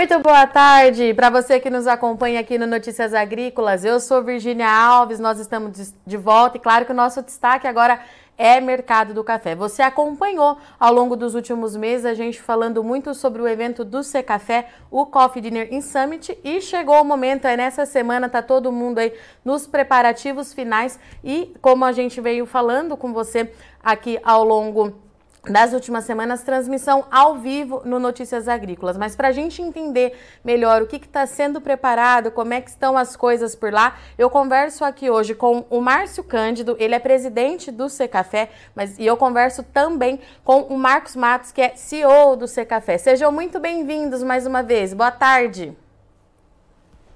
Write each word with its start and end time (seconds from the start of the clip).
Muito 0.00 0.18
boa 0.20 0.46
tarde 0.46 1.12
para 1.12 1.28
você 1.28 1.60
que 1.60 1.68
nos 1.68 1.86
acompanha 1.86 2.40
aqui 2.40 2.56
no 2.56 2.66
Notícias 2.66 3.12
Agrícolas. 3.12 3.84
Eu 3.84 4.00
sou 4.00 4.24
Virgínia 4.24 4.66
Alves, 4.66 5.20
nós 5.20 5.38
estamos 5.38 5.94
de 6.06 6.16
volta 6.16 6.56
e 6.56 6.60
claro 6.60 6.86
que 6.86 6.92
o 6.92 6.94
nosso 6.94 7.20
destaque 7.20 7.66
agora 7.66 8.00
é 8.38 8.62
mercado 8.62 9.12
do 9.12 9.22
café. 9.22 9.54
Você 9.54 9.82
acompanhou 9.82 10.56
ao 10.78 10.94
longo 10.94 11.14
dos 11.16 11.34
últimos 11.34 11.76
meses 11.76 12.06
a 12.06 12.14
gente 12.14 12.40
falando 12.40 12.82
muito 12.82 13.12
sobre 13.12 13.42
o 13.42 13.46
evento 13.46 13.84
do 13.84 14.02
C 14.02 14.22
Café, 14.22 14.68
o 14.90 15.04
Coffee 15.04 15.42
Dinner 15.42 15.68
in 15.70 15.82
Summit 15.82 16.34
e 16.42 16.62
chegou 16.62 17.02
o 17.02 17.04
momento, 17.04 17.44
é 17.44 17.54
nessa 17.54 17.84
semana 17.84 18.26
tá 18.26 18.40
todo 18.40 18.72
mundo 18.72 19.00
aí 19.00 19.12
nos 19.44 19.66
preparativos 19.66 20.54
finais 20.54 20.98
e 21.22 21.54
como 21.60 21.84
a 21.84 21.92
gente 21.92 22.22
veio 22.22 22.46
falando 22.46 22.96
com 22.96 23.12
você 23.12 23.52
aqui 23.84 24.18
ao 24.24 24.44
longo 24.44 25.09
das 25.48 25.72
últimas 25.72 26.04
semanas, 26.04 26.42
transmissão 26.42 27.04
ao 27.10 27.38
vivo 27.38 27.82
no 27.84 27.98
Notícias 27.98 28.46
Agrícolas. 28.46 28.96
Mas 28.96 29.16
para 29.16 29.28
a 29.28 29.32
gente 29.32 29.62
entender 29.62 30.12
melhor 30.44 30.82
o 30.82 30.86
que 30.86 30.96
está 30.96 31.26
sendo 31.26 31.60
preparado, 31.60 32.30
como 32.30 32.52
é 32.52 32.60
que 32.60 32.68
estão 32.68 32.96
as 32.96 33.16
coisas 33.16 33.54
por 33.54 33.72
lá, 33.72 33.96
eu 34.18 34.28
converso 34.28 34.84
aqui 34.84 35.08
hoje 35.08 35.34
com 35.34 35.64
o 35.70 35.80
Márcio 35.80 36.22
Cândido, 36.22 36.76
ele 36.78 36.94
é 36.94 36.98
presidente 36.98 37.70
do 37.70 37.88
Secafé, 37.88 38.50
mas 38.74 38.98
e 38.98 39.06
eu 39.06 39.16
converso 39.16 39.62
também 39.62 40.20
com 40.44 40.62
o 40.62 40.78
Marcos 40.78 41.16
Matos, 41.16 41.52
que 41.52 41.62
é 41.62 41.74
CEO 41.74 42.36
do 42.36 42.46
Secafé. 42.46 42.98
Sejam 42.98 43.32
muito 43.32 43.58
bem-vindos 43.58 44.22
mais 44.22 44.46
uma 44.46 44.62
vez. 44.62 44.92
Boa 44.92 45.10
tarde. 45.10 45.72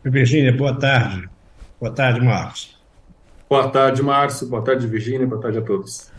Virgínia, 0.03 0.53
boa 0.53 0.79
tarde. 0.79 1.29
Boa 1.81 1.93
tarde, 1.93 2.21
Marcos. 2.21 2.79
Boa 3.49 3.69
tarde, 3.71 4.03
Márcio. 4.03 4.47
Boa 4.49 4.63
tarde, 4.63 4.87
Virgínia. 4.87 5.27
Boa 5.27 5.41
tarde 5.41 5.59
a 5.59 5.63
todos. 5.63 6.14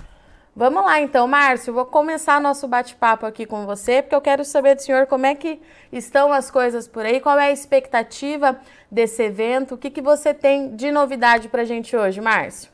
Vamos 0.58 0.86
lá 0.86 1.02
então, 1.02 1.28
Márcio, 1.28 1.74
vou 1.74 1.86
começar 1.86 2.40
nosso 2.40 2.66
bate-papo 2.66 3.26
aqui 3.26 3.46
com 3.46 3.66
você, 3.66 4.02
porque 4.02 4.16
eu 4.16 4.22
quero 4.22 4.46
saber 4.46 4.76
do 4.76 4.82
senhor 4.82 5.06
como 5.06 5.26
é 5.26 5.36
que 5.36 5.60
estão 5.92 6.32
as 6.32 6.50
coisas 6.50 6.88
por 6.88 7.06
aí, 7.06 7.20
qual 7.20 7.38
é 7.38 7.48
a 7.48 7.52
expectativa 7.52 8.58
desse 8.90 9.22
evento, 9.22 9.76
o 9.76 9.78
que, 9.78 9.90
que 9.90 10.02
você 10.02 10.34
tem 10.34 10.74
de 10.74 10.92
novidade 10.92 11.50
para 11.50 11.64
a 11.64 11.66
gente 11.66 11.94
hoje, 11.94 12.22
Márcio? 12.22 12.70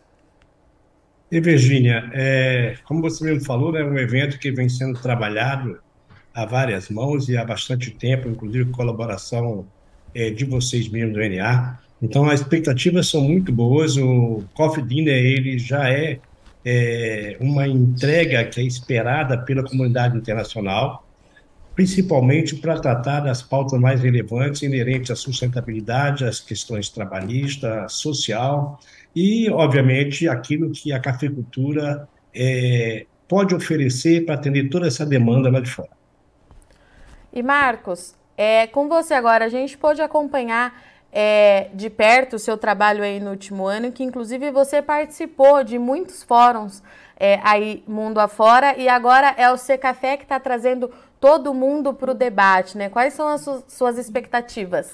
E 1.32 1.42
Virgínia, 1.42 2.08
é, 2.14 2.76
como 2.84 3.02
você 3.02 3.24
mesmo 3.24 3.44
falou, 3.44 3.76
é 3.76 3.84
um 3.84 3.98
evento 3.98 4.38
que 4.38 4.52
vem 4.52 4.70
sendo 4.70 5.02
trabalhado 5.02 5.80
a 6.36 6.46
várias 6.46 6.88
mãos 6.88 7.30
e 7.30 7.36
há 7.36 7.44
bastante 7.44 7.90
tempo, 7.90 8.30
inclusive 8.30 8.66
com 8.66 8.74
colaboração 8.74 9.66
é, 10.14 10.30
de 10.30 10.46
vocês 10.46 10.88
mesmos 10.88 11.16
do 11.16 11.20
NA. 11.20 11.80
Então, 12.00 12.30
as 12.30 12.42
expectativas 12.42 13.08
são 13.08 13.22
muito 13.22 13.52
boas. 13.52 13.98
O 13.98 14.44
Coffee 14.54 14.84
Dinner 14.84 15.16
ele 15.16 15.58
já 15.58 15.90
é 15.90 16.20
é, 16.66 17.38
uma 17.40 17.68
entrega 17.68 18.44
que 18.46 18.60
é 18.60 18.64
esperada 18.64 19.38
pela 19.38 19.64
comunidade 19.64 20.18
internacional, 20.18 21.06
principalmente 21.76 22.56
para 22.56 22.80
tratar 22.80 23.22
das 23.22 23.42
pautas 23.42 23.80
mais 23.80 24.02
relevantes 24.02 24.62
inerentes 24.62 25.12
à 25.12 25.16
sustentabilidade, 25.16 26.26
às 26.26 26.40
questões 26.40 26.90
trabalhistas, 26.90 27.94
social 27.94 28.80
e, 29.16 29.50
obviamente, 29.50 30.28
aquilo 30.28 30.72
que 30.72 30.94
a 30.94 31.00
cafeicultura 31.00 32.08
é, 32.34 33.06
pode 33.28 33.56
oferecer 33.56 34.26
para 34.26 34.36
atender 34.36 34.70
toda 34.70 34.88
essa 34.88 35.06
demanda 35.06 35.50
lá 35.50 35.60
de 35.60 35.70
fora. 35.70 35.90
E 37.34 37.42
Marcos, 37.42 38.14
é, 38.38 38.68
com 38.68 38.90
você 38.90 39.14
agora, 39.14 39.46
a 39.46 39.50
gente 39.50 39.78
pode 39.78 40.02
acompanhar 40.02 40.74
é, 41.12 41.70
de 41.74 41.90
perto 41.90 42.38
o 42.38 42.40
seu 42.40 42.58
trabalho 42.58 43.04
aí 43.04 43.20
no 43.20 43.32
último 43.32 43.66
ano, 43.68 43.92
que 43.92 44.04
inclusive 44.04 44.52
você 44.52 44.82
participou 44.82 45.64
de 45.64 45.78
muitos 45.78 46.24
fóruns 46.24 46.82
é, 47.20 47.40
aí 47.44 47.84
mundo 47.88 48.20
afora 48.20 48.76
e 48.78 48.88
agora 48.88 49.36
é 49.38 49.52
o 49.52 49.58
C 49.58 49.78
Café 49.78 50.18
que 50.18 50.24
está 50.24 50.40
trazendo 50.40 50.90
todo 51.20 51.54
mundo 51.54 51.94
para 51.94 52.12
o 52.12 52.16
debate, 52.16 52.78
né? 52.78 52.90
Quais 52.90 53.14
são 53.14 53.28
as 53.28 53.42
su 53.42 53.64
suas 53.68 53.98
expectativas? 53.98 54.94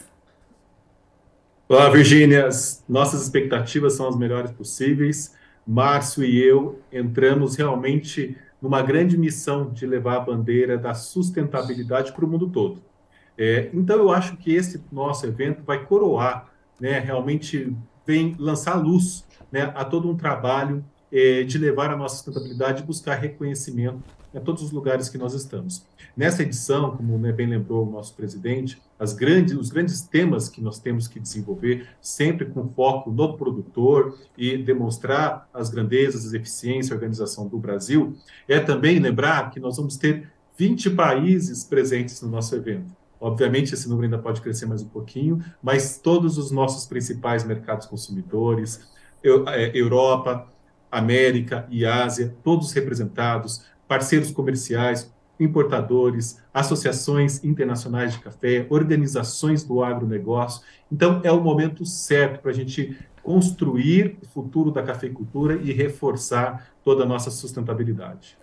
Olá, 1.69 1.90
Virgínia. 1.90 2.50
Nossas 2.88 3.22
expectativas 3.24 3.94
são 3.94 4.08
as 4.08 4.18
melhores 4.18 4.52
possíveis. 4.52 5.36
Márcio 5.66 6.24
e 6.24 6.41
eu 6.41 6.80
entramos 6.91 7.56
realmente 7.56 8.38
numa 8.62 8.81
grande 8.81 9.18
missão 9.18 9.70
de 9.70 9.86
levar 9.86 10.18
a 10.18 10.20
bandeira 10.22 10.78
da 10.78 10.94
sustentabilidade 10.94 12.12
para 12.12 12.25
o 12.25 12.28
mundo 12.28 12.50
todo. 12.50 12.81
É, 13.38 13.70
então, 13.74 13.98
eu 13.98 14.12
acho 14.12 14.36
que 14.38 14.53
esse 14.53 14.84
nosso 14.92 15.25
evento 15.25 15.64
vai 15.64 15.86
coroar, 15.86 16.50
né, 16.80 17.00
realmente 17.00 17.75
vem 18.06 18.36
lançar 18.40 18.75
luz 18.75 19.25
né, 19.52 19.72
a 19.75 19.86
todo 19.86 20.09
um 20.09 20.16
trabalho 20.16 20.84
é, 21.12 21.44
de 21.44 21.58
levar 21.58 21.92
a 21.92 21.96
nossa 21.96 22.16
sustentabilidade 22.16 22.81
e 22.81 22.86
buscar 22.86 23.16
reconhecimento 23.16 24.02
em 24.34 24.40
todos 24.40 24.62
os 24.62 24.72
lugares 24.72 25.09
que 25.09 25.18
nós 25.18 25.34
estamos. 25.34 25.86
Nessa 26.16 26.44
edição, 26.44 26.96
como 26.96 27.18
né, 27.18 27.31
bem 27.31 27.47
lembrou 27.47 27.88
o 27.88 27.92
nosso 27.92 28.14
presidente, 28.16 28.81
grandes, 29.16 29.53
os 29.53 29.70
grandes 29.70 30.02
temas 30.02 30.50
que 30.50 30.62
nós 30.62 30.80
temos 30.80 31.08
que 31.08 31.20
desenvolver, 31.20 31.88
sempre 32.02 32.46
com 32.46 32.68
foco 32.70 33.12
no 33.12 33.38
produtor 33.38 34.18
e 34.38 34.58
demonstrar 34.58 35.47
as 35.53 35.70
grandezas, 35.70 36.26
as 36.26 36.34
eficiências, 36.34 36.92
a 36.92 36.96
organização 36.96 37.47
do 37.47 37.58
Brasil, 37.58 38.16
é 38.47 38.59
também 38.59 39.00
lembrar 39.00 39.52
que 39.52 39.59
nós 39.59 39.78
vamos 39.78 39.96
ter 39.96 40.30
20 40.58 40.92
países 40.92 41.64
presentes 41.64 42.22
no 42.22 42.30
nosso 42.30 42.56
evento. 42.56 42.92
Obviamente, 43.19 43.73
esse 43.73 43.89
número 43.89 44.05
ainda 44.05 44.17
pode 44.19 44.41
crescer 44.41 44.66
mais 44.66 44.81
um 44.81 44.88
pouquinho, 44.88 45.44
mas 45.61 45.97
todos 45.97 46.38
os 46.38 46.51
nossos 46.51 46.85
principais 46.85 47.44
mercados 47.44 47.88
consumidores, 47.88 48.88
é, 49.23 49.78
Europa, 49.78 50.47
América 50.91 51.67
e 51.69 51.85
Ásia, 51.85 52.35
todos 52.44 52.72
representados, 52.72 53.66
parceiros 53.88 54.31
comerciais, 54.31 55.11
importadores, 55.39 56.41
associações 56.53 57.44
internacionais 57.44 58.13
de 58.13 58.19
café, 58.19 58.66
organizações 58.69 59.63
do 59.63 59.84
agronegócio. 59.84 60.61
Então, 60.91 61.22
é 61.23 61.31
o 61.31 61.41
momento 61.41 61.85
certo 61.85 62.41
para 62.41 62.51
a 62.51 62.53
gente 62.53 62.97
construir 63.22 64.17
o 64.23 64.25
futuro 64.25 64.72
da 64.72 64.81
cafeicultura 64.81 65.55
e 65.61 65.72
reforçar 65.72 66.72
toda 66.84 67.03
a 67.03 67.05
nossa 67.05 67.29
sustentabilidade. 67.29 68.38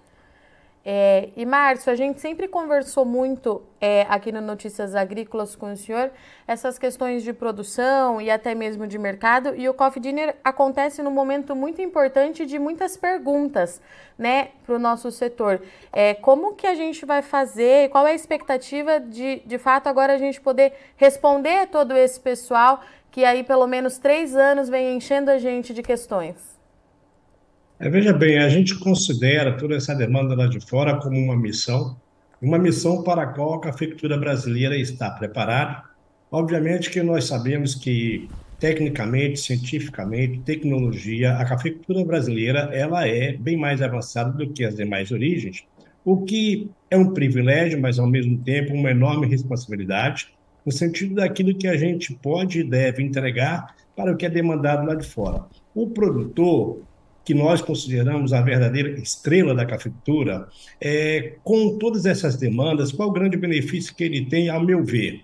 É, 0.87 1.31
e 1.35 1.47
Márcio, 1.47 1.91
a 1.91 1.97
gente 1.97 2.21
sempre 2.21 2.47
conversou 2.47 3.07
muito 3.07 3.63
é, 3.81 4.03
aqui 4.07 4.31
no 4.31 4.43
Notícias 4.43 4.95
Agrícolas 4.95 5.57
com 5.57 5.73
o 5.73 5.77
senhor 5.77 6.11
essas 6.47 6.79
questões 6.79 7.23
de 7.23 7.33
produção 7.33 8.21
e 8.21 8.31
até 8.31 8.55
mesmo 8.55 8.87
de 8.87 8.99
mercado. 8.99 9.55
E 9.57 9.67
o 9.67 9.73
Coffee 9.73 10.03
Dinner 10.03 10.37
acontece 10.45 11.03
num 11.03 11.11
momento 11.11 11.57
muito 11.57 11.81
importante 11.81 12.45
de 12.45 12.59
muitas 12.59 12.99
perguntas, 12.99 13.81
né, 14.19 14.51
para 14.67 14.75
o 14.75 14.79
nosso 14.79 15.11
setor. 15.11 15.63
É, 15.91 16.13
como 16.13 16.55
que 16.55 16.67
a 16.67 16.75
gente 16.75 17.07
vai 17.07 17.23
fazer? 17.23 17.89
Qual 17.89 18.07
é 18.07 18.11
a 18.11 18.15
expectativa 18.15 19.01
de, 19.01 19.41
de 19.47 19.57
fato, 19.57 19.87
agora 19.87 20.13
a 20.13 20.19
gente 20.19 20.39
poder 20.39 20.75
responder 20.97 21.67
todo 21.69 21.97
esse 21.97 22.21
pessoal 22.21 22.83
que 23.11 23.25
aí 23.25 23.43
pelo 23.43 23.67
menos 23.67 23.97
três 23.97 24.37
anos 24.37 24.69
vem 24.69 24.97
enchendo 24.97 25.31
a 25.31 25.39
gente 25.39 25.73
de 25.73 25.83
questões? 25.83 26.54
É, 27.79 27.89
veja 27.89 28.13
bem, 28.13 28.39
a 28.39 28.49
gente 28.49 28.79
considera 28.79 29.57
toda 29.57 29.75
essa 29.75 29.95
demanda 29.95 30.35
lá 30.35 30.47
de 30.47 30.61
fora 30.61 30.97
como 30.97 31.19
uma 31.19 31.37
missão, 31.37 31.97
uma 32.41 32.59
missão 32.59 33.03
para 33.03 33.23
a 33.23 33.27
qual 33.27 33.55
a 33.55 33.61
cafeicultura 33.61 34.17
brasileira 34.17 34.77
está 34.77 35.11
preparada. 35.11 35.83
Obviamente 36.31 36.89
que 36.89 37.03
nós 37.03 37.25
sabemos 37.25 37.75
que 37.75 38.29
tecnicamente, 38.61 39.41
cientificamente, 39.41 40.41
tecnologia, 40.41 41.37
a 41.37 41.45
cafeicultura 41.45 42.05
brasileira 42.05 42.71
ela 42.73 43.07
é 43.09 43.33
bem 43.37 43.57
mais 43.57 43.83
avançada 43.83 44.31
do 44.31 44.53
que 44.53 44.65
as 44.65 44.77
demais 44.77 45.11
origens, 45.11 45.65
o 46.05 46.23
que 46.23 46.71
é 46.91 46.97
um 46.97 47.13
privilégio, 47.13 47.81
mas 47.81 47.99
ao 47.99 48.07
mesmo 48.07 48.39
tempo 48.39 48.73
uma 48.73 48.91
enorme 48.91 49.27
responsabilidade, 49.27 50.29
no 50.65 50.71
sentido 50.71 51.17
daquilo 51.17 51.55
que 51.55 51.67
a 51.67 51.77
gente 51.77 52.15
pode 52.15 52.61
e 52.61 52.65
deve 52.65 53.03
entregar 53.03 53.75
para 53.97 54.13
o 54.13 54.17
que 54.17 54.27
é 54.27 54.31
demandado 54.31 54.87
lá 54.87 54.95
de 54.95 55.07
fora. 55.07 55.45
O 55.75 55.89
produtor, 55.89 56.81
que 57.25 57.33
nós 57.33 57.63
consideramos 57.63 58.33
a 58.33 58.43
verdadeira 58.43 58.91
estrela 59.01 59.55
da 59.55 59.65
cafeicultura, 59.65 60.47
é, 60.81 61.37
com 61.43 61.79
todas 61.79 62.05
essas 62.05 62.37
demandas, 62.37 62.93
qual 62.93 63.09
o 63.09 63.13
grande 63.13 63.37
benefício 63.37 63.95
que 63.95 64.05
ele 64.05 64.27
tem, 64.27 64.51
ao 64.51 64.63
meu 64.63 64.85
ver? 64.85 65.23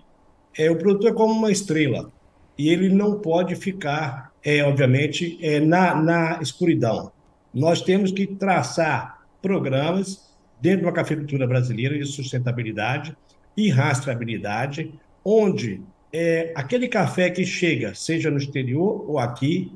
É, 0.57 0.69
o 0.69 0.77
produtor 0.77 1.11
é 1.11 1.13
como 1.13 1.33
uma 1.33 1.51
estrela 1.51 2.11
e 2.57 2.69
ele 2.69 2.89
não 2.89 3.19
pode 3.19 3.55
ficar, 3.55 4.31
é, 4.43 4.63
obviamente, 4.63 5.37
é, 5.41 5.59
na, 5.59 5.95
na 5.95 6.39
escuridão. 6.41 7.11
Nós 7.53 7.81
temos 7.81 8.11
que 8.11 8.25
traçar 8.25 9.21
programas 9.41 10.31
dentro 10.59 10.85
da 10.85 10.91
cafeicultura 10.91 11.47
brasileira 11.47 11.97
de 11.97 12.05
sustentabilidade 12.05 13.15
e 13.55 13.69
rastreabilidade, 13.69 14.93
onde 15.23 15.81
é, 16.13 16.51
aquele 16.55 16.87
café 16.87 17.29
que 17.29 17.45
chega, 17.45 17.93
seja 17.93 18.29
no 18.29 18.37
exterior 18.37 19.09
ou 19.09 19.19
aqui, 19.19 19.71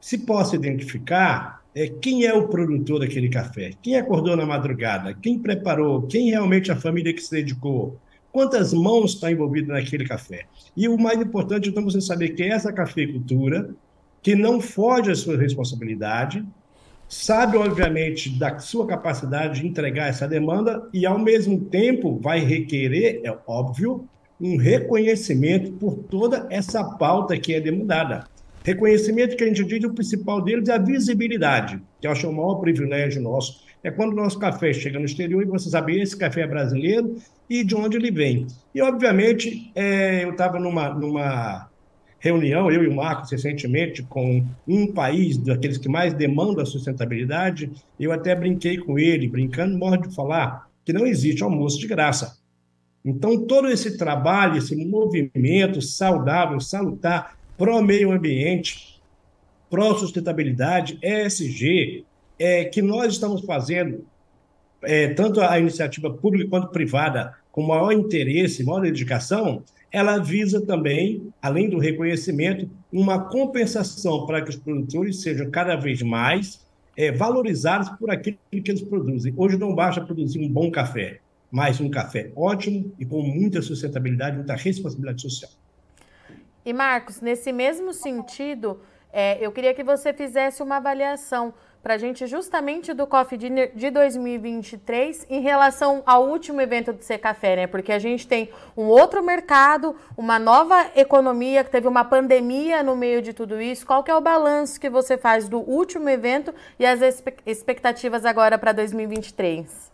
se 0.00 0.18
possa 0.18 0.56
identificar 0.56 1.55
é, 1.76 1.88
quem 1.88 2.24
é 2.24 2.32
o 2.32 2.48
produtor 2.48 3.00
daquele 3.00 3.28
café, 3.28 3.72
quem 3.82 3.96
acordou 3.96 4.34
na 4.34 4.46
madrugada, 4.46 5.12
quem 5.12 5.38
preparou, 5.38 6.06
quem 6.06 6.30
realmente 6.30 6.72
a 6.72 6.76
família 6.76 7.12
que 7.12 7.20
se 7.20 7.30
dedicou, 7.30 8.00
quantas 8.32 8.72
mãos 8.72 9.12
estão 9.12 9.30
envolvidas 9.30 9.68
naquele 9.68 10.06
café. 10.06 10.46
E 10.74 10.88
o 10.88 10.96
mais 10.96 11.20
importante, 11.20 11.68
então, 11.68 11.84
você 11.84 12.00
saber 12.00 12.30
que 12.30 12.42
é 12.42 12.48
essa 12.48 12.72
cafeicultura, 12.72 13.74
que 14.22 14.34
não 14.34 14.58
foge 14.58 15.10
à 15.10 15.14
sua 15.14 15.36
responsabilidade, 15.36 16.42
sabe, 17.06 17.58
obviamente, 17.58 18.30
da 18.38 18.58
sua 18.58 18.86
capacidade 18.86 19.60
de 19.60 19.66
entregar 19.66 20.08
essa 20.08 20.26
demanda 20.26 20.88
e, 20.94 21.04
ao 21.04 21.18
mesmo 21.18 21.60
tempo, 21.60 22.18
vai 22.22 22.40
requerer, 22.40 23.20
é 23.22 23.36
óbvio, 23.46 24.08
um 24.40 24.56
reconhecimento 24.56 25.72
por 25.72 25.94
toda 25.94 26.46
essa 26.48 26.82
pauta 26.82 27.38
que 27.38 27.52
é 27.52 27.60
demandada. 27.60 28.24
Reconhecimento 28.66 29.36
que 29.36 29.44
a 29.44 29.46
gente 29.46 29.62
diz, 29.62 29.84
o 29.84 29.94
principal 29.94 30.42
deles 30.42 30.68
é 30.68 30.72
a 30.74 30.78
visibilidade, 30.78 31.80
que 32.00 32.06
eu 32.08 32.10
acho 32.10 32.28
o 32.28 32.32
maior 32.32 32.56
privilégio 32.56 33.22
nosso. 33.22 33.64
É 33.80 33.92
quando 33.92 34.12
o 34.12 34.16
nosso 34.16 34.40
café 34.40 34.72
chega 34.72 34.98
no 34.98 35.04
exterior 35.04 35.40
e 35.40 35.46
você 35.46 35.70
sabe 35.70 36.00
esse 36.00 36.16
café 36.16 36.40
é 36.40 36.46
brasileiro 36.48 37.14
e 37.48 37.62
de 37.62 37.76
onde 37.76 37.96
ele 37.96 38.10
vem. 38.10 38.48
E, 38.74 38.82
obviamente, 38.82 39.70
é, 39.72 40.24
eu 40.24 40.32
estava 40.32 40.58
numa, 40.58 40.88
numa 40.88 41.70
reunião, 42.18 42.68
eu 42.68 42.82
e 42.82 42.88
o 42.88 42.96
Marcos, 42.96 43.30
recentemente, 43.30 44.02
com 44.02 44.44
um 44.66 44.92
país 44.92 45.36
daqueles 45.36 45.78
que 45.78 45.88
mais 45.88 46.12
demandam 46.12 46.64
a 46.64 46.66
sustentabilidade. 46.66 47.70
Eu 48.00 48.10
até 48.10 48.34
brinquei 48.34 48.78
com 48.78 48.98
ele, 48.98 49.28
brincando, 49.28 49.78
morro 49.78 49.98
de 49.98 50.12
falar 50.12 50.66
que 50.84 50.92
não 50.92 51.06
existe 51.06 51.44
almoço 51.44 51.78
de 51.78 51.86
graça. 51.86 52.36
Então, 53.04 53.46
todo 53.46 53.68
esse 53.68 53.96
trabalho, 53.96 54.58
esse 54.58 54.74
movimento 54.74 55.80
saudável, 55.80 56.58
salutar, 56.58 57.35
pró-meio 57.56 58.12
ambiente, 58.12 59.00
pró-sustentabilidade, 59.70 60.98
ESG, 61.02 62.04
é, 62.38 62.64
que 62.64 62.82
nós 62.82 63.14
estamos 63.14 63.42
fazendo, 63.42 64.04
é, 64.82 65.08
tanto 65.08 65.40
a 65.40 65.58
iniciativa 65.58 66.10
pública 66.10 66.50
quanto 66.50 66.68
privada, 66.68 67.34
com 67.50 67.62
maior 67.62 67.92
interesse, 67.92 68.62
maior 68.62 68.82
dedicação, 68.82 69.62
ela 69.90 70.18
visa 70.18 70.60
também, 70.60 71.28
além 71.40 71.70
do 71.70 71.78
reconhecimento, 71.78 72.68
uma 72.92 73.18
compensação 73.18 74.26
para 74.26 74.42
que 74.42 74.50
os 74.50 74.56
produtores 74.56 75.22
sejam 75.22 75.50
cada 75.50 75.76
vez 75.76 76.02
mais 76.02 76.66
é, 76.96 77.10
valorizados 77.10 77.88
por 77.98 78.10
aquilo 78.10 78.36
que 78.50 78.70
eles 78.70 78.82
produzem. 78.82 79.32
Hoje 79.36 79.56
não 79.56 79.74
basta 79.74 80.00
produzir 80.00 80.38
um 80.38 80.48
bom 80.48 80.70
café, 80.70 81.20
mas 81.50 81.80
um 81.80 81.88
café 81.88 82.30
ótimo 82.36 82.92
e 82.98 83.06
com 83.06 83.22
muita 83.22 83.62
sustentabilidade, 83.62 84.36
muita 84.36 84.54
responsabilidade 84.54 85.22
social. 85.22 85.50
E 86.66 86.72
Marcos, 86.72 87.20
nesse 87.20 87.52
mesmo 87.52 87.92
sentido, 87.92 88.80
é, 89.12 89.38
eu 89.40 89.52
queria 89.52 89.72
que 89.72 89.84
você 89.84 90.12
fizesse 90.12 90.64
uma 90.64 90.78
avaliação 90.78 91.54
para 91.80 91.94
a 91.94 91.96
gente 91.96 92.26
justamente 92.26 92.92
do 92.92 93.06
Coffee 93.06 93.38
Dinner 93.38 93.70
de 93.72 93.88
2023 93.88 95.28
em 95.30 95.40
relação 95.40 96.02
ao 96.04 96.26
último 96.26 96.60
evento 96.60 96.92
do 96.92 97.00
Secafé, 97.04 97.54
né? 97.54 97.66
Porque 97.68 97.92
a 97.92 98.00
gente 98.00 98.26
tem 98.26 98.50
um 98.76 98.86
outro 98.86 99.22
mercado, 99.22 99.94
uma 100.16 100.40
nova 100.40 100.90
economia, 100.96 101.62
que 101.62 101.70
teve 101.70 101.86
uma 101.86 102.04
pandemia 102.04 102.82
no 102.82 102.96
meio 102.96 103.22
de 103.22 103.32
tudo 103.32 103.60
isso. 103.60 103.86
Qual 103.86 104.02
que 104.02 104.10
é 104.10 104.16
o 104.16 104.20
balanço 104.20 104.80
que 104.80 104.90
você 104.90 105.16
faz 105.16 105.48
do 105.48 105.58
último 105.60 106.08
evento 106.08 106.52
e 106.80 106.84
as 106.84 107.00
expectativas 107.46 108.24
agora 108.24 108.58
para 108.58 108.72
2023? 108.72 109.92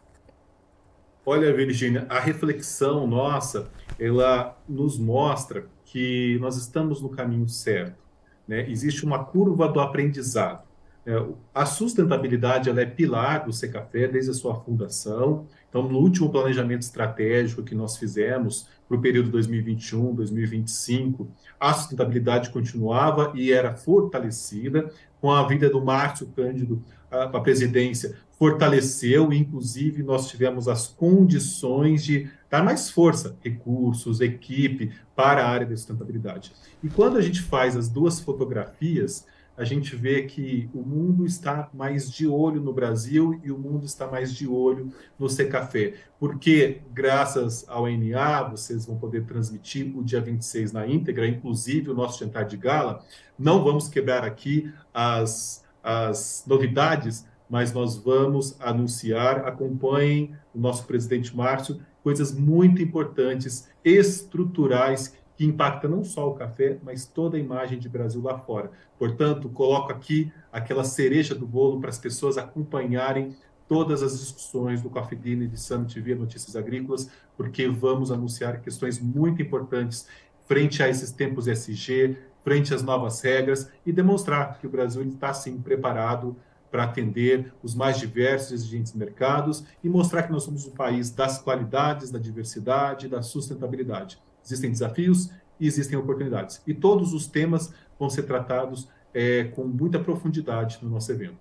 Olha, 1.27 1.55
Virginia, 1.55 2.07
a 2.09 2.19
reflexão 2.19 3.07
nossa, 3.07 3.71
ela 4.01 4.57
nos 4.67 4.99
mostra 4.99 5.67
que 5.93 6.39
nós 6.41 6.56
estamos 6.56 7.03
no 7.03 7.11
caminho 7.11 7.47
certo. 7.47 8.03
Né? 8.49 8.67
Existe 8.71 9.05
uma 9.05 9.23
curva 9.23 9.69
do 9.69 9.79
aprendizado. 9.79 10.67
É, 11.05 11.23
a 11.55 11.67
sustentabilidade 11.67 12.71
ela 12.71 12.81
é 12.81 12.87
pilar 12.87 13.44
do 13.44 13.53
Secafé 13.53 14.09
desde 14.09 14.31
a 14.31 14.35
sua 14.35 14.55
fundação. 14.55 15.47
Então, 15.69 15.87
no 15.87 15.99
último 15.99 16.31
planejamento 16.31 16.81
estratégico 16.81 17.62
que 17.62 17.75
nós 17.75 17.99
fizemos 17.99 18.69
para 18.89 18.97
o 18.97 19.03
período 19.03 19.31
2021-2025, 19.39 21.27
a 21.61 21.75
sustentabilidade 21.75 22.49
continuava 22.49 23.31
e 23.35 23.53
era 23.53 23.75
fortalecida. 23.75 24.91
Com 25.21 25.31
a 25.31 25.47
vinda 25.47 25.69
do 25.69 25.85
Márcio 25.85 26.27
Cândido 26.35 26.83
para 27.11 27.25
a 27.25 27.41
presidência, 27.41 28.17
fortaleceu, 28.43 29.33
inclusive 29.33 30.03
nós 30.03 30.27
tivemos 30.27 30.67
as 30.67 30.89
condições 30.89 32.03
de 32.03 32.29
dar 32.50 32.65
mais 32.65 32.91
força, 32.91 33.37
recursos, 33.41 34.21
equipe 34.21 34.91
para 35.15 35.44
a 35.44 35.49
área 35.49 35.65
da 35.65 35.77
sustentabilidade. 35.77 36.53
E 36.83 36.89
quando 36.89 37.19
a 37.19 37.21
gente 37.21 37.41
faz 37.41 37.77
as 37.77 37.89
duas 37.89 38.19
fotografias, 38.19 39.25
a 39.56 39.62
gente 39.62 39.94
vê 39.94 40.23
que 40.23 40.69
o 40.75 40.83
mundo 40.83 41.25
está 41.25 41.71
mais 41.73 42.11
de 42.11 42.27
olho 42.27 42.61
no 42.61 42.73
Brasil 42.73 43.41
e 43.44 43.53
o 43.53 43.56
mundo 43.56 43.87
está 43.87 44.09
mais 44.09 44.35
de 44.35 44.49
olho 44.49 44.93
no 45.17 45.29
Secafé. 45.29 45.95
Porque, 46.19 46.81
graças 46.93 47.65
ao 47.69 47.87
NA, 47.87 48.43
vocês 48.43 48.87
vão 48.87 48.99
poder 48.99 49.25
transmitir 49.25 49.97
o 49.97 50.03
dia 50.03 50.21
26 50.21 50.73
na 50.73 50.85
íntegra, 50.85 51.29
inclusive 51.29 51.93
o 51.93 51.95
nosso 51.95 52.19
jantar 52.19 52.45
de 52.45 52.56
gala. 52.56 53.05
Não 53.38 53.62
vamos 53.62 53.88
quebrar 53.88 54.25
aqui 54.25 54.69
as, 54.93 55.65
as 55.81 56.43
novidades, 56.45 57.25
mas 57.52 57.70
nós 57.70 57.99
vamos 57.99 58.58
anunciar, 58.58 59.46
acompanhem 59.46 60.34
o 60.54 60.58
nosso 60.58 60.87
presidente 60.87 61.37
Márcio, 61.37 61.78
coisas 62.02 62.32
muito 62.32 62.81
importantes, 62.81 63.69
estruturais, 63.84 65.14
que 65.37 65.44
impacta 65.44 65.87
não 65.87 66.02
só 66.02 66.31
o 66.31 66.34
café, 66.34 66.78
mas 66.82 67.04
toda 67.04 67.37
a 67.37 67.40
imagem 67.40 67.78
de 67.78 67.90
Brasil 67.90 68.22
lá 68.22 68.38
fora. 68.38 68.70
Portanto, 68.99 69.50
coloco 69.50 69.93
aqui 69.93 70.32
aquela 70.50 70.82
cereja 70.82 71.34
do 71.34 71.46
bolo 71.46 71.78
para 71.78 71.90
as 71.90 71.99
pessoas 71.99 72.38
acompanharem 72.38 73.37
todas 73.69 74.02
as 74.02 74.19
discussões 74.19 74.81
do 74.81 74.88
Coffee 74.88 75.19
Dinner 75.19 75.46
de 75.46 75.60
Summit 75.60 76.00
via 76.00 76.16
Notícias 76.16 76.56
Agrícolas, 76.56 77.10
porque 77.37 77.69
vamos 77.69 78.10
anunciar 78.10 78.62
questões 78.62 78.99
muito 78.99 79.43
importantes 79.43 80.08
frente 80.46 80.82
a 80.82 80.88
esses 80.88 81.12
tempos 81.12 81.46
SG, 81.46 82.16
frente 82.43 82.72
às 82.72 82.82
novas 82.82 83.20
regras 83.20 83.70
e 83.84 83.93
demonstrar 83.93 84.58
que 84.58 84.66
o 84.66 84.70
Brasil 84.70 85.02
está 85.02 85.34
sim 85.34 85.60
preparado 85.60 86.34
para 86.73 86.85
atender 86.85 87.53
os 87.63 87.75
mais 87.75 87.99
diversos 87.99 88.51
e 88.51 88.55
exigentes 88.55 88.95
mercados 88.95 89.63
e 89.85 89.91
mostrar 89.91 90.23
que 90.23 90.33
nós 90.33 90.43
somos 90.43 90.67
o 90.67 90.71
país 90.71 91.11
das 91.11 91.39
qualidades, 91.39 92.11
da 92.11 92.19
diversidade, 92.19 93.09
da 93.09 93.21
sustentabilidade. 93.21 94.19
Existem 94.43 94.71
desafios 94.71 95.31
e 95.61 95.67
existem 95.67 95.99
oportunidades. 95.99 96.63
E 96.67 96.73
todos 96.73 97.13
os 97.13 97.27
temas 97.27 97.73
vão 97.99 98.09
ser 98.09 98.23
tratados 98.23 98.89
é, 99.13 99.45
com 99.55 99.65
muita 99.65 100.01
profundidade 100.01 100.79
no 100.81 100.89
nosso 100.89 101.13
evento. 101.13 101.37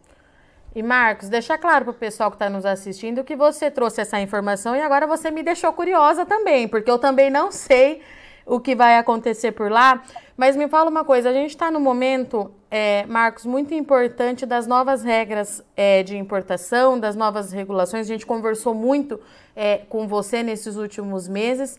E 0.75 0.83
Marcos, 0.83 1.29
deixa 1.29 1.57
claro 1.57 1.85
para 1.85 1.91
o 1.91 1.95
pessoal 1.95 2.29
que 2.29 2.35
está 2.35 2.49
nos 2.49 2.65
assistindo 2.65 3.23
que 3.23 3.35
você 3.35 3.71
trouxe 3.71 4.01
essa 4.01 4.19
informação 4.19 4.75
e 4.75 4.81
agora 4.81 5.07
você 5.07 5.31
me 5.31 5.43
deixou 5.43 5.71
curiosa 5.71 6.25
também, 6.25 6.67
porque 6.67 6.91
eu 6.91 6.99
também 6.99 7.29
não 7.29 7.51
sei 7.51 8.01
o 8.45 8.59
que 8.59 8.75
vai 8.75 8.97
acontecer 8.97 9.53
por 9.53 9.71
lá. 9.71 10.03
Mas 10.35 10.57
me 10.57 10.67
fala 10.67 10.89
uma 10.89 11.05
coisa, 11.05 11.29
a 11.29 11.33
gente 11.33 11.51
está 11.51 11.71
no 11.71 11.79
momento, 11.79 12.51
é, 12.73 13.05
Marcos, 13.05 13.45
muito 13.45 13.73
importante 13.73 14.45
das 14.45 14.65
novas 14.65 15.03
regras 15.03 15.61
é, 15.75 16.03
de 16.03 16.15
importação, 16.17 16.97
das 16.97 17.17
novas 17.17 17.51
regulações. 17.51 18.07
A 18.07 18.13
gente 18.13 18.25
conversou 18.25 18.73
muito 18.73 19.19
é, 19.53 19.79
com 19.89 20.07
você 20.07 20.41
nesses 20.41 20.77
últimos 20.77 21.27
meses. 21.27 21.77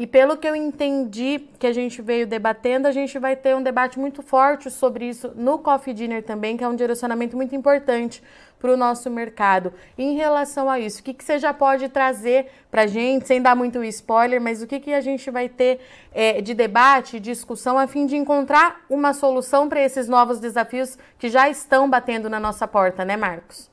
E 0.00 0.06
pelo 0.06 0.34
que 0.34 0.48
eu 0.48 0.56
entendi 0.56 1.46
que 1.58 1.66
a 1.66 1.74
gente 1.74 2.00
veio 2.00 2.26
debatendo, 2.26 2.88
a 2.88 2.90
gente 2.90 3.18
vai 3.18 3.36
ter 3.36 3.54
um 3.54 3.62
debate 3.62 3.98
muito 3.98 4.22
forte 4.22 4.70
sobre 4.70 5.06
isso 5.06 5.30
no 5.36 5.58
Coffee 5.58 5.92
Dinner 5.92 6.22
também, 6.22 6.56
que 6.56 6.64
é 6.64 6.68
um 6.68 6.74
direcionamento 6.74 7.36
muito 7.36 7.54
importante 7.54 8.22
para 8.58 8.72
o 8.72 8.78
nosso 8.78 9.10
mercado. 9.10 9.74
em 9.98 10.14
relação 10.14 10.70
a 10.70 10.80
isso, 10.80 11.00
o 11.00 11.02
que, 11.02 11.12
que 11.12 11.22
você 11.22 11.38
já 11.38 11.52
pode 11.52 11.86
trazer 11.90 12.46
para 12.70 12.84
a 12.84 12.86
gente, 12.86 13.26
sem 13.26 13.42
dar 13.42 13.54
muito 13.54 13.84
spoiler, 13.84 14.40
mas 14.40 14.62
o 14.62 14.66
que, 14.66 14.80
que 14.80 14.94
a 14.94 15.02
gente 15.02 15.30
vai 15.30 15.50
ter 15.50 15.80
é, 16.14 16.40
de 16.40 16.54
debate, 16.54 17.20
discussão, 17.20 17.78
a 17.78 17.86
fim 17.86 18.06
de 18.06 18.16
encontrar 18.16 18.80
uma 18.88 19.12
solução 19.12 19.68
para 19.68 19.82
esses 19.82 20.08
novos 20.08 20.40
desafios 20.40 20.96
que 21.18 21.28
já 21.28 21.50
estão 21.50 21.90
batendo 21.90 22.30
na 22.30 22.40
nossa 22.40 22.66
porta, 22.66 23.04
né, 23.04 23.18
Marcos? 23.18 23.69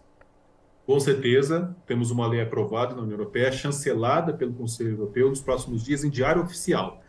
Com 0.87 1.01
certeza, 1.01 1.75
temos 1.85 2.11
uma 2.11 2.25
lei 2.25 2.39
aprovada 2.39 2.95
na 2.95 3.01
União 3.01 3.19
Europeia, 3.19 3.51
chancelada 3.51 4.33
pelo 4.33 4.53
Conselho 4.53 4.91
Europeu 4.91 5.27
nos 5.27 5.41
próximos 5.41 5.83
dias 5.83 6.01
em 6.05 6.09
diário 6.09 6.41
oficial. 6.41 7.03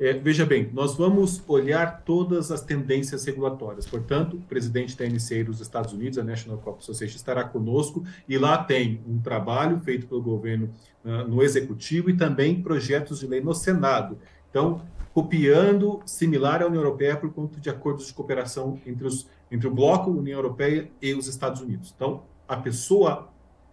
É, 0.00 0.14
veja 0.14 0.46
bem, 0.46 0.70
nós 0.72 0.96
vamos 0.96 1.42
olhar 1.46 2.04
todas 2.06 2.50
as 2.50 2.62
tendências 2.62 3.26
regulatórias. 3.26 3.86
Portanto, 3.86 4.38
o 4.38 4.40
presidente 4.40 4.96
da 4.96 5.04
NCA 5.04 5.44
dos 5.44 5.60
Estados 5.60 5.92
Unidos, 5.92 6.18
a 6.18 6.24
National 6.24 6.56
Crop 6.56 6.78
Association, 6.78 7.16
estará 7.16 7.44
conosco 7.44 8.02
e 8.26 8.38
lá 8.38 8.64
tem 8.64 9.02
um 9.06 9.20
trabalho 9.20 9.78
feito 9.80 10.06
pelo 10.06 10.22
governo 10.22 10.70
uh, 11.04 11.28
no 11.28 11.42
executivo 11.42 12.08
e 12.08 12.16
também 12.16 12.62
projetos 12.62 13.20
de 13.20 13.26
lei 13.26 13.42
no 13.42 13.52
Senado. 13.52 14.16
Então, 14.48 14.80
copiando 15.12 16.00
similar 16.06 16.62
à 16.62 16.66
União 16.66 16.80
Europeia 16.82 17.14
por 17.14 17.30
conta 17.30 17.60
de 17.60 17.68
acordos 17.68 18.06
de 18.06 18.14
cooperação 18.14 18.80
entre, 18.86 19.06
os, 19.06 19.28
entre 19.50 19.68
o 19.68 19.70
bloco 19.70 20.10
União 20.10 20.38
Europeia 20.38 20.90
e 21.02 21.12
os 21.12 21.26
Estados 21.26 21.60
Unidos. 21.60 21.92
Então, 21.94 22.22
a 22.48 22.56
pessoa, 22.56 23.28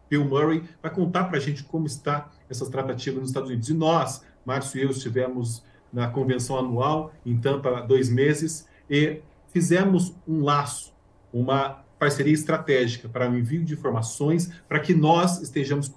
Bill 0.10 0.26
Murray, 0.26 0.64
vai 0.82 0.92
contar 0.92 1.24
para 1.24 1.38
a 1.38 1.42
gente 1.42 1.64
como 1.64 1.86
está 1.88 2.30
essas 2.50 2.70
tratativas 2.70 3.22
nos 3.22 3.30
Estados 3.30 3.50
Unidos. 3.50 3.70
E 3.70 3.74
nós, 3.74 4.24
Márcio 4.46 4.80
e 4.80 4.84
eu, 4.84 4.92
estivemos 4.92 5.64
na 5.92 6.08
convenção 6.08 6.60
anual 6.60 7.14
em 7.26 7.38
Tampa 7.38 7.80
há 7.80 7.82
dois 7.82 8.10
meses 8.10 8.68
e 8.90 9.22
fizemos 9.48 10.14
um 10.28 10.44
laço, 10.44 10.94
uma 11.32 11.86
parceria 11.98 12.34
estratégica 12.34 13.08
para 13.08 13.30
o 13.30 13.38
envio 13.38 13.64
de 13.64 13.74
informações 13.74 14.52
para 14.68 14.80
que 14.80 14.94
nós 14.94 15.42
estejamos 15.42 15.92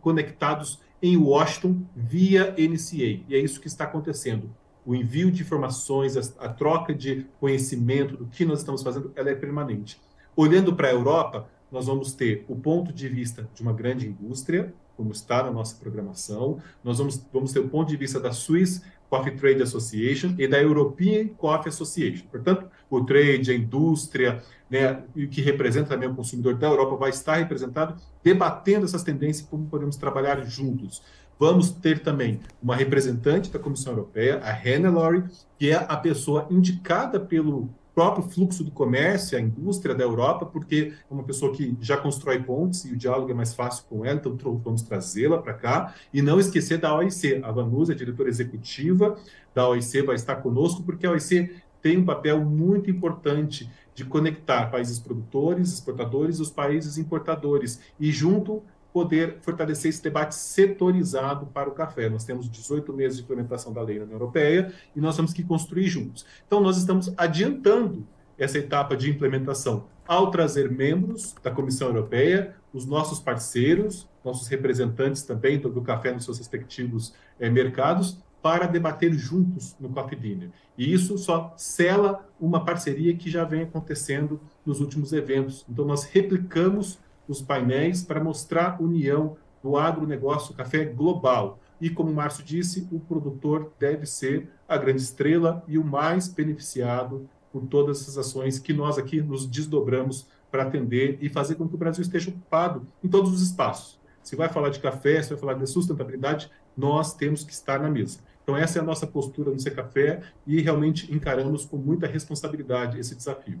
conectados 0.00 0.78
em 1.02 1.16
Washington 1.16 1.82
via 1.96 2.54
NCA. 2.58 3.24
E 3.26 3.34
é 3.34 3.38
isso 3.38 3.60
que 3.60 3.66
está 3.66 3.84
acontecendo. 3.84 4.50
O 4.84 4.94
envio 4.94 5.30
de 5.30 5.42
informações, 5.42 6.16
a, 6.16 6.44
a 6.44 6.48
troca 6.48 6.94
de 6.94 7.26
conhecimento 7.38 8.16
do 8.16 8.26
que 8.26 8.44
nós 8.44 8.58
estamos 8.58 8.82
fazendo, 8.82 9.10
ela 9.16 9.30
é 9.30 9.34
permanente. 9.34 10.00
Olhando 10.36 10.74
para 10.74 10.88
a 10.88 10.92
Europa, 10.92 11.48
nós 11.70 11.86
vamos 11.86 12.12
ter 12.12 12.44
o 12.48 12.56
ponto 12.56 12.92
de 12.92 13.08
vista 13.08 13.48
de 13.54 13.62
uma 13.62 13.72
grande 13.72 14.06
indústria, 14.06 14.72
como 14.96 15.12
está 15.12 15.42
na 15.42 15.50
nossa 15.50 15.76
programação, 15.76 16.60
nós 16.84 16.98
vamos, 16.98 17.24
vamos 17.32 17.52
ter 17.52 17.60
o 17.60 17.68
ponto 17.68 17.88
de 17.88 17.96
vista 17.96 18.20
da 18.20 18.32
Swiss 18.32 18.82
Coffee 19.08 19.34
Trade 19.34 19.62
Association 19.62 20.34
e 20.38 20.46
da 20.46 20.60
European 20.62 21.28
Coffee 21.28 21.68
Association. 21.68 22.26
Portanto, 22.30 22.66
o 22.88 23.04
trade, 23.04 23.50
a 23.50 23.54
indústria, 23.54 24.42
né, 24.70 25.02
que 25.30 25.40
representa 25.40 25.88
também 25.88 26.08
o 26.08 26.14
consumidor 26.14 26.54
da 26.54 26.68
Europa, 26.68 26.96
vai 26.96 27.10
estar 27.10 27.36
representado 27.36 28.00
debatendo 28.22 28.84
essas 28.84 29.02
tendências 29.02 29.44
e 29.44 29.50
como 29.50 29.66
podemos 29.66 29.96
trabalhar 29.96 30.40
juntos. 30.44 31.02
Vamos 31.38 31.70
ter 31.70 32.02
também 32.02 32.38
uma 32.62 32.76
representante 32.76 33.50
da 33.50 33.58
Comissão 33.58 33.94
Europeia, 33.94 34.40
a 34.44 34.50
Hannelore, 34.52 35.24
que 35.58 35.70
é 35.70 35.74
a 35.74 35.96
pessoa 35.96 36.46
indicada 36.50 37.18
pelo 37.18 37.70
próprio 38.00 38.26
fluxo 38.30 38.64
do 38.64 38.70
comércio, 38.70 39.36
a 39.36 39.40
indústria 39.42 39.94
da 39.94 40.02
Europa, 40.02 40.46
porque 40.46 40.94
é 41.10 41.12
uma 41.12 41.22
pessoa 41.22 41.52
que 41.52 41.76
já 41.82 41.98
constrói 41.98 42.42
pontes 42.42 42.86
e 42.86 42.94
o 42.94 42.96
diálogo 42.96 43.30
é 43.30 43.34
mais 43.34 43.52
fácil 43.52 43.84
com 43.90 44.06
ela, 44.06 44.18
então 44.18 44.34
vamos 44.64 44.80
trazê-la 44.80 45.36
para 45.36 45.52
cá. 45.52 45.94
E 46.10 46.22
não 46.22 46.40
esquecer 46.40 46.78
da 46.78 46.96
OIC. 46.96 47.42
A 47.44 47.52
Vanusa, 47.52 47.94
diretora 47.94 48.30
executiva 48.30 49.18
da 49.54 49.68
OIC, 49.68 50.00
vai 50.00 50.14
estar 50.14 50.36
conosco, 50.36 50.82
porque 50.82 51.06
a 51.06 51.10
OIC 51.10 51.50
tem 51.82 51.98
um 51.98 52.04
papel 52.06 52.42
muito 52.42 52.90
importante 52.90 53.70
de 53.94 54.02
conectar 54.06 54.70
países 54.70 54.98
produtores, 54.98 55.70
exportadores 55.70 56.38
e 56.38 56.42
os 56.42 56.50
países 56.50 56.96
importadores. 56.96 57.82
E 58.00 58.10
junto 58.10 58.62
poder 58.92 59.38
fortalecer 59.42 59.88
esse 59.88 60.02
debate 60.02 60.34
setorizado 60.34 61.46
para 61.46 61.68
o 61.68 61.72
café. 61.72 62.08
Nós 62.08 62.24
temos 62.24 62.48
18 62.50 62.92
meses 62.92 63.18
de 63.18 63.24
implementação 63.24 63.72
da 63.72 63.82
lei 63.82 63.98
na 63.98 64.04
União 64.04 64.16
Europeia 64.16 64.72
e 64.94 65.00
nós 65.00 65.16
temos 65.16 65.32
que 65.32 65.42
construir 65.42 65.88
juntos. 65.88 66.26
Então, 66.46 66.60
nós 66.60 66.76
estamos 66.76 67.12
adiantando 67.16 68.06
essa 68.38 68.58
etapa 68.58 68.96
de 68.96 69.10
implementação 69.10 69.86
ao 70.06 70.30
trazer 70.30 70.70
membros 70.70 71.34
da 71.42 71.50
Comissão 71.50 71.88
Europeia, 71.88 72.56
os 72.72 72.86
nossos 72.86 73.20
parceiros, 73.20 74.08
nossos 74.24 74.48
representantes 74.48 75.22
também 75.22 75.58
do, 75.58 75.80
café 75.82 76.12
nos 76.12 76.24
seus 76.24 76.38
respectivos 76.38 77.14
eh, 77.38 77.48
mercados, 77.48 78.18
para 78.42 78.66
debater 78.66 79.12
juntos 79.12 79.76
no 79.78 79.90
Coffee 79.90 80.18
Dinner. 80.18 80.50
E 80.76 80.92
isso 80.92 81.18
só 81.18 81.52
sela 81.56 82.26
uma 82.40 82.64
parceria 82.64 83.14
que 83.14 83.30
já 83.30 83.44
vem 83.44 83.62
acontecendo 83.62 84.40
nos 84.64 84.80
últimos 84.80 85.12
eventos. 85.12 85.64
Então, 85.68 85.84
nós 85.84 86.04
replicamos 86.04 86.98
os 87.30 87.40
painéis 87.40 88.02
para 88.02 88.22
mostrar 88.22 88.76
a 88.78 88.82
união 88.82 89.36
do 89.62 89.76
agronegócio 89.76 90.54
café 90.54 90.84
global. 90.84 91.60
E, 91.80 91.88
como 91.88 92.10
o 92.10 92.14
Márcio 92.14 92.44
disse, 92.44 92.86
o 92.90 92.98
produtor 92.98 93.72
deve 93.78 94.04
ser 94.04 94.50
a 94.68 94.76
grande 94.76 95.00
estrela 95.00 95.64
e 95.66 95.78
o 95.78 95.84
mais 95.84 96.28
beneficiado 96.28 97.28
por 97.52 97.66
todas 97.66 98.02
essas 98.02 98.18
ações 98.18 98.58
que 98.58 98.72
nós 98.72 98.98
aqui 98.98 99.22
nos 99.22 99.46
desdobramos 99.46 100.26
para 100.50 100.64
atender 100.64 101.18
e 101.20 101.28
fazer 101.28 101.54
com 101.54 101.68
que 101.68 101.74
o 101.74 101.78
Brasil 101.78 102.02
esteja 102.02 102.30
ocupado 102.30 102.86
em 103.02 103.08
todos 103.08 103.32
os 103.32 103.42
espaços. 103.42 103.98
Se 104.22 104.36
vai 104.36 104.48
falar 104.48 104.68
de 104.68 104.80
café, 104.80 105.22
se 105.22 105.30
vai 105.30 105.38
falar 105.38 105.54
de 105.54 105.66
sustentabilidade, 105.66 106.50
nós 106.76 107.14
temos 107.14 107.44
que 107.44 107.52
estar 107.52 107.80
na 107.80 107.88
mesa. 107.88 108.18
Então, 108.42 108.56
essa 108.56 108.78
é 108.78 108.82
a 108.82 108.84
nossa 108.84 109.06
postura 109.06 109.50
no 109.50 109.60
Ser 109.60 109.74
Café 109.74 110.20
e 110.46 110.60
realmente 110.60 111.12
encaramos 111.14 111.64
com 111.64 111.76
muita 111.76 112.06
responsabilidade 112.06 112.98
esse 112.98 113.14
desafio. 113.14 113.60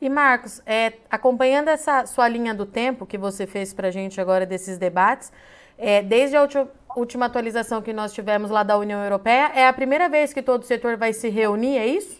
E 0.00 0.08
Marcos, 0.08 0.62
é, 0.64 0.92
acompanhando 1.10 1.68
essa 1.68 2.06
sua 2.06 2.28
linha 2.28 2.54
do 2.54 2.64
tempo 2.64 3.04
que 3.04 3.18
você 3.18 3.46
fez 3.46 3.74
para 3.74 3.88
a 3.88 3.90
gente 3.90 4.20
agora 4.20 4.46
desses 4.46 4.78
debates, 4.78 5.32
é, 5.76 6.02
desde 6.02 6.36
a 6.36 6.48
última, 6.96 7.26
atualização 7.26 7.82
que 7.82 7.92
nós 7.92 8.12
tivemos 8.12 8.50
lá 8.50 8.62
da 8.62 8.78
União 8.78 9.02
Europeia, 9.02 9.50
é 9.54 9.66
a 9.66 9.72
primeira 9.72 10.08
vez 10.08 10.32
que 10.32 10.42
todo 10.42 10.62
o 10.62 10.66
setor 10.66 10.96
vai 10.96 11.12
se 11.12 11.28
reunir, 11.28 11.78
é 11.78 11.86
isso? 11.86 12.17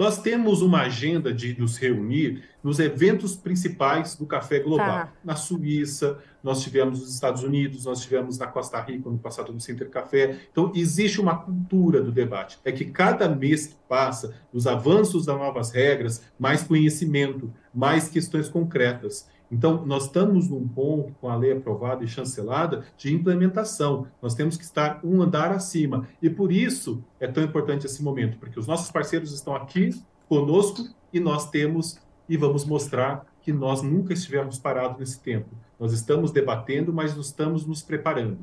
Nós 0.00 0.16
temos 0.16 0.62
uma 0.62 0.80
agenda 0.80 1.30
de 1.30 1.60
nos 1.60 1.76
reunir 1.76 2.42
nos 2.64 2.78
eventos 2.78 3.36
principais 3.36 4.16
do 4.16 4.24
café 4.24 4.58
global. 4.58 4.86
Tá. 4.86 5.12
Na 5.22 5.36
Suíça, 5.36 6.18
nós 6.42 6.62
tivemos 6.62 7.00
nos 7.00 7.12
Estados 7.12 7.42
Unidos, 7.42 7.84
nós 7.84 8.00
tivemos 8.00 8.38
na 8.38 8.46
Costa 8.46 8.80
Rica 8.80 9.10
no 9.10 9.18
passado 9.18 9.52
no 9.52 9.60
Center 9.60 9.90
Café. 9.90 10.38
Então, 10.50 10.72
existe 10.74 11.20
uma 11.20 11.36
cultura 11.36 12.02
do 12.02 12.10
debate. 12.10 12.58
É 12.64 12.72
que 12.72 12.86
cada 12.86 13.28
mês 13.28 13.66
que 13.66 13.76
passa, 13.86 14.34
os 14.54 14.66
avanços 14.66 15.26
das 15.26 15.36
novas 15.36 15.70
regras, 15.70 16.22
mais 16.38 16.62
conhecimento, 16.62 17.52
mais 17.74 18.08
questões 18.08 18.48
concretas. 18.48 19.28
Então, 19.50 19.84
nós 19.84 20.04
estamos 20.04 20.48
num 20.48 20.66
ponto, 20.66 21.12
com 21.20 21.28
a 21.28 21.36
lei 21.36 21.52
aprovada 21.52 22.04
e 22.04 22.08
chancelada, 22.08 22.84
de 22.96 23.12
implementação. 23.12 24.06
Nós 24.22 24.34
temos 24.34 24.56
que 24.56 24.64
estar 24.64 25.00
um 25.02 25.20
andar 25.20 25.50
acima. 25.50 26.06
E 26.22 26.30
por 26.30 26.52
isso 26.52 27.02
é 27.18 27.26
tão 27.26 27.42
importante 27.42 27.86
esse 27.86 28.02
momento, 28.02 28.38
porque 28.38 28.58
os 28.58 28.66
nossos 28.66 28.90
parceiros 28.90 29.32
estão 29.32 29.54
aqui 29.54 29.90
conosco 30.28 30.88
e 31.12 31.18
nós 31.18 31.50
temos 31.50 31.98
e 32.28 32.36
vamos 32.36 32.64
mostrar 32.64 33.26
que 33.42 33.52
nós 33.52 33.82
nunca 33.82 34.12
estivemos 34.12 34.58
parados 34.58 34.98
nesse 34.98 35.18
tempo. 35.20 35.48
Nós 35.78 35.92
estamos 35.92 36.30
debatendo, 36.30 36.92
mas 36.92 37.16
estamos 37.16 37.66
nos 37.66 37.82
preparando 37.82 38.38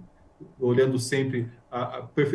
olhando 0.60 1.00
sempre 1.00 1.50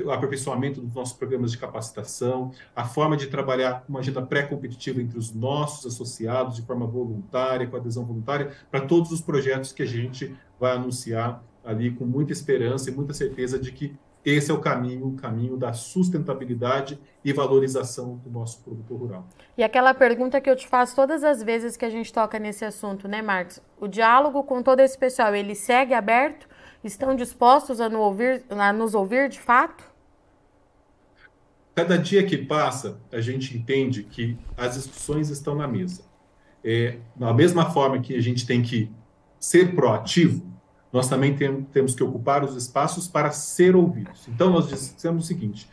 o 0.04 0.10
aperfeiçoamento 0.10 0.80
dos 0.80 0.94
nossos 0.94 1.16
programas 1.16 1.50
de 1.50 1.58
capacitação, 1.58 2.52
a 2.76 2.84
forma 2.84 3.16
de 3.16 3.28
trabalhar 3.28 3.84
uma 3.88 4.00
agenda 4.00 4.20
pré-competitiva 4.20 5.00
entre 5.00 5.18
os 5.18 5.34
nossos 5.34 5.86
associados 5.86 6.56
de 6.56 6.62
forma 6.62 6.86
voluntária, 6.86 7.66
com 7.66 7.76
adesão 7.76 8.04
voluntária, 8.04 8.52
para 8.70 8.82
todos 8.82 9.10
os 9.10 9.20
projetos 9.20 9.72
que 9.72 9.82
a 9.82 9.86
gente 9.86 10.36
vai 10.60 10.72
anunciar 10.72 11.42
ali 11.64 11.90
com 11.90 12.04
muita 12.04 12.32
esperança 12.32 12.90
e 12.90 12.92
muita 12.92 13.14
certeza 13.14 13.58
de 13.58 13.72
que 13.72 13.96
esse 14.24 14.52
é 14.52 14.54
o 14.54 14.60
caminho, 14.60 15.08
o 15.08 15.16
caminho 15.16 15.56
da 15.56 15.72
sustentabilidade 15.72 16.98
e 17.24 17.32
valorização 17.32 18.20
do 18.24 18.30
nosso 18.30 18.62
produto 18.62 18.94
rural. 18.94 19.26
E 19.58 19.64
aquela 19.64 19.92
pergunta 19.92 20.40
que 20.40 20.48
eu 20.48 20.54
te 20.54 20.66
faço 20.68 20.94
todas 20.94 21.24
as 21.24 21.42
vezes 21.42 21.76
que 21.76 21.84
a 21.84 21.90
gente 21.90 22.12
toca 22.12 22.38
nesse 22.38 22.64
assunto, 22.64 23.08
né, 23.08 23.20
Marcos? 23.20 23.60
O 23.80 23.88
diálogo 23.88 24.44
com 24.44 24.62
todo 24.62 24.78
esse 24.78 24.96
pessoal, 24.96 25.34
ele 25.34 25.56
segue 25.56 25.92
aberto? 25.92 26.48
Estão 26.84 27.14
dispostos 27.14 27.80
a, 27.80 27.88
nos 28.72 28.94
ouvir 28.94 29.28
de 29.28 29.40
fato? 29.40 29.84
Cada 31.74 31.96
dia 31.96 32.22
que 32.24 32.36
passa, 32.36 32.98
a 33.10 33.20
gente 33.20 33.56
entende 33.56 34.02
que 34.02 34.36
as 34.56 34.74
discussões 34.74 35.30
estão 35.30 35.54
na 35.54 35.66
mesa. 35.66 36.02
É, 36.62 36.98
da 37.16 37.32
mesma 37.32 37.70
forma 37.70 37.98
que 38.00 38.14
a 38.14 38.20
gente 38.20 38.46
tem 38.46 38.62
que 38.62 38.90
ser 39.40 39.74
proativo, 39.74 40.44
nós 40.92 41.08
também 41.08 41.34
tem, 41.34 41.62
temos 41.64 41.94
que 41.94 42.02
ocupar 42.04 42.44
os 42.44 42.54
espaços 42.54 43.08
para 43.08 43.30
ser 43.30 43.74
ouvidos. 43.74 44.28
Então, 44.28 44.50
nós 44.50 44.68
dissemos 44.68 45.24
o 45.24 45.26
seguinte: 45.26 45.66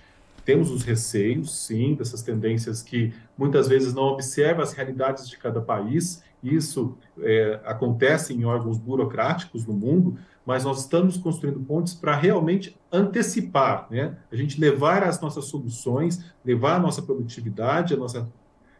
temos 0.45 0.71
os 0.71 0.83
receios, 0.83 1.65
sim, 1.65 1.93
dessas 1.95 2.21
tendências 2.21 2.81
que 2.81 3.13
muitas 3.37 3.67
vezes 3.67 3.93
não 3.93 4.03
observam 4.03 4.63
as 4.63 4.73
realidades 4.73 5.27
de 5.27 5.37
cada 5.37 5.61
país. 5.61 6.23
Isso 6.41 6.97
é, 7.19 7.59
acontece 7.65 8.33
em 8.33 8.45
órgãos 8.45 8.77
burocráticos 8.77 9.65
no 9.65 9.73
mundo, 9.73 10.17
mas 10.45 10.63
nós 10.63 10.81
estamos 10.81 11.17
construindo 11.17 11.59
pontes 11.59 11.93
para 11.93 12.15
realmente 12.15 12.75
antecipar, 12.91 13.87
né? 13.89 14.17
A 14.31 14.35
gente 14.35 14.59
levar 14.59 15.03
as 15.03 15.21
nossas 15.21 15.45
soluções, 15.45 16.23
levar 16.43 16.75
a 16.75 16.79
nossa 16.79 17.01
produtividade, 17.01 17.93
a 17.93 17.97
nossa 17.97 18.27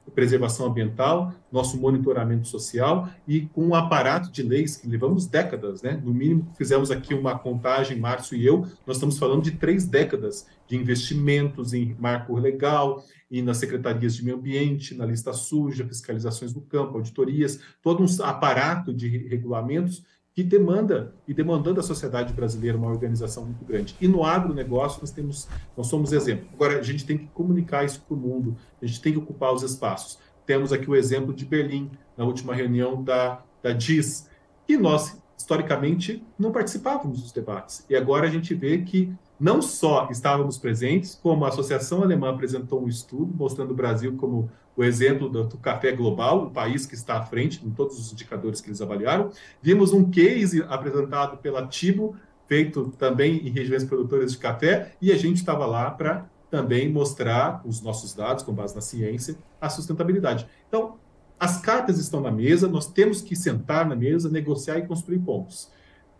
preservação 0.10 0.68
ambiental, 0.68 1.34
nosso 1.52 1.80
monitoramento 1.80 2.48
social 2.48 3.10
e 3.28 3.42
com 3.42 3.68
um 3.68 3.76
aparato 3.76 4.32
de 4.32 4.42
leis 4.42 4.76
que 4.76 4.88
levamos 4.88 5.28
décadas, 5.28 5.82
né? 5.82 6.02
No 6.04 6.14
mínimo, 6.14 6.48
fizemos 6.58 6.92
aqui 6.92 7.14
uma 7.14 7.38
contagem, 7.38 7.98
Márcio 8.00 8.36
e 8.38 8.46
eu, 8.46 8.66
nós 8.86 8.98
estamos 8.98 9.18
falando 9.18 9.44
de 9.44 9.52
três 9.52 9.86
décadas 9.86 10.48
de 10.68 10.76
investimentos 10.76 11.74
em 11.74 11.96
marco 12.00 12.36
legal 12.36 13.04
e 13.30 13.42
nas 13.42 13.58
secretarias 13.58 14.16
de 14.16 14.26
meio 14.26 14.38
ambiente, 14.38 14.96
na 14.96 15.06
lista 15.06 15.34
suja, 15.34 15.86
fiscalizações 15.86 16.52
do 16.52 16.62
campo, 16.62 16.98
auditorias, 16.98 17.60
todo 17.82 18.04
um 18.04 18.24
aparato 18.24 18.94
de 18.94 19.08
regulamentos 19.28 20.04
que 20.36 20.44
demanda 20.44 21.14
e 21.28 21.34
demandando 21.34 21.80
a 21.80 21.84
sociedade 21.84 22.34
brasileira 22.34 22.78
uma 22.78 22.90
organização 22.90 23.46
muito 23.46 23.66
grande. 23.66 23.96
E 24.00 24.08
no 24.08 24.24
agronegócio 24.24 25.02
nós 25.02 25.12
temos, 25.12 25.48
nós 25.76 25.88
somos 25.88 26.14
exemplo. 26.14 26.48
Agora 26.54 26.80
a 26.80 26.84
gente 26.84 27.06
tem 27.06 27.18
que 27.18 27.28
comunicar 27.28 27.84
isso 27.84 28.02
para 28.02 28.16
o 28.16 28.18
mundo, 28.18 28.56
a 28.82 28.86
gente 28.86 29.02
tem 29.02 29.12
que 29.12 29.20
ocupar 29.20 29.54
os 29.54 29.64
espaços. 29.64 30.18
Temos 30.46 30.72
aqui 30.72 30.90
o 30.90 30.96
exemplo 30.96 31.34
de 31.34 31.46
Berlim 31.46 31.92
na 32.18 32.26
última 32.26 32.56
reunião 32.56 33.04
da 33.04 33.44
da 33.62 33.72
DIS, 33.72 34.28
e 34.68 34.78
nós 34.78 35.18
historicamente 35.38 36.24
não 36.38 36.52
participávamos 36.52 37.22
dos 37.22 37.32
debates. 37.32 37.86
E 37.90 37.96
agora 37.96 38.28
a 38.28 38.30
gente 38.30 38.54
vê 38.54 38.80
que 38.80 39.14
não 39.40 39.62
só 39.62 40.10
estávamos 40.12 40.58
presentes, 40.58 41.16
como 41.16 41.46
a 41.46 41.48
Associação 41.48 42.04
Alemã 42.04 42.32
apresentou 42.32 42.84
um 42.84 42.88
estudo 42.88 43.34
mostrando 43.34 43.72
o 43.72 43.76
Brasil 43.76 44.16
como 44.18 44.52
o 44.80 44.84
exemplo 44.86 45.28
do, 45.28 45.58
café 45.58 45.92
global, 45.92 46.46
o 46.46 46.52
país 46.52 46.86
que 46.86 46.96
está 46.96 47.18
à 47.18 47.26
frente 47.26 47.60
em 47.68 47.70
todos 47.70 48.00
os 48.00 48.14
indicadores 48.14 48.62
que 48.62 48.70
eles 48.70 48.82
avaliaram. 48.82 49.30
Vimos 49.62 49.92
um 49.92 50.10
case 50.10 50.64
apresentado 50.70 51.36
pela 51.40 51.68
Tibo, 51.68 52.16
feito 52.48 52.88
também 52.98 53.46
em 53.46 53.50
regiões 53.50 53.84
produtoras 53.84 54.32
de 54.32 54.38
café, 54.38 54.94
e 55.02 55.12
a 55.12 55.18
gente 55.18 55.36
estava 55.36 55.66
lá 55.66 55.92
para 55.92 56.30
também 56.50 56.90
mostrar 56.90 57.62
os 57.66 57.82
nossos 57.82 58.14
dados, 58.14 58.42
com 58.42 58.54
base 58.54 58.74
na 58.74 58.80
ciência, 58.80 59.36
a 59.60 59.68
sustentabilidade. 59.68 60.48
Então, 60.70 60.96
as 61.38 61.60
cartas 61.60 62.00
estão 62.00 62.22
na 62.22 62.32
mesa, 62.32 62.66
nós 62.66 62.88
temos 62.88 63.22
que 63.22 63.36
sentar 63.36 63.86
na 63.86 63.98
mesa, 63.98 64.30
negociar 64.30 64.78
e 64.78 64.88
construir 64.88 65.20
pontos. 65.20 65.70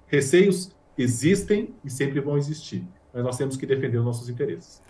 Receios 0.06 0.76
existem 0.98 1.74
e 1.82 1.90
sempre 1.90 2.20
vão 2.20 2.38
existir, 2.38 2.86
mas 3.14 3.24
nós 3.24 3.38
temos 3.38 3.56
que 3.56 3.66
defender 3.66 4.00
os 4.00 4.06
nossos 4.06 4.28
interesses. 4.28 4.82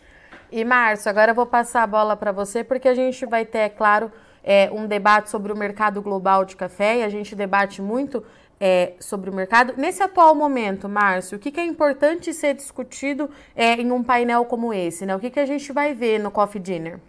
E 0.52 0.66
Márcio, 0.66 1.10
agora 1.10 1.32
eu 1.32 1.36
vou 1.36 1.46
passar 1.46 1.84
a 1.84 1.88
bola 1.88 2.16
para 2.16 2.32
você, 2.32 2.64
porque 2.64 2.88
a 2.88 2.96
gente 2.96 3.26
vai 3.26 3.46
ter, 3.46 3.60
é 3.60 3.70
claro, 3.70 4.12
é, 4.44 4.70
um 4.72 4.88
debate 4.88 5.30
sobre 5.30 5.52
o 5.52 5.56
mercado 5.56 6.02
global 6.02 6.44
de 6.44 6.56
café 6.56 7.00
e 7.00 7.04
a 7.04 7.10
gente 7.10 7.36
debate 7.36 7.82
muito 7.82 8.24
é, 8.60 8.94
sobre 9.00 9.30
o 9.30 9.34
mercado. 9.34 9.74
Nesse 9.78 10.02
atual 10.02 10.36
momento, 10.36 10.90
Márcio, 10.90 11.38
o 11.38 11.40
que, 11.40 11.52
que 11.52 11.60
é 11.60 11.66
importante 11.66 12.34
ser 12.34 12.56
discutido 12.56 13.30
é, 13.56 13.76
em 13.76 13.92
um 13.92 14.04
painel 14.04 14.46
como 14.46 14.74
esse? 14.74 15.06
Né? 15.06 15.16
O 15.16 15.20
que, 15.20 15.30
que 15.30 15.40
a 15.40 15.46
gente 15.46 15.72
vai 15.72 15.94
ver 15.94 16.20
no 16.20 16.32
Coffee 16.32 16.62
Dinner? 16.62 17.00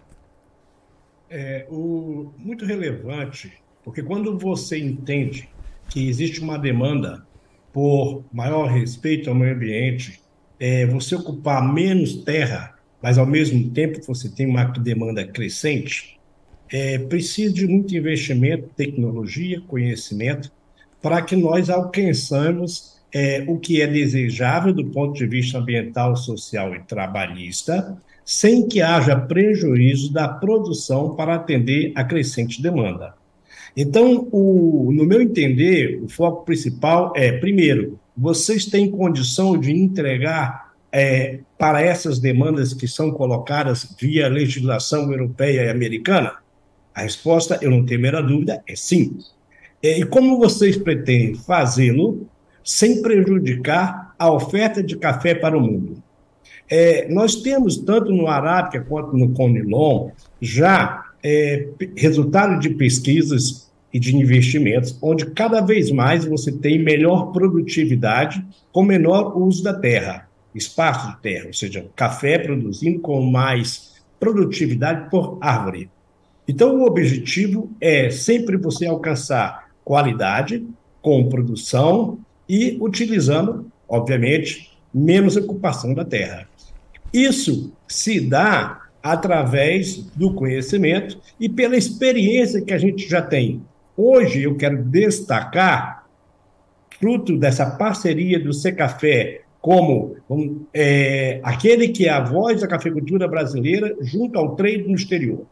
É 1.29 1.67
o, 1.71 2.33
muito 2.37 2.65
relevante, 2.65 3.53
porque 3.83 4.03
quando 4.03 4.39
você 4.39 4.79
entende 4.79 5.49
que 5.89 6.09
existe 6.09 6.41
uma 6.41 6.59
demanda 6.59 7.27
por 7.73 8.25
maior 8.33 8.67
respeito 8.67 9.31
ao 9.31 9.35
meio 9.35 9.55
ambiente, 9.55 10.21
é, 10.59 10.85
você 10.87 11.15
ocupar 11.15 11.63
menos 11.73 12.17
terra, 12.25 12.75
mas 13.03 13.19
ao 13.19 13.27
mesmo 13.27 13.71
tempo 13.71 14.01
você 14.07 14.29
tem 14.29 14.47
uma 14.47 14.65
demanda 14.65 15.27
crescente, 15.27 16.19
é, 16.71 16.99
precisa 16.99 17.53
de 17.53 17.67
muito 17.67 17.95
investimento, 17.97 18.71
tecnologia, 18.77 19.61
conhecimento, 19.67 20.51
para 21.03 21.23
que 21.23 21.35
nós 21.35 21.71
alcançamos 21.71 23.01
é, 23.13 23.45
o 23.49 23.59
que 23.59 23.81
é 23.81 23.87
desejável 23.87 24.73
do 24.73 24.85
ponto 24.87 25.15
de 25.15 25.27
vista 25.27 25.59
ambiental, 25.59 26.17
social 26.17 26.75
e 26.75 26.81
trabalhista, 26.81 27.99
sem 28.25 28.69
que 28.69 28.81
haja 28.81 29.17
prejuízo 29.17 30.13
da 30.13 30.29
produção 30.29 31.17
para 31.17 31.35
atender 31.35 31.93
a 31.97 32.05
crescente 32.05 32.63
demanda. 32.63 33.15
Então, 33.77 34.29
o, 34.31 34.93
no 34.93 35.05
meu 35.05 35.21
entender, 35.21 36.01
o 36.03 36.09
foco 36.09 36.45
principal 36.45 37.13
é, 37.17 37.33
primeiro, 37.33 37.99
vocês 38.17 38.67
têm 38.67 38.91
condição 38.91 39.59
de 39.59 39.73
entregar 39.73 40.70
é, 40.93 41.41
para 41.59 41.81
essas 41.81 42.19
demandas 42.19 42.75
que 42.75 42.89
são 42.89 43.11
colocadas 43.11 43.95
via 44.01 44.29
legislação 44.29 45.11
europeia 45.13 45.65
e 45.65 45.69
americana? 45.69 46.35
A 46.95 47.03
resposta, 47.03 47.59
eu 47.63 47.71
não 47.71 47.85
tenho 47.85 48.17
a 48.17 48.21
dúvida, 48.21 48.63
é 48.67 48.75
sim. 48.75 49.19
É, 49.83 50.01
e 50.01 50.05
como 50.05 50.39
vocês 50.39 50.77
pretendem 50.77 51.35
fazê-lo 51.35 52.29
sem 52.65 53.01
prejudicar 53.01 54.15
a 54.19 54.31
oferta 54.31 54.83
de 54.83 54.97
café 54.97 55.35
para 55.35 55.57
o 55.57 55.61
mundo? 55.61 56.03
É, 56.69 57.09
nós 57.09 57.37
temos, 57.37 57.79
tanto 57.79 58.13
no 58.13 58.29
Arábica 58.29 58.85
quanto 58.89 59.17
no 59.17 59.31
Conilon, 59.31 60.11
já 60.41 61.05
é, 61.23 61.69
resultado 61.97 62.61
de 62.61 62.71
pesquisas 62.71 63.71
e 63.93 63.99
de 63.99 64.17
investimentos, 64.17 64.97
onde 65.03 65.27
cada 65.33 65.61
vez 65.61 65.91
mais 65.91 66.25
você 66.25 66.53
tem 66.53 66.79
melhor 66.79 67.33
produtividade 67.33 68.45
com 68.73 68.85
menor 68.85 69.37
uso 69.37 69.65
da 69.65 69.75
terra, 69.75 70.29
espaço 70.55 71.11
de 71.11 71.23
terra, 71.23 71.47
ou 71.47 71.53
seja, 71.53 71.87
café 71.95 72.39
produzindo 72.39 73.01
com 73.01 73.21
mais 73.23 73.95
produtividade 74.19 75.11
por 75.11 75.39
árvore. 75.41 75.91
Então, 76.47 76.81
o 76.81 76.87
objetivo 76.87 77.71
é 77.81 78.11
sempre 78.11 78.57
você 78.57 78.87
alcançar 78.87 79.71
qualidade 79.85 80.67
com 81.01 81.29
produção 81.29 82.19
e 82.49 82.77
utilizando, 82.81 83.71
obviamente, 83.89 84.71
menos 84.93 85.37
ocupação 85.37 85.95
da 85.95 86.05
terra. 86.05 86.49
Isso 87.13 87.73
se 87.89 88.21
dá 88.21 88.83
através 89.03 89.97
do 90.15 90.35
conhecimento 90.35 91.19
e 91.39 91.49
pela 91.49 91.77
experiência 91.77 92.61
que 92.61 92.73
a 92.73 92.79
gente 92.79 93.09
já 93.09 93.23
tem. 93.23 93.63
Hoje 93.97 94.43
eu 94.43 94.57
quero 94.57 94.83
destacar, 94.85 96.07
fruto 96.99 97.39
dessa 97.39 97.67
parceria 97.67 98.39
do 98.39 98.53
Secafé, 98.53 99.43
como 99.61 100.17
um, 100.29 100.65
é, 100.73 101.41
aquele 101.43 101.89
que 101.89 102.07
é 102.07 102.11
a 102.11 102.25
voz 102.25 102.61
da 102.61 102.67
cafeicultura 102.67 103.29
brasileira 103.29 103.95
junto 104.01 104.39
ao 104.39 104.57
trade 104.57 104.89
no 104.89 104.95
exterior, 104.95 105.45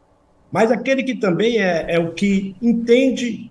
mas 0.51 0.71
aquele 0.73 1.03
que 1.03 1.15
também 1.15 1.59
é, 1.59 1.87
é 1.89 1.99
o 1.99 2.13
que 2.13 2.57
entende 2.61 3.51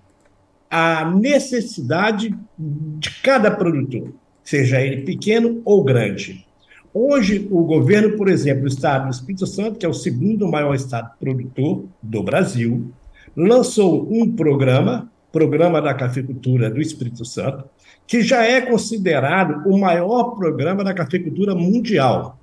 a 0.68 1.10
necessidade 1.10 2.34
de 2.58 3.10
cada 3.22 3.50
produtor, 3.50 4.12
seja 4.42 4.80
ele 4.80 5.02
pequeno 5.02 5.62
ou 5.64 5.84
grande. 5.84 6.44
Hoje, 6.92 7.46
o 7.50 7.62
governo, 7.62 8.16
por 8.16 8.28
exemplo, 8.28 8.62
do 8.62 8.68
estado 8.68 9.04
do 9.04 9.12
Espírito 9.12 9.46
Santo, 9.46 9.78
que 9.78 9.86
é 9.86 9.88
o 9.88 9.94
segundo 9.94 10.48
maior 10.48 10.74
estado 10.74 11.10
produtor 11.20 11.84
do 12.02 12.22
Brasil, 12.22 12.90
lançou 13.36 14.08
um 14.10 14.34
programa, 14.34 15.10
Programa 15.30 15.80
da 15.80 15.94
Cafeicultura 15.94 16.70
do 16.70 16.80
Espírito 16.80 17.24
Santo, 17.24 17.64
que 18.08 18.22
já 18.22 18.42
é 18.42 18.62
considerado 18.62 19.68
o 19.68 19.78
maior 19.78 20.34
programa 20.34 20.82
da 20.82 20.94
cafeicultura 20.94 21.54
mundial. 21.54 22.38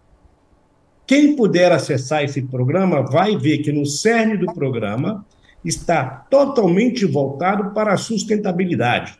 Quem 1.07 1.35
puder 1.35 1.71
acessar 1.71 2.23
esse 2.23 2.43
programa 2.43 3.01
vai 3.01 3.35
ver 3.35 3.57
que 3.57 3.71
no 3.71 3.85
cerne 3.85 4.37
do 4.37 4.45
programa 4.53 5.25
está 5.65 6.05
totalmente 6.29 7.03
voltado 7.05 7.71
para 7.71 7.93
a 7.93 7.97
sustentabilidade. 7.97 9.17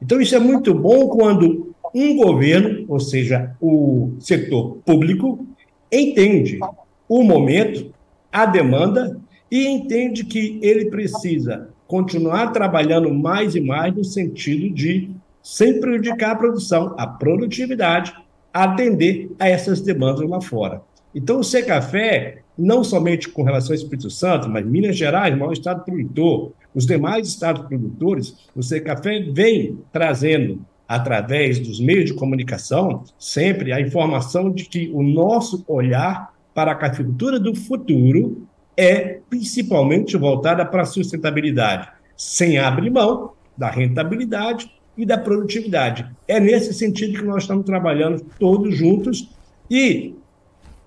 Então, 0.00 0.18
isso 0.18 0.34
é 0.34 0.38
muito 0.38 0.74
bom 0.74 1.08
quando 1.08 1.74
um 1.94 2.16
governo, 2.16 2.86
ou 2.88 2.98
seja, 2.98 3.54
o 3.60 4.14
setor 4.18 4.78
público, 4.84 5.46
entende 5.92 6.58
o 7.06 7.22
momento, 7.22 7.92
a 8.32 8.46
demanda 8.46 9.18
e 9.50 9.66
entende 9.66 10.24
que 10.24 10.58
ele 10.62 10.86
precisa 10.86 11.68
continuar 11.86 12.48
trabalhando 12.52 13.12
mais 13.12 13.54
e 13.54 13.60
mais 13.60 13.94
no 13.94 14.04
sentido 14.04 14.74
de, 14.74 15.10
sem 15.46 15.78
prejudicar 15.78 16.32
a 16.32 16.34
produção, 16.34 16.92
a 16.98 17.06
produtividade, 17.06 18.12
atender 18.52 19.30
a 19.38 19.48
essas 19.48 19.80
demandas 19.80 20.28
lá 20.28 20.40
fora. 20.40 20.82
Então, 21.14 21.38
o 21.38 21.44
Secafé 21.44 22.38
não 22.58 22.82
somente 22.82 23.28
com 23.28 23.44
relação 23.44 23.70
ao 23.70 23.76
Espírito 23.76 24.10
Santo, 24.10 24.48
mas 24.48 24.66
Minas 24.66 24.96
Gerais, 24.96 25.38
maior 25.38 25.52
estado 25.52 25.84
produtor, 25.84 26.52
os 26.74 26.84
demais 26.84 27.28
estados 27.28 27.64
produtores, 27.64 28.48
o 28.56 28.62
Secafé 28.62 29.20
vem 29.20 29.78
trazendo, 29.92 30.58
através 30.88 31.60
dos 31.60 31.78
meios 31.78 32.06
de 32.06 32.14
comunicação, 32.14 33.04
sempre 33.16 33.72
a 33.72 33.80
informação 33.80 34.50
de 34.50 34.64
que 34.64 34.90
o 34.92 35.00
nosso 35.00 35.64
olhar 35.68 36.34
para 36.52 36.72
a 36.72 36.76
cafeicultura 36.76 37.38
do 37.38 37.54
futuro 37.54 38.48
é 38.76 39.20
principalmente 39.30 40.16
voltada 40.16 40.66
para 40.66 40.82
a 40.82 40.86
sustentabilidade, 40.86 41.88
sem 42.16 42.58
abrir 42.58 42.90
mão 42.90 43.30
da 43.56 43.70
rentabilidade 43.70 44.74
e 44.96 45.04
da 45.04 45.18
produtividade. 45.18 46.06
É 46.26 46.40
nesse 46.40 46.72
sentido 46.72 47.18
que 47.18 47.24
nós 47.24 47.42
estamos 47.42 47.64
trabalhando 47.64 48.24
todos 48.38 48.76
juntos 48.76 49.28
e 49.70 50.14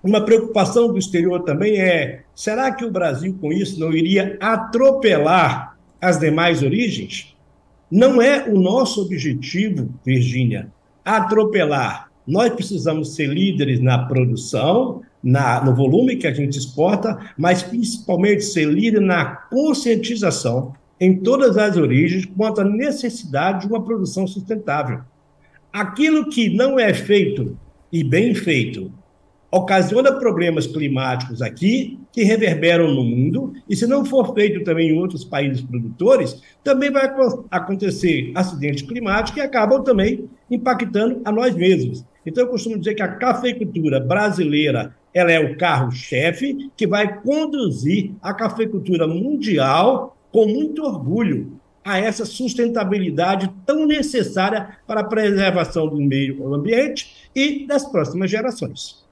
uma 0.02 0.22
preocupação 0.22 0.88
do 0.88 0.98
exterior 0.98 1.42
também 1.42 1.78
é: 1.78 2.22
será 2.34 2.72
que 2.72 2.84
o 2.84 2.90
Brasil, 2.90 3.36
com 3.40 3.52
isso, 3.52 3.78
não 3.78 3.92
iria 3.92 4.36
atropelar 4.40 5.76
as 6.00 6.18
demais 6.18 6.62
origens? 6.62 7.34
Não 7.90 8.22
é 8.22 8.48
o 8.48 8.58
nosso 8.58 9.02
objetivo, 9.02 9.88
Virgínia, 10.04 10.68
atropelar. 11.04 12.08
Nós 12.26 12.52
precisamos 12.52 13.14
ser 13.14 13.28
líderes 13.28 13.80
na 13.80 14.06
produção, 14.06 15.02
na, 15.22 15.62
no 15.62 15.74
volume 15.74 16.16
que 16.16 16.26
a 16.26 16.32
gente 16.32 16.56
exporta, 16.56 17.18
mas 17.36 17.62
principalmente 17.62 18.44
ser 18.44 18.66
líder 18.66 19.00
na 19.00 19.24
conscientização 19.24 20.72
em 21.00 21.16
todas 21.18 21.56
as 21.56 21.76
origens 21.76 22.26
quanto 22.26 22.60
à 22.60 22.64
necessidade 22.64 23.62
de 23.62 23.66
uma 23.72 23.82
produção 23.82 24.26
sustentável. 24.26 25.00
Aquilo 25.72 26.28
que 26.28 26.50
não 26.50 26.78
é 26.78 26.92
feito 26.92 27.56
e 27.92 28.04
bem 28.04 28.34
feito 28.34 28.92
ocasiona 29.50 30.12
problemas 30.12 30.66
climáticos 30.66 31.42
aqui 31.42 31.98
que 32.12 32.22
reverberam 32.22 32.94
no 32.94 33.02
mundo, 33.02 33.52
e 33.68 33.74
se 33.74 33.86
não 33.86 34.04
for 34.04 34.32
feito 34.34 34.62
também 34.62 34.90
em 34.90 34.98
outros 34.98 35.24
países 35.24 35.60
produtores, 35.60 36.40
também 36.62 36.90
vai 36.90 37.10
acontecer 37.50 38.30
acidente 38.34 38.84
climático 38.84 39.38
e 39.38 39.42
acabam 39.42 39.82
também 39.82 40.28
impactando 40.50 41.20
a 41.24 41.32
nós 41.32 41.54
mesmos. 41.54 42.04
Então, 42.24 42.44
eu 42.44 42.50
costumo 42.50 42.78
dizer 42.78 42.94
que 42.94 43.02
a 43.02 43.08
cafeicultura 43.08 43.98
brasileira 43.98 44.94
ela 45.12 45.32
é 45.32 45.40
o 45.40 45.56
carro-chefe 45.56 46.70
que 46.76 46.86
vai 46.86 47.20
conduzir 47.20 48.12
a 48.22 48.32
cafeicultura 48.32 49.06
mundial 49.08 50.16
com 50.32 50.46
muito 50.46 50.82
orgulho 50.84 51.60
a 51.84 51.98
essa 51.98 52.24
sustentabilidade 52.24 53.50
tão 53.64 53.86
necessária 53.86 54.78
para 54.86 55.00
a 55.00 55.04
preservação 55.04 55.88
do 55.88 55.96
meio 55.96 56.52
ambiente 56.54 57.30
e 57.34 57.66
das 57.66 57.84
próximas 57.84 58.30
gerações. 58.30 59.04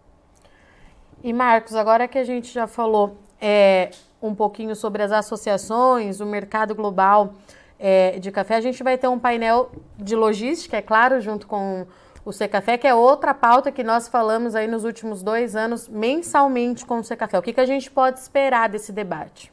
E 1.23 1.33
Marcos, 1.33 1.75
agora 1.75 2.07
que 2.07 2.19
a 2.19 2.25
gente 2.25 2.53
já 2.53 2.67
falou 2.67 3.17
é, 3.41 3.91
um 4.23 4.35
pouquinho 4.35 4.77
sobre 4.77 5.03
as 5.03 5.11
associações, 5.11 6.21
o 6.21 6.27
mercado 6.27 6.75
global 6.75 7.35
é, 7.79 8.19
de 8.19 8.31
café, 8.31 8.57
a 8.57 8.61
gente 8.61 8.83
vai 8.83 8.99
ter 8.99 9.09
um 9.09 9.19
painel 9.19 9.73
de 9.97 10.15
logística, 10.15 10.77
é 10.77 10.83
claro, 10.83 11.21
junto 11.21 11.47
com 11.47 11.87
o 12.25 12.33
Secafé, 12.33 12.77
que 12.77 12.87
é 12.87 12.95
outra 12.95 13.33
pauta 13.33 13.73
que 13.73 13.83
nós 13.83 14.07
falamos 14.07 14.55
aí 14.55 14.69
nos 14.69 14.85
últimos 14.85 15.23
dois 15.23 15.57
anos, 15.57 15.89
mensalmente 15.89 16.85
com 16.85 16.99
o 16.99 17.05
Secafé. 17.05 17.39
O 17.39 17.43
que, 17.43 17.53
que 17.53 17.61
a 17.61 17.67
gente 17.67 17.91
pode 17.91 18.19
esperar 18.19 18.69
desse 18.69 18.93
debate? 18.93 19.53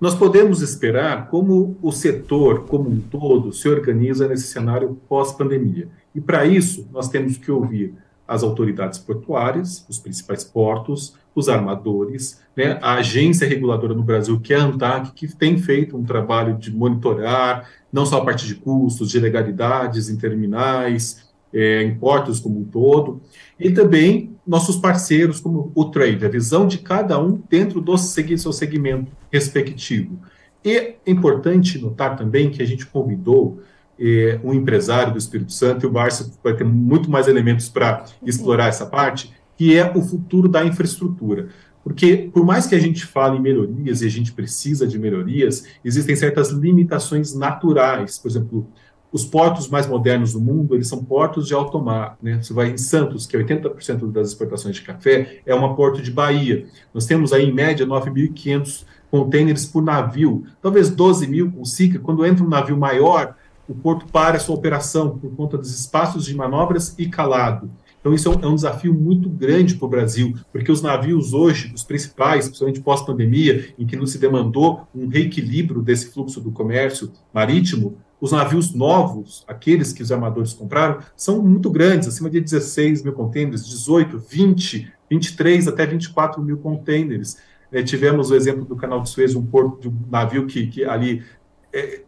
Nós 0.00 0.14
podemos 0.14 0.60
esperar 0.60 1.28
como 1.28 1.76
o 1.80 1.92
setor 1.92 2.66
como 2.66 2.90
um 2.90 3.00
todo 3.00 3.52
se 3.52 3.68
organiza 3.68 4.28
nesse 4.28 4.48
cenário 4.48 4.98
pós-pandemia. 5.08 5.88
E 6.14 6.20
para 6.20 6.44
isso, 6.44 6.88
nós 6.92 7.08
temos 7.08 7.36
que 7.36 7.50
ouvir 7.50 7.94
as 8.26 8.42
autoridades 8.42 8.98
portuárias, 8.98 9.84
os 9.88 9.98
principais 9.98 10.42
portos, 10.42 11.14
os 11.34 11.48
armadores, 11.48 12.40
né, 12.56 12.78
a 12.80 12.94
agência 12.94 13.46
reguladora 13.46 13.94
no 13.94 14.02
Brasil, 14.02 14.40
que 14.40 14.54
é 14.54 14.56
a 14.56 14.64
ANTAC, 14.64 15.12
que 15.12 15.28
tem 15.34 15.58
feito 15.58 15.96
um 15.96 16.04
trabalho 16.04 16.56
de 16.56 16.74
monitorar 16.74 17.68
não 17.92 18.06
só 18.06 18.18
a 18.18 18.24
parte 18.24 18.46
de 18.46 18.54
custos, 18.56 19.10
de 19.10 19.20
legalidades 19.20 20.08
em 20.08 20.16
terminais, 20.16 21.28
é, 21.54 21.82
em 21.82 21.94
portos 21.94 22.40
como 22.40 22.60
um 22.60 22.64
todo, 22.64 23.22
e 23.58 23.70
também 23.70 24.36
nossos 24.44 24.76
parceiros, 24.76 25.40
como 25.40 25.70
o 25.74 25.84
trade, 25.86 26.26
a 26.26 26.28
visão 26.28 26.66
de 26.66 26.78
cada 26.78 27.18
um 27.18 27.40
dentro 27.48 27.80
do 27.80 27.96
seu 27.96 28.52
segmento 28.52 29.12
respectivo. 29.32 30.18
E 30.64 30.76
é 30.76 30.96
importante 31.06 31.78
notar 31.78 32.16
também 32.16 32.50
que 32.50 32.62
a 32.62 32.66
gente 32.66 32.84
convidou 32.84 33.60
eh, 33.98 34.40
um 34.42 34.52
empresário 34.52 35.12
do 35.12 35.18
Espírito 35.18 35.52
Santo, 35.52 35.86
e 35.86 35.88
o 35.88 35.92
Márcio 35.92 36.32
vai 36.42 36.54
ter 36.54 36.64
muito 36.64 37.10
mais 37.10 37.28
elementos 37.28 37.68
para 37.68 38.04
explorar 38.24 38.68
essa 38.68 38.86
parte, 38.86 39.32
que 39.56 39.76
é 39.76 39.92
o 39.96 40.02
futuro 40.02 40.48
da 40.48 40.64
infraestrutura. 40.64 41.48
Porque, 41.84 42.30
por 42.32 42.46
mais 42.46 42.66
que 42.66 42.74
a 42.74 42.80
gente 42.80 43.04
fale 43.04 43.36
em 43.36 43.42
melhorias, 43.42 44.00
e 44.00 44.06
a 44.06 44.10
gente 44.10 44.32
precisa 44.32 44.86
de 44.86 44.98
melhorias, 44.98 45.66
existem 45.84 46.16
certas 46.16 46.48
limitações 46.48 47.34
naturais. 47.34 48.18
Por 48.18 48.28
exemplo, 48.30 48.66
os 49.14 49.24
portos 49.24 49.68
mais 49.68 49.86
modernos 49.86 50.32
do 50.32 50.40
mundo, 50.40 50.74
eles 50.74 50.88
são 50.88 51.04
portos 51.04 51.46
de 51.46 51.54
alto 51.54 51.80
mar. 51.80 52.18
Né? 52.20 52.42
Você 52.42 52.52
vai 52.52 52.70
em 52.70 52.76
Santos, 52.76 53.26
que 53.26 53.36
é 53.36 53.40
80% 53.40 54.10
das 54.10 54.30
exportações 54.30 54.74
de 54.74 54.82
café, 54.82 55.40
é 55.46 55.54
uma 55.54 55.76
porto 55.76 56.02
de 56.02 56.10
Bahia. 56.10 56.66
Nós 56.92 57.06
temos 57.06 57.32
aí, 57.32 57.48
em 57.48 57.52
média, 57.52 57.86
9.500 57.86 58.84
contêineres 59.12 59.66
por 59.66 59.84
navio, 59.84 60.42
talvez 60.60 60.90
12 60.90 61.28
mil 61.28 61.52
com 61.52 61.64
SICA. 61.64 62.00
Quando 62.00 62.26
entra 62.26 62.44
um 62.44 62.48
navio 62.48 62.76
maior, 62.76 63.36
o 63.68 63.74
porto 63.76 64.04
para 64.06 64.36
a 64.36 64.40
sua 64.40 64.56
operação 64.56 65.16
por 65.16 65.30
conta 65.36 65.56
dos 65.56 65.72
espaços 65.78 66.24
de 66.24 66.34
manobras 66.34 66.92
e 66.98 67.06
calado. 67.08 67.70
Então, 68.00 68.12
isso 68.12 68.28
é 68.28 68.36
um, 68.36 68.40
é 68.42 68.46
um 68.48 68.54
desafio 68.56 68.92
muito 68.92 69.28
grande 69.30 69.76
para 69.76 69.86
o 69.86 69.88
Brasil, 69.88 70.34
porque 70.52 70.72
os 70.72 70.82
navios 70.82 71.32
hoje, 71.32 71.72
os 71.72 71.84
principais, 71.84 72.46
principalmente 72.46 72.80
pós-pandemia, 72.80 73.72
em 73.78 73.86
que 73.86 73.96
não 73.96 74.06
se 74.06 74.18
demandou 74.18 74.88
um 74.92 75.06
reequilíbrio 75.06 75.80
desse 75.80 76.12
fluxo 76.12 76.40
do 76.40 76.50
comércio 76.50 77.12
marítimo, 77.32 77.96
os 78.24 78.32
navios 78.32 78.72
novos, 78.72 79.44
aqueles 79.46 79.92
que 79.92 80.02
os 80.02 80.10
armadores 80.10 80.54
compraram, 80.54 80.98
são 81.14 81.42
muito 81.42 81.68
grandes, 81.68 82.08
acima 82.08 82.30
de 82.30 82.40
16 82.40 83.02
mil 83.02 83.12
contêineres, 83.12 83.66
18, 83.66 84.18
20, 84.18 84.90
23 85.10 85.68
até 85.68 85.84
24 85.84 86.42
mil 86.42 86.56
contêineres. 86.56 87.36
É, 87.70 87.82
tivemos 87.82 88.30
o 88.30 88.34
exemplo 88.34 88.64
do 88.64 88.76
canal 88.76 89.02
de 89.02 89.10
Suez, 89.10 89.34
um 89.34 89.44
porto 89.44 89.78
de 89.78 89.88
um 89.88 90.10
navio 90.10 90.46
que, 90.46 90.66
que 90.68 90.84
ali 90.86 91.22
é, 91.70 92.00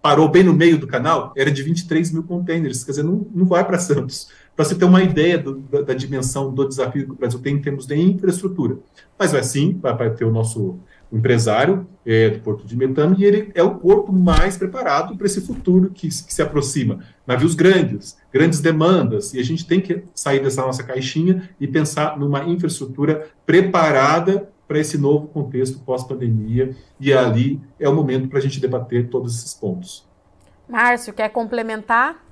parou 0.00 0.30
bem 0.30 0.42
no 0.42 0.54
meio 0.54 0.78
do 0.78 0.86
canal, 0.86 1.34
era 1.36 1.50
de 1.50 1.62
23 1.62 2.12
mil 2.12 2.22
contêineres, 2.22 2.82
quer 2.82 2.92
dizer, 2.92 3.02
não, 3.02 3.26
não 3.34 3.44
vai 3.44 3.62
para 3.62 3.78
Santos 3.78 4.30
para 4.56 4.64
você 4.64 4.74
ter 4.74 4.86
uma 4.86 5.04
ideia 5.04 5.38
do, 5.38 5.54
da, 5.54 5.82
da, 5.82 5.94
dimensão 5.94 6.52
do 6.52 6.66
desafio 6.66 7.04
que 7.04 7.12
o 7.12 7.14
Brasil 7.14 7.38
tem 7.38 7.54
em 7.54 7.62
termos 7.62 7.86
de 7.86 7.94
infraestrutura. 7.94 8.78
Mas 9.16 9.30
vai 9.30 9.44
sim, 9.44 9.78
vai, 9.80 9.96
vai 9.96 10.10
ter 10.10 10.24
o 10.24 10.32
nosso 10.32 10.80
empresário 11.12 11.86
é, 12.04 12.30
do 12.30 12.40
Porto 12.40 12.66
de 12.66 12.76
Metano, 12.76 13.16
e 13.18 13.24
ele 13.24 13.50
é 13.54 13.62
o 13.62 13.76
porto 13.76 14.12
mais 14.12 14.56
preparado 14.56 15.16
para 15.16 15.26
esse 15.26 15.40
futuro 15.40 15.90
que, 15.90 16.08
que, 16.08 16.34
se 16.34 16.42
aproxima. 16.42 17.00
Navios 17.26 17.54
grandes, 17.54 18.16
grandes 18.32 18.60
demandas, 18.60 19.32
e 19.34 19.40
a 19.40 19.44
gente 19.44 19.66
tem 19.66 19.80
que 19.80 20.04
sair 20.14 20.40
dessa 20.42 20.62
nossa 20.62 20.82
caixinha 20.82 21.50
e 21.60 21.66
pensar 21.66 22.18
numa 22.18 22.44
infraestrutura 22.44 23.28
preparada 23.44 24.50
para 24.66 24.78
esse 24.78 24.98
novo 24.98 25.28
contexto 25.28 25.80
pós-pandemia, 25.80 26.76
e 27.00 27.12
ali 27.12 27.60
é 27.80 27.88
o 27.88 27.94
momento 27.94 28.28
para 28.28 28.38
a 28.38 28.42
gente 28.42 28.60
debater 28.60 29.08
todos 29.08 29.34
esses 29.34 29.54
pontos. 29.54 30.06
Márcio, 30.68 31.14
quer 31.14 31.30
complementar? 31.30 32.27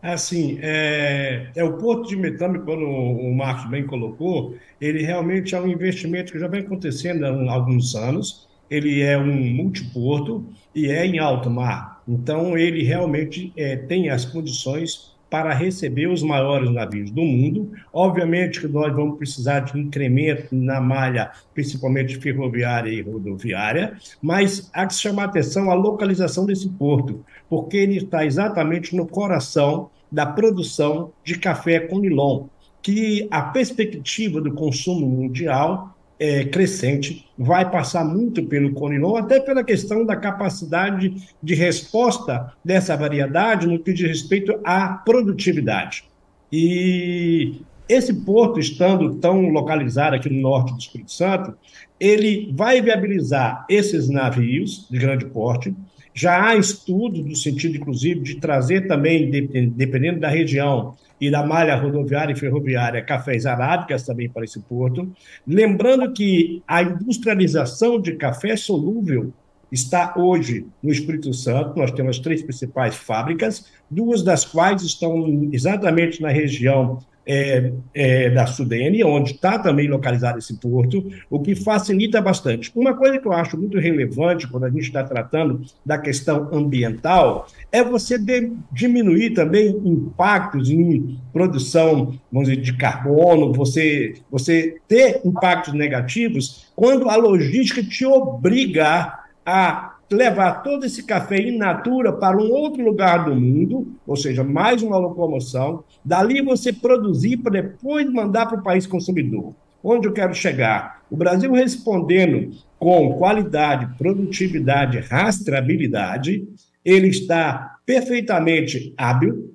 Assim, 0.00 0.58
é, 0.62 1.50
é 1.56 1.64
o 1.64 1.76
Porto 1.76 2.08
de 2.08 2.16
Metame, 2.16 2.60
quando 2.60 2.84
o 2.84 3.34
Marcos 3.34 3.68
bem 3.68 3.84
colocou, 3.84 4.56
ele 4.80 5.02
realmente 5.02 5.54
é 5.54 5.60
um 5.60 5.66
investimento 5.66 6.32
que 6.32 6.38
já 6.38 6.46
vem 6.46 6.60
acontecendo 6.60 7.24
há 7.24 7.52
alguns 7.52 7.94
anos. 7.96 8.48
Ele 8.70 9.00
é 9.00 9.18
um 9.18 9.54
multiporto 9.54 10.46
e 10.74 10.86
é 10.86 11.04
em 11.04 11.18
alto 11.18 11.50
mar. 11.50 12.02
Então, 12.06 12.56
ele 12.56 12.82
realmente 12.84 13.52
é, 13.56 13.76
tem 13.76 14.10
as 14.10 14.24
condições 14.24 15.18
para 15.30 15.52
receber 15.52 16.06
os 16.06 16.22
maiores 16.22 16.70
navios 16.70 17.10
do 17.10 17.22
mundo. 17.22 17.72
Obviamente 17.92 18.60
que 18.60 18.68
nós 18.68 18.94
vamos 18.94 19.18
precisar 19.18 19.60
de 19.60 19.78
incremento 19.78 20.54
na 20.54 20.80
malha, 20.80 21.30
principalmente 21.54 22.18
ferroviária 22.18 22.90
e 22.90 23.02
rodoviária, 23.02 23.96
mas 24.22 24.70
há 24.72 24.86
que 24.86 24.94
chamar 24.94 25.24
atenção 25.24 25.70
a 25.70 25.74
localização 25.74 26.46
desse 26.46 26.68
porto, 26.70 27.24
porque 27.48 27.76
ele 27.76 27.98
está 27.98 28.24
exatamente 28.24 28.94
no 28.94 29.06
coração 29.06 29.90
da 30.10 30.26
produção 30.26 31.12
de 31.24 31.38
café 31.38 31.80
com 31.80 31.98
nilon, 31.98 32.46
que 32.82 33.26
a 33.30 33.42
perspectiva 33.42 34.40
do 34.40 34.52
consumo 34.54 35.06
mundial 35.06 35.94
é, 36.18 36.44
crescente, 36.44 37.24
vai 37.38 37.70
passar 37.70 38.04
muito 38.04 38.42
pelo 38.44 38.72
Conilon, 38.72 39.16
até 39.16 39.38
pela 39.38 39.62
questão 39.62 40.04
da 40.04 40.16
capacidade 40.16 41.14
de 41.42 41.54
resposta 41.54 42.52
dessa 42.64 42.96
variedade 42.96 43.66
no 43.66 43.78
que 43.78 43.92
diz 43.92 44.08
respeito 44.08 44.58
à 44.64 44.88
produtividade. 44.88 46.04
E 46.52 47.60
esse 47.88 48.12
porto, 48.12 48.58
estando 48.58 49.14
tão 49.16 49.48
localizado 49.48 50.16
aqui 50.16 50.28
no 50.28 50.40
norte 50.40 50.72
do 50.72 50.78
Espírito 50.78 51.12
Santo, 51.12 51.54
ele 52.00 52.52
vai 52.54 52.82
viabilizar 52.82 53.64
esses 53.68 54.08
navios 54.08 54.86
de 54.90 54.98
grande 54.98 55.26
porte. 55.26 55.74
Já 56.18 56.48
há 56.48 56.56
estudos 56.56 57.24
no 57.24 57.36
sentido, 57.36 57.76
inclusive, 57.76 58.20
de 58.20 58.40
trazer 58.40 58.88
também, 58.88 59.30
dependendo 59.30 60.18
da 60.18 60.28
região, 60.28 60.96
e 61.20 61.30
da 61.30 61.44
malha 61.44 61.76
rodoviária 61.76 62.32
e 62.32 62.36
ferroviária 62.36 63.02
cafés 63.02 63.44
arábicas 63.46 64.04
também 64.04 64.28
para 64.28 64.44
esse 64.44 64.60
porto. 64.60 65.10
Lembrando 65.46 66.12
que 66.12 66.62
a 66.66 66.82
industrialização 66.82 68.00
de 68.00 68.14
café 68.14 68.56
solúvel 68.56 69.32
está 69.70 70.14
hoje 70.16 70.66
no 70.82 70.90
Espírito 70.90 71.32
Santo. 71.32 71.78
Nós 71.78 71.90
temos 71.90 72.18
três 72.18 72.42
principais 72.42 72.96
fábricas, 72.96 73.66
duas 73.90 74.22
das 74.22 74.44
quais 74.44 74.82
estão 74.82 75.48
exatamente 75.52 76.20
na 76.20 76.28
região 76.28 76.98
é, 77.28 77.72
é, 77.92 78.30
da 78.30 78.46
Sudene, 78.46 79.04
onde 79.04 79.32
está 79.32 79.58
também 79.58 79.86
localizado 79.86 80.38
esse 80.38 80.58
porto, 80.58 81.06
o 81.28 81.38
que 81.38 81.54
facilita 81.54 82.22
bastante. 82.22 82.72
Uma 82.74 82.94
coisa 82.94 83.18
que 83.18 83.28
eu 83.28 83.34
acho 83.34 83.58
muito 83.58 83.78
relevante 83.78 84.48
quando 84.48 84.64
a 84.64 84.70
gente 84.70 84.84
está 84.84 85.04
tratando 85.04 85.60
da 85.84 85.98
questão 85.98 86.48
ambiental 86.50 87.46
é 87.70 87.84
você 87.84 88.16
de, 88.16 88.50
diminuir 88.72 89.34
também 89.34 89.68
impactos 89.84 90.70
em 90.70 91.18
produção, 91.30 92.18
vamos 92.32 92.48
dizer, 92.48 92.62
de 92.62 92.72
carbono, 92.78 93.52
você, 93.52 94.14
você 94.30 94.78
ter 94.88 95.20
impactos 95.22 95.74
negativos 95.74 96.72
quando 96.74 97.10
a 97.10 97.16
logística 97.16 97.82
te 97.82 98.06
obriga 98.06 99.18
a 99.48 99.96
levar 100.10 100.62
todo 100.62 100.84
esse 100.84 101.04
café 101.04 101.38
in 101.40 101.56
natura 101.56 102.12
para 102.12 102.36
um 102.36 102.50
outro 102.50 102.84
lugar 102.84 103.24
do 103.24 103.34
mundo, 103.34 103.94
ou 104.06 104.14
seja, 104.14 104.44
mais 104.44 104.82
uma 104.82 104.98
locomoção, 104.98 105.84
dali 106.04 106.42
você 106.42 106.70
produzir 106.70 107.38
para 107.38 107.62
depois 107.62 108.10
mandar 108.12 108.44
para 108.44 108.58
o 108.58 108.62
país 108.62 108.86
consumidor. 108.86 109.54
Onde 109.82 110.06
eu 110.06 110.12
quero 110.12 110.34
chegar? 110.34 111.00
O 111.10 111.16
Brasil 111.16 111.50
respondendo 111.52 112.50
com 112.78 113.14
qualidade, 113.14 113.96
produtividade, 113.96 114.98
rastreabilidade, 114.98 116.46
ele 116.84 117.08
está 117.08 117.76
perfeitamente 117.86 118.92
hábil, 118.98 119.54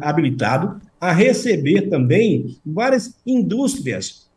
habilitado 0.00 0.80
a 0.98 1.12
receber 1.12 1.90
também 1.90 2.56
várias 2.64 3.14
indústrias 3.26 4.29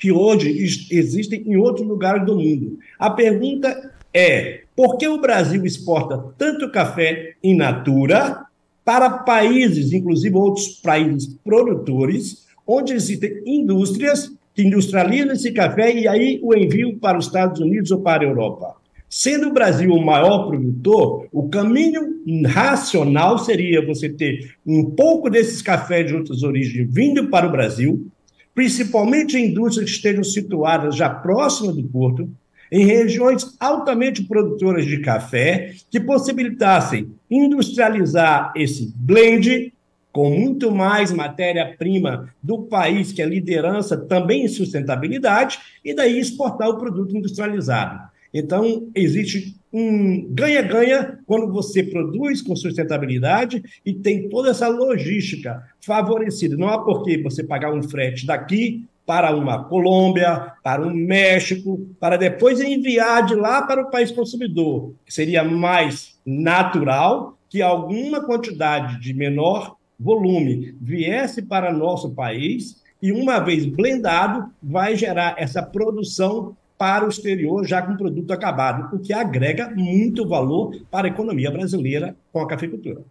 que 0.00 0.10
hoje 0.10 0.50
existem 0.90 1.44
em 1.46 1.56
outros 1.56 1.86
lugares 1.86 2.24
do 2.24 2.34
mundo. 2.34 2.78
A 2.98 3.10
pergunta 3.10 3.92
é 4.12 4.62
por 4.74 4.96
que 4.96 5.06
o 5.06 5.20
Brasil 5.20 5.64
exporta 5.66 6.18
tanto 6.38 6.72
café 6.72 7.34
in 7.44 7.54
natura 7.54 8.46
para 8.82 9.10
países, 9.10 9.92
inclusive 9.92 10.34
outros 10.34 10.68
países 10.82 11.36
produtores, 11.44 12.46
onde 12.66 12.94
existem 12.94 13.42
indústrias 13.44 14.32
que 14.54 14.62
industrializam 14.62 15.32
esse 15.32 15.52
café 15.52 15.94
e 15.94 16.08
aí 16.08 16.40
o 16.42 16.54
envio 16.54 16.98
para 16.98 17.18
os 17.18 17.26
Estados 17.26 17.60
Unidos 17.60 17.90
ou 17.90 18.00
para 18.00 18.24
a 18.24 18.26
Europa. 18.26 18.74
Sendo 19.08 19.48
o 19.48 19.52
Brasil 19.52 19.92
o 19.92 20.04
maior 20.04 20.46
produtor, 20.46 21.26
o 21.32 21.48
caminho 21.48 22.22
racional 22.46 23.38
seria 23.38 23.84
você 23.84 24.08
ter 24.08 24.54
um 24.64 24.84
pouco 24.84 25.28
desses 25.28 25.60
cafés 25.60 26.06
de 26.06 26.14
outras 26.14 26.42
origens 26.42 26.88
vindo 26.90 27.28
para 27.28 27.46
o 27.46 27.50
Brasil, 27.50 28.06
principalmente 28.54 29.38
indústrias 29.38 29.90
que 29.90 29.96
estejam 29.96 30.24
situadas 30.24 30.96
já 30.96 31.08
próximas 31.08 31.76
do 31.76 31.82
porto, 31.84 32.28
em 32.70 32.84
regiões 32.84 33.56
altamente 33.58 34.22
produtoras 34.22 34.86
de 34.86 35.00
café, 35.00 35.74
que 35.90 35.98
possibilitassem 35.98 37.12
industrializar 37.28 38.52
esse 38.54 38.92
blend 38.96 39.72
com 40.12 40.30
muito 40.30 40.70
mais 40.70 41.12
matéria-prima 41.12 42.32
do 42.42 42.62
país, 42.62 43.12
que 43.12 43.22
é 43.22 43.26
liderança 43.26 43.96
também 43.96 44.44
em 44.44 44.48
sustentabilidade, 44.48 45.58
e 45.84 45.94
daí 45.94 46.18
exportar 46.18 46.68
o 46.68 46.78
produto 46.78 47.16
industrializado. 47.16 48.10
Então, 48.32 48.88
existe 48.94 49.56
um 49.72 50.26
ganha-ganha 50.32 51.18
quando 51.26 51.52
você 51.52 51.82
produz 51.82 52.42
com 52.42 52.56
sustentabilidade 52.56 53.62
e 53.84 53.94
tem 53.94 54.28
toda 54.28 54.50
essa 54.50 54.68
logística 54.68 55.62
favorecida. 55.80 56.56
Não 56.56 56.68
há 56.68 56.78
por 56.78 57.04
que 57.04 57.22
você 57.22 57.44
pagar 57.44 57.72
um 57.72 57.82
frete 57.82 58.26
daqui 58.26 58.84
para 59.06 59.34
uma 59.34 59.64
Colômbia, 59.64 60.52
para 60.62 60.86
um 60.86 60.94
México, 60.94 61.84
para 61.98 62.16
depois 62.16 62.60
enviar 62.60 63.26
de 63.26 63.34
lá 63.34 63.62
para 63.62 63.82
o 63.82 63.90
país 63.90 64.10
consumidor. 64.10 64.94
Seria 65.08 65.42
mais 65.42 66.16
natural 66.24 67.36
que 67.48 67.60
alguma 67.60 68.24
quantidade 68.24 69.00
de 69.00 69.12
menor 69.12 69.76
volume 69.98 70.76
viesse 70.80 71.42
para 71.42 71.72
nosso 71.72 72.10
país 72.10 72.80
e, 73.02 73.10
uma 73.10 73.40
vez 73.40 73.66
blendado, 73.66 74.50
vai 74.62 74.94
gerar 74.94 75.34
essa 75.38 75.62
produção 75.62 76.56
para 76.80 77.04
o 77.04 77.10
exterior 77.10 77.62
já 77.62 77.82
com 77.82 77.94
produto 77.94 78.32
acabado, 78.32 78.96
o 78.96 78.98
que 78.98 79.12
agrega 79.12 79.68
muito 79.68 80.26
valor 80.26 80.74
para 80.90 81.06
a 81.06 81.10
economia 81.10 81.50
brasileira 81.50 82.16
com 82.32 82.40
a 82.40 82.48
cafeicultura. 82.48 83.02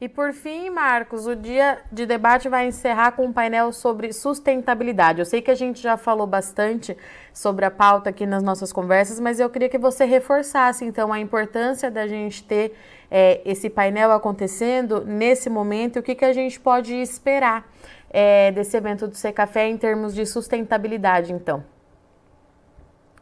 E 0.00 0.08
por 0.08 0.32
fim, 0.32 0.68
Marcos, 0.68 1.28
o 1.28 1.36
dia 1.36 1.78
de 1.92 2.04
debate 2.04 2.48
vai 2.48 2.66
encerrar 2.66 3.12
com 3.12 3.26
um 3.26 3.32
painel 3.32 3.72
sobre 3.72 4.12
sustentabilidade. 4.12 5.20
Eu 5.20 5.24
sei 5.24 5.40
que 5.40 5.52
a 5.52 5.54
gente 5.54 5.80
já 5.80 5.96
falou 5.96 6.26
bastante 6.26 6.96
sobre 7.32 7.64
a 7.64 7.70
pauta 7.70 8.10
aqui 8.10 8.26
nas 8.26 8.42
nossas 8.42 8.72
conversas, 8.72 9.20
mas 9.20 9.38
eu 9.38 9.48
queria 9.48 9.68
que 9.68 9.78
você 9.78 10.04
reforçasse 10.04 10.84
então 10.84 11.12
a 11.12 11.20
importância 11.20 11.92
da 11.92 12.08
gente 12.08 12.42
ter 12.42 12.74
é, 13.08 13.40
esse 13.44 13.70
painel 13.70 14.10
acontecendo 14.10 15.04
nesse 15.04 15.48
momento 15.48 15.94
e 15.96 16.00
o 16.00 16.02
que, 16.02 16.16
que 16.16 16.24
a 16.24 16.32
gente 16.32 16.58
pode 16.58 16.92
esperar 16.92 17.72
é, 18.10 18.50
desse 18.50 18.76
evento 18.76 19.06
do 19.06 19.14
Secafé 19.14 19.68
em 19.68 19.76
termos 19.76 20.12
de 20.12 20.26
sustentabilidade, 20.26 21.32
então. 21.32 21.77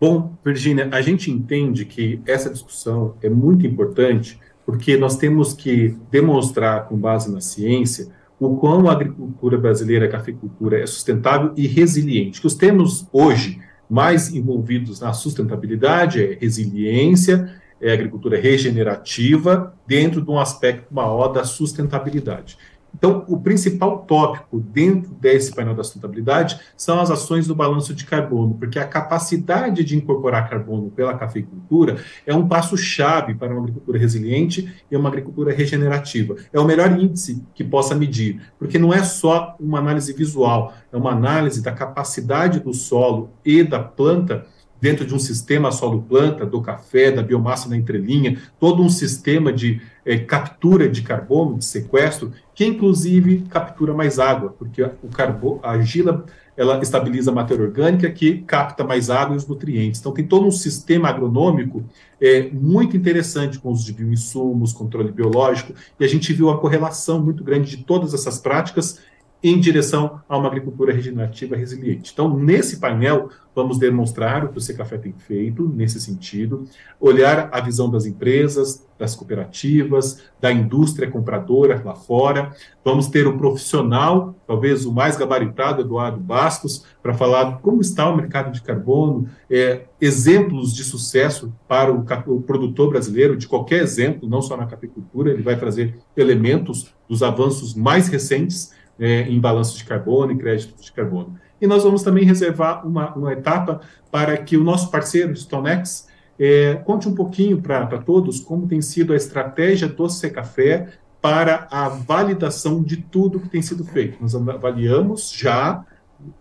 Bom, 0.01 0.37
Virginia, 0.45 0.89
a 0.93 1.01
gente 1.01 1.31
entende 1.31 1.85
que 1.85 2.21
essa 2.27 2.51
discussão 2.51 3.15
é 3.23 3.31
muito 3.31 3.67
importante 3.67 4.39
porque 4.65 4.97
nós 4.97 5.17
temos 5.17 5.55
que 5.55 5.97
demonstrar, 6.11 6.89
com 6.89 6.97
base 6.97 7.33
na 7.33 7.41
ciência, 7.41 8.09
o 8.39 8.57
quão 8.57 8.89
a 8.89 8.93
agricultura 8.93 9.57
brasileira, 9.57 10.07
a 10.07 10.11
cafeicultura, 10.11 10.81
é 10.81 10.87
sustentável 10.87 11.53
e 11.57 11.67
resiliente. 11.67 12.41
Que 12.41 12.47
os 12.47 12.55
termos 12.55 13.07
hoje 13.13 13.61
mais 13.89 14.35
envolvidos 14.35 15.01
na 15.01 15.13
sustentabilidade 15.13 16.23
é 16.23 16.37
resiliência, 16.39 17.55
é 17.81 17.93
agricultura 17.93 18.39
regenerativa, 18.39 19.75
dentro 19.87 20.21
de 20.21 20.31
um 20.31 20.39
aspecto 20.39 20.93
maior 20.93 21.29
da 21.29 21.45
sustentabilidade. 21.45 22.59
Então, 22.97 23.25
o 23.29 23.39
principal 23.39 23.99
tópico 23.99 24.59
dentro 24.59 25.11
desse 25.15 25.55
painel 25.55 25.75
da 25.75 25.85
sustentabilidade 25.85 26.59
são 26.77 26.99
as 26.99 27.11
ações 27.11 27.47
do 27.47 27.55
balanço 27.55 27.95
de 27.95 28.07
carbono, 28.07 28.55
porque 28.55 28.79
a 28.79 28.87
capacidade 28.87 29.85
de 29.85 29.97
incorporar 29.97 30.49
carbono 30.49 30.91
pela 30.91 31.15
cafeicultura 31.15 31.97
é 32.27 32.35
um 32.35 32.49
passo-chave 32.49 33.35
para 33.35 33.53
uma 33.53 33.61
agricultura 33.61 33.99
resiliente 33.99 34.75
e 34.91 34.97
uma 34.97 35.11
agricultura 35.11 35.53
regenerativa. 35.53 36.37
É 36.53 36.59
o 36.59 36.65
melhor 36.65 36.91
índice 36.99 37.45
que 37.55 37.63
possa 37.63 37.95
medir, 37.95 38.41
porque 38.59 38.79
não 38.79 38.95
é 38.95 39.05
só 39.05 39.55
uma 39.61 39.79
análise 39.79 40.13
visual, 40.15 40.73
é 40.91 40.97
uma 40.97 41.13
análise 41.13 41.63
da 41.63 41.73
capacidade 41.73 42.61
do 42.61 42.73
solo 42.73 43.31
e 43.45 43.63
da 43.63 43.79
planta 43.79 44.47
dentro 44.87 45.05
de 45.05 45.13
um 45.13 45.19
sistema 45.19 45.73
solo-planta, 45.73 46.47
do 46.47 46.63
café, 46.63 47.11
da 47.11 47.21
biomassa 47.21 47.69
na 47.69 47.77
entrelinha, 47.77 48.39
todo 48.61 48.85
um 48.85 48.89
sistema 48.89 49.53
de 49.53 49.81
é, 50.05 50.17
captura 50.17 50.89
de 50.89 51.03
carbono, 51.03 51.59
de 51.59 51.65
sequestro, 51.65 52.33
que 52.55 52.65
inclusive 52.65 53.45
captura 53.51 53.93
mais 53.93 54.21
água, 54.21 54.55
porque 54.57 54.85
o 55.03 55.09
carbono, 55.09 55.59
a 55.61 55.73
argila 55.73 56.25
ela 56.57 56.81
estabiliza 56.81 57.33
a 57.33 57.35
matéria 57.35 57.65
orgânica 57.65 58.09
que 58.11 58.39
capta 58.43 58.85
mais 58.85 59.11
água 59.11 59.35
e 59.35 59.37
os 59.37 59.47
nutrientes. 59.47 59.99
Então 59.99 60.13
tem 60.13 60.25
todo 60.25 60.47
um 60.47 60.53
sistema 60.53 61.09
agronômico 61.09 61.85
é, 62.21 62.49
muito 62.53 62.97
interessante 62.97 63.59
com 63.59 63.73
os 63.73 63.85
de 63.85 63.93
bioinsumos, 63.93 64.73
controle 64.73 65.11
biológico, 65.11 65.75
e 65.99 66.05
a 66.05 66.09
gente 66.09 66.33
viu 66.33 66.49
a 66.49 66.59
correlação 66.59 67.21
muito 67.21 67.43
grande 67.43 67.77
de 67.77 67.83
todas 67.83 68.15
essas 68.15 68.39
práticas 68.39 69.01
em 69.43 69.61
direção 69.61 70.21
a 70.29 70.37
uma 70.37 70.49
agricultura 70.49 70.93
regenerativa 70.93 71.57
resiliente. 71.57 72.11
Então, 72.13 72.37
nesse 72.37 72.79
painel, 72.79 73.29
vamos 73.55 73.79
demonstrar 73.79 74.45
o 74.45 74.49
que 74.49 74.59
o 74.59 74.61
Secafé 74.61 74.99
tem 74.99 75.13
feito 75.13 75.69
nesse 75.69 76.01
sentido, 76.01 76.65
olhar 77.01 77.49
a 77.53 77.61
visão 77.61 77.91
das 77.91 78.07
empresas, 78.07 78.87
das 78.99 79.15
cooperativas, 79.15 80.23
da 80.41 80.51
indústria 80.51 81.11
compradora 81.11 81.81
lá 81.85 81.95
fora. 81.95 82.51
Vamos 82.85 83.09
ter 83.09 83.27
o 83.27 83.37
profissional, 83.37 84.35
talvez 84.47 84.85
o 84.85 84.93
mais 84.93 85.17
gabaritado, 85.17 85.83
Eduardo 85.83 86.19
Bastos, 86.19 86.85
para 87.03 87.15
falar 87.15 87.59
como 87.59 87.81
está 87.81 88.09
o 88.11 88.17
mercado 88.17 88.51
de 88.53 88.63
carbono, 88.63 89.29
é, 89.51 89.85
exemplos 90.01 90.75
de 90.75 90.83
sucesso 90.83 91.53
para 91.69 91.93
o, 91.93 92.05
o 92.27 92.43
produtor 92.43 92.91
brasileiro, 92.91 93.37
de 93.37 93.47
qualquer 93.47 93.83
exemplo, 93.83 94.29
não 94.29 94.43
só 94.43 94.57
na 94.57 94.67
capicultura, 94.67 95.31
ele 95.31 95.43
vai 95.43 95.57
trazer 95.57 95.99
elementos 96.17 96.95
dos 97.09 97.23
avanços 97.23 97.75
mais 97.75 98.09
recentes 98.09 98.76
é, 98.99 99.23
em 99.23 99.41
balanço 99.41 99.77
de 99.77 99.85
carbono 99.85 100.33
e 100.33 100.37
créditos 100.37 100.85
de 100.85 100.93
carbono. 100.93 101.39
E 101.61 101.67
nós 101.67 101.85
vamos 101.85 102.03
também 102.03 102.25
reservar 102.25 102.87
uma, 102.87 103.15
uma 103.15 103.33
etapa 103.33 103.81
para 104.11 104.37
que 104.37 104.57
o 104.57 104.65
nosso 104.65 104.91
parceiro, 104.91 105.35
Stonex, 105.35 106.09
é, 106.39 106.75
conte 106.85 107.09
um 107.09 107.15
pouquinho 107.15 107.61
para 107.61 107.99
todos 107.99 108.41
como 108.41 108.69
tem 108.69 108.83
sido 108.83 109.13
a 109.13 109.17
estratégia 109.17 109.89
do 109.89 110.09
Secafé 110.09 110.89
para 111.21 111.67
a 111.71 111.89
validação 111.89 112.83
de 112.83 112.99
tudo 112.99 113.41
que 113.41 113.49
tem 113.49 113.63
sido 113.63 113.85
feito. 113.85 114.19
Nós 114.21 114.35
avaliamos 114.35 115.33
já 115.33 115.85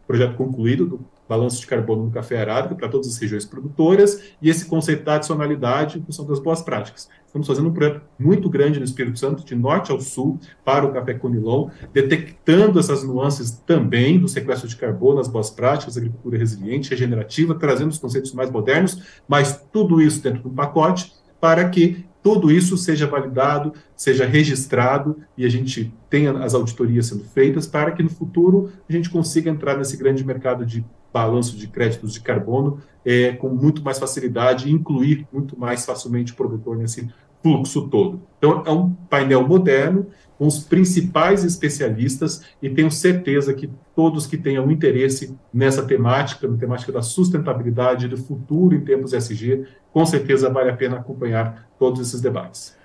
projeto 0.08 0.36
concluído 0.36 0.86
do 0.86 1.06
balanço 1.28 1.60
de 1.60 1.68
carbono 1.68 2.06
no 2.06 2.12
café 2.12 2.40
arábica 2.40 2.76
para 2.76 2.90
todas 2.90 3.08
as 3.08 3.18
regiões 3.18 3.46
produtoras 3.46 4.22
e 4.42 4.50
esse 4.50 4.66
conceito 4.66 5.04
da 5.04 5.16
adicionalidade 5.16 6.00
em 6.00 6.04
função 6.04 6.26
das 6.26 6.40
boas 6.40 6.62
práticas. 6.62 7.10
Estamos 7.26 7.48
fazendo 7.48 7.68
um 7.68 7.74
projeto 7.74 8.02
muito 8.18 8.50
grande 8.50 8.80
no 8.80 8.86
Espírito 8.86 9.20
Santo, 9.20 9.44
de 9.44 9.56
norte 9.56 9.92
ao 9.92 10.00
sul, 10.00 10.40
para 10.64 10.86
o 10.86 10.94
café 10.94 11.14
conilon, 11.16 11.70
detectando 11.92 12.80
essas 12.80 13.04
nuances 13.04 13.52
também 13.66 14.18
do 14.18 14.28
sequestro 14.28 14.70
de 14.70 14.76
carbono, 14.78 15.20
as 15.20 15.28
boas 15.28 15.50
práticas, 15.50 15.98
agricultura 15.98 16.38
resiliente, 16.38 16.92
regenerativa, 16.92 17.56
trazendo 17.56 17.92
os 17.92 17.98
conceitos 17.98 18.32
mais 18.32 18.50
modernos, 18.50 19.02
mas 19.28 19.62
tudo 19.72 20.02
isso 20.02 20.22
dentro 20.22 20.44
de 20.44 20.48
um 20.48 20.54
pacote 20.54 21.12
para 21.42 21.68
que 21.68 22.06
tudo 22.26 22.52
isso 22.52 22.76
seja 22.76 23.06
validado, 23.06 23.72
seja 23.96 24.26
registrado 24.26 25.18
e 25.38 25.46
a 25.46 25.50
gente 25.50 25.94
tenha 26.10 26.32
as 26.40 26.56
auditorias 26.56 27.06
sendo 27.06 27.24
feitas 27.24 27.68
para 27.68 27.92
que 27.92 28.02
no 28.02 28.10
futuro 28.10 28.72
a 28.90 28.92
gente 28.92 29.12
consiga 29.12 29.48
entrar 29.48 29.78
nesse 29.78 29.96
grande 29.96 30.26
mercado 30.26 30.66
de 30.66 30.84
balanço 31.16 31.56
de 31.56 31.66
créditos 31.68 32.12
de 32.12 32.20
carbono 32.20 32.82
é, 33.06 33.32
com 33.32 33.48
muito 33.48 33.82
mais 33.82 33.98
facilidade 33.98 34.68
e 34.68 34.72
incluir 34.74 35.26
muito 35.32 35.58
mais 35.58 35.86
facilmente 35.86 36.34
o 36.34 36.36
produtor 36.36 36.76
nesse 36.76 37.08
fluxo 37.42 37.88
todo. 37.88 38.22
Então, 38.38 38.64
é 38.66 38.72
um 38.72 38.92
painel 39.10 39.48
moderno, 39.48 40.08
com 40.38 40.46
os 40.46 40.60
principais 40.60 41.46
especialistas, 41.46 42.44
e 42.62 42.70
tenho 42.70 42.92
certeza 42.92 43.54
que 43.54 43.70
todos 43.96 44.28
que 44.28 44.38
tenham 44.38 44.70
interesse 44.70 45.38
nessa 45.54 45.86
temática, 45.86 46.46
na 46.50 46.58
temática 46.58 46.92
da 46.92 47.02
sustentabilidade 47.02 48.10
do 48.10 48.18
futuro 48.18 48.76
em 48.76 48.82
tempos 48.82 49.14
SG, 49.14 49.66
com 49.94 50.06
certeza 50.06 50.50
vale 50.50 50.70
a 50.70 50.76
pena 50.76 50.98
acompanhar 50.98 51.70
todos 51.80 52.02
esses 52.02 52.20
debates. 52.20 52.76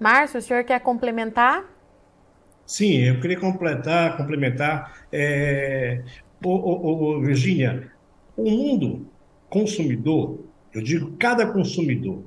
Márcio, 0.00 0.40
o 0.40 0.42
senhor 0.42 0.64
quer 0.64 0.80
complementar? 0.80 1.64
Sim, 2.66 3.02
eu 3.02 3.20
queria 3.20 3.38
completar, 3.38 4.16
complementar. 4.16 5.04
É, 5.12 6.02
o, 6.48 7.20
Virgínia, 7.20 7.90
o 8.36 8.50
mundo 8.50 9.06
consumidor, 9.48 10.40
eu 10.72 10.82
digo 10.82 11.12
cada 11.18 11.46
consumidor, 11.46 12.22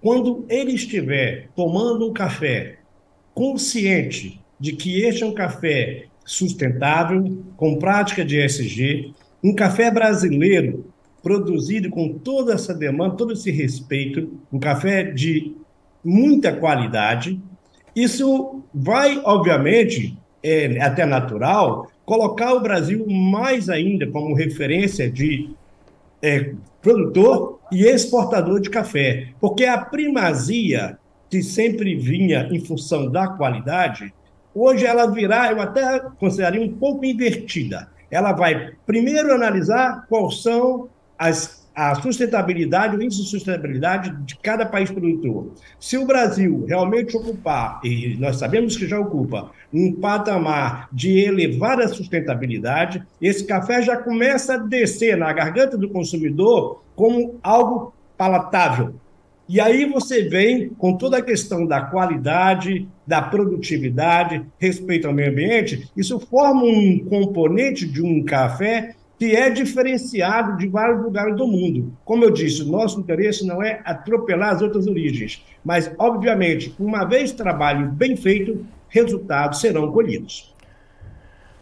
quando 0.00 0.44
ele 0.48 0.72
estiver 0.72 1.48
tomando 1.54 2.08
um 2.08 2.12
café 2.12 2.78
consciente 3.34 4.40
de 4.58 4.72
que 4.72 5.02
este 5.02 5.22
é 5.22 5.26
um 5.26 5.34
café 5.34 6.06
sustentável, 6.24 7.42
com 7.56 7.78
prática 7.78 8.24
de 8.24 8.38
ESG, 8.38 9.12
um 9.42 9.54
café 9.54 9.90
brasileiro 9.90 10.86
produzido 11.22 11.90
com 11.90 12.18
toda 12.18 12.54
essa 12.54 12.74
demanda, 12.74 13.16
todo 13.16 13.32
esse 13.32 13.50
respeito, 13.50 14.38
um 14.52 14.58
café 14.58 15.04
de 15.04 15.54
muita 16.04 16.54
qualidade, 16.54 17.40
isso 17.96 18.62
vai, 18.74 19.20
obviamente, 19.24 20.18
é 20.42 20.80
até 20.82 21.06
natural, 21.06 21.88
colocar 22.04 22.54
o 22.54 22.60
Brasil 22.60 23.06
mais 23.08 23.68
ainda 23.68 24.06
como 24.06 24.34
referência 24.34 25.10
de 25.10 25.50
é, 26.22 26.52
produtor 26.80 27.60
e 27.72 27.84
exportador 27.84 28.60
de 28.60 28.70
café, 28.70 29.28
porque 29.40 29.64
a 29.64 29.78
primazia 29.78 30.98
que 31.30 31.42
sempre 31.42 31.96
vinha 31.96 32.48
em 32.52 32.60
função 32.60 33.10
da 33.10 33.26
qualidade, 33.26 34.14
hoje 34.54 34.86
ela 34.86 35.06
virá, 35.06 35.50
eu 35.50 35.60
até 35.60 36.00
consideraria 36.18 36.62
um 36.62 36.72
pouco 36.72 37.04
invertida. 37.04 37.88
Ela 38.10 38.32
vai 38.32 38.72
primeiro 38.86 39.32
analisar 39.32 40.06
quais 40.08 40.42
são 40.42 40.88
as 41.18 41.63
a 41.74 41.94
sustentabilidade, 41.96 42.96
o 42.96 43.02
índice 43.02 43.22
de 43.22 43.28
sustentabilidade 43.28 44.14
de 44.24 44.36
cada 44.36 44.64
país 44.64 44.90
produtor. 44.90 45.52
Se 45.80 45.98
o 45.98 46.06
Brasil 46.06 46.64
realmente 46.68 47.16
ocupar, 47.16 47.80
e 47.82 48.16
nós 48.18 48.36
sabemos 48.36 48.76
que 48.76 48.86
já 48.86 48.98
ocupa, 49.00 49.50
um 49.72 49.92
patamar 49.92 50.88
de 50.92 51.18
elevada 51.18 51.88
sustentabilidade, 51.88 53.02
esse 53.20 53.44
café 53.44 53.82
já 53.82 53.96
começa 53.96 54.54
a 54.54 54.58
descer 54.58 55.16
na 55.16 55.32
garganta 55.32 55.76
do 55.76 55.88
consumidor 55.88 56.82
como 56.94 57.40
algo 57.42 57.92
palatável. 58.16 58.94
E 59.48 59.60
aí 59.60 59.84
você 59.84 60.22
vem 60.22 60.70
com 60.70 60.96
toda 60.96 61.18
a 61.18 61.22
questão 61.22 61.66
da 61.66 61.82
qualidade, 61.82 62.88
da 63.06 63.20
produtividade, 63.20 64.42
respeito 64.58 65.06
ao 65.06 65.12
meio 65.12 65.30
ambiente, 65.30 65.90
isso 65.94 66.18
forma 66.18 66.62
um 66.62 66.98
componente 67.00 67.86
de 67.86 68.00
um 68.00 68.24
café 68.24 68.94
que 69.18 69.34
é 69.34 69.48
diferenciado 69.48 70.56
de 70.56 70.66
vários 70.68 71.02
lugares 71.02 71.36
do 71.36 71.46
mundo. 71.46 71.92
Como 72.04 72.24
eu 72.24 72.30
disse, 72.30 72.62
o 72.62 72.66
nosso 72.66 72.98
interesse 72.98 73.46
não 73.46 73.62
é 73.62 73.80
atropelar 73.84 74.54
as 74.54 74.62
outras 74.62 74.86
origens, 74.86 75.44
mas, 75.64 75.90
obviamente, 75.98 76.74
uma 76.78 77.04
vez 77.04 77.32
trabalho 77.32 77.88
bem 77.88 78.16
feito, 78.16 78.66
resultados 78.88 79.60
serão 79.60 79.90
colhidos. 79.92 80.54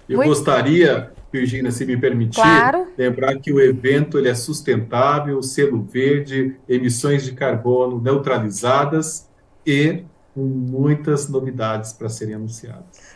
Eu 0.09 0.17
Muito... 0.17 0.29
gostaria, 0.29 1.11
Virginia, 1.33 1.71
se 1.71 1.87
me 1.87 1.97
permitir, 1.97 2.37
claro. 2.37 2.87
lembrar 2.97 3.37
que 3.37 3.53
o 3.53 3.61
evento 3.61 4.19
ele 4.19 4.29
é 4.29 4.35
sustentável, 4.35 5.43
selo 5.43 5.83
verde, 5.83 6.57
emissões 6.69 7.25
de 7.25 7.33
carbono 7.33 8.01
neutralizadas 8.01 9.29
e 9.67 10.05
com 10.35 10.43
muitas 10.43 11.29
novidades 11.29 11.93
para 11.93 12.09
serem 12.09 12.35
anunciadas. 12.35 13.12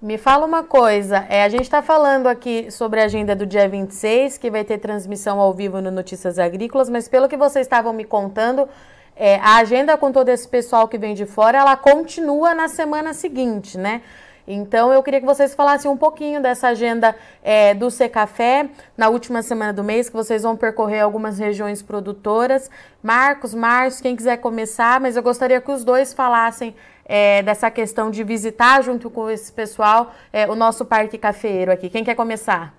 Me 0.00 0.18
fala 0.18 0.44
uma 0.44 0.62
coisa, 0.62 1.24
é, 1.26 1.42
a 1.42 1.48
gente 1.48 1.62
está 1.62 1.80
falando 1.80 2.26
aqui 2.26 2.70
sobre 2.70 3.00
a 3.00 3.04
agenda 3.04 3.34
do 3.34 3.46
dia 3.46 3.66
26, 3.66 4.36
que 4.36 4.50
vai 4.50 4.62
ter 4.62 4.76
transmissão 4.76 5.40
ao 5.40 5.54
vivo 5.54 5.80
no 5.80 5.90
Notícias 5.90 6.38
Agrícolas, 6.38 6.90
mas 6.90 7.08
pelo 7.08 7.26
que 7.26 7.36
vocês 7.36 7.64
estavam 7.64 7.94
me 7.94 8.04
contando, 8.04 8.68
é, 9.16 9.36
a 9.36 9.56
agenda 9.56 9.96
com 9.96 10.12
todo 10.12 10.28
esse 10.28 10.46
pessoal 10.46 10.86
que 10.86 10.98
vem 10.98 11.14
de 11.14 11.24
fora, 11.24 11.56
ela 11.56 11.74
continua 11.78 12.54
na 12.54 12.68
semana 12.68 13.14
seguinte, 13.14 13.78
né? 13.78 14.02
Então, 14.46 14.92
eu 14.92 15.02
queria 15.02 15.20
que 15.20 15.26
vocês 15.26 15.54
falassem 15.54 15.90
um 15.90 15.96
pouquinho 15.96 16.40
dessa 16.40 16.68
agenda 16.68 17.16
é, 17.42 17.74
do 17.74 17.90
Secafé 17.90 18.68
na 18.96 19.08
última 19.08 19.42
semana 19.42 19.72
do 19.72 19.82
mês, 19.82 20.08
que 20.08 20.14
vocês 20.14 20.44
vão 20.44 20.56
percorrer 20.56 21.00
algumas 21.00 21.38
regiões 21.38 21.82
produtoras. 21.82 22.70
Marcos, 23.02 23.54
Márcio, 23.54 24.02
quem 24.02 24.14
quiser 24.14 24.36
começar, 24.36 25.00
mas 25.00 25.16
eu 25.16 25.22
gostaria 25.22 25.60
que 25.60 25.70
os 25.70 25.84
dois 25.84 26.14
falassem 26.14 26.74
é, 27.04 27.42
dessa 27.42 27.70
questão 27.70 28.10
de 28.10 28.22
visitar 28.22 28.82
junto 28.82 29.10
com 29.10 29.28
esse 29.28 29.52
pessoal 29.52 30.14
é, 30.32 30.48
o 30.48 30.54
nosso 30.54 30.84
parque 30.84 31.18
cafeiro 31.18 31.72
aqui. 31.72 31.88
Quem 31.90 32.04
quer 32.04 32.14
começar? 32.14 32.74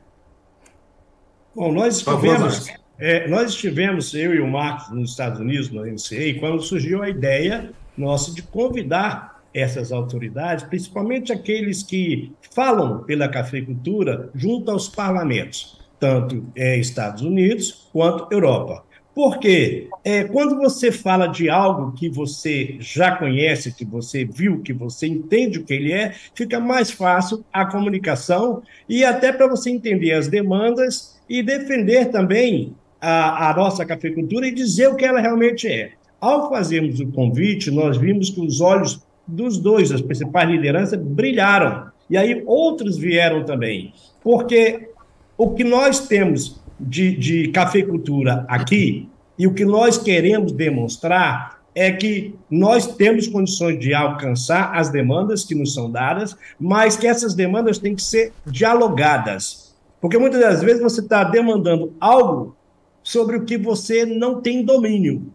Bom, 1.53 1.71
nós 1.71 1.97
estivemos, 1.97 2.67
é, 2.99 3.27
nós 3.27 3.49
estivemos, 3.49 4.13
eu 4.13 4.33
e 4.33 4.39
o 4.39 4.47
Marcos, 4.47 4.89
nos 4.91 5.11
Estados 5.11 5.39
Unidos, 5.39 5.69
no 5.69 5.85
NCA, 5.85 6.39
quando 6.39 6.61
surgiu 6.61 7.01
a 7.01 7.09
ideia 7.09 7.71
nossa 7.97 8.31
de 8.31 8.43
convidar 8.43 9.36
essas 9.57 9.91
autoridades, 9.91 10.63
principalmente 10.65 11.33
aqueles 11.33 11.81
que 11.81 12.31
falam 12.53 13.03
pela 13.03 13.27
cafeicultura 13.27 14.29
junto 14.35 14.69
aos 14.69 14.87
parlamentos, 14.87 15.79
tanto 15.99 16.45
é, 16.55 16.77
Estados 16.77 17.23
Unidos 17.23 17.89
quanto 17.91 18.31
Europa. 18.31 18.83
Porque 19.15 19.89
é, 20.05 20.25
quando 20.25 20.57
você 20.57 20.91
fala 20.91 21.25
de 21.25 21.49
algo 21.49 21.91
que 21.93 22.07
você 22.07 22.75
já 22.79 23.15
conhece, 23.15 23.73
que 23.73 23.83
você 23.83 24.23
viu, 24.23 24.61
que 24.61 24.71
você 24.71 25.07
entende 25.07 25.57
o 25.57 25.63
que 25.63 25.73
ele 25.73 25.91
é, 25.91 26.13
fica 26.35 26.59
mais 26.59 26.91
fácil 26.91 27.43
a 27.51 27.65
comunicação 27.65 28.61
e 28.87 29.03
até 29.03 29.33
para 29.33 29.47
você 29.47 29.71
entender 29.71 30.11
as 30.11 30.27
demandas 30.27 31.19
e 31.27 31.41
defender 31.41 32.11
também 32.11 32.75
a, 33.01 33.49
a 33.49 33.55
nossa 33.55 33.83
cafeicultura 33.83 34.47
e 34.47 34.53
dizer 34.53 34.89
o 34.89 34.95
que 34.95 35.05
ela 35.05 35.19
realmente 35.19 35.67
é. 35.67 35.93
Ao 36.21 36.47
fazermos 36.49 36.99
o 36.99 37.07
convite, 37.07 37.71
nós 37.71 37.97
vimos 37.97 38.29
que 38.29 38.41
os 38.41 38.61
olhos 38.61 39.01
dos 39.27 39.57
dois, 39.57 39.91
as 39.91 40.01
principais 40.01 40.49
lideranças, 40.49 40.99
brilharam. 40.99 41.87
E 42.09 42.17
aí 42.17 42.43
outros 42.45 42.97
vieram 42.97 43.43
também. 43.43 43.93
Porque 44.23 44.89
o 45.37 45.51
que 45.51 45.63
nós 45.63 46.07
temos 46.07 46.61
de, 46.79 47.15
de 47.15 47.47
cafeicultura 47.49 48.45
aqui 48.47 49.09
e 49.37 49.45
o 49.45 49.53
que 49.53 49.65
nós 49.65 49.97
queremos 49.97 50.51
demonstrar 50.51 51.57
é 51.75 51.91
que 51.91 52.33
nós 52.49 52.95
temos 52.95 53.27
condições 53.27 53.79
de 53.79 53.93
alcançar 53.93 54.75
as 54.75 54.89
demandas 54.89 55.45
que 55.45 55.53
nos 55.53 55.75
são 55.75 55.91
dadas, 55.91 56.35
mas 56.59 56.97
que 56.97 57.05
essas 57.05 57.35
demandas 57.35 57.77
têm 57.77 57.93
que 57.93 58.01
ser 58.01 58.33
dialogadas. 58.47 59.75
Porque 60.01 60.17
muitas 60.17 60.41
das 60.41 60.63
vezes 60.63 60.81
você 60.81 61.01
está 61.01 61.23
demandando 61.23 61.93
algo 61.99 62.55
sobre 63.03 63.37
o 63.37 63.45
que 63.45 63.57
você 63.57 64.05
não 64.05 64.41
tem 64.41 64.65
domínio. 64.65 65.31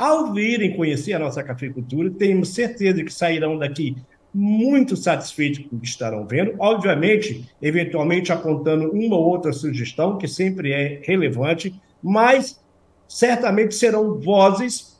Ao 0.00 0.32
virem 0.32 0.74
conhecer 0.78 1.12
a 1.12 1.18
nossa 1.18 1.42
cafeicultura, 1.42 2.10
temos 2.10 2.54
certeza 2.54 3.04
que 3.04 3.12
sairão 3.12 3.58
daqui 3.58 3.98
muito 4.32 4.96
satisfeitos 4.96 5.66
com 5.66 5.76
o 5.76 5.78
que 5.78 5.86
estarão 5.86 6.26
vendo. 6.26 6.54
Obviamente, 6.58 7.46
eventualmente 7.60 8.32
apontando 8.32 8.90
uma 8.92 9.14
ou 9.14 9.26
outra 9.26 9.52
sugestão, 9.52 10.16
que 10.16 10.26
sempre 10.26 10.72
é 10.72 11.02
relevante, 11.04 11.78
mas 12.02 12.58
certamente 13.06 13.74
serão 13.74 14.18
vozes 14.18 14.98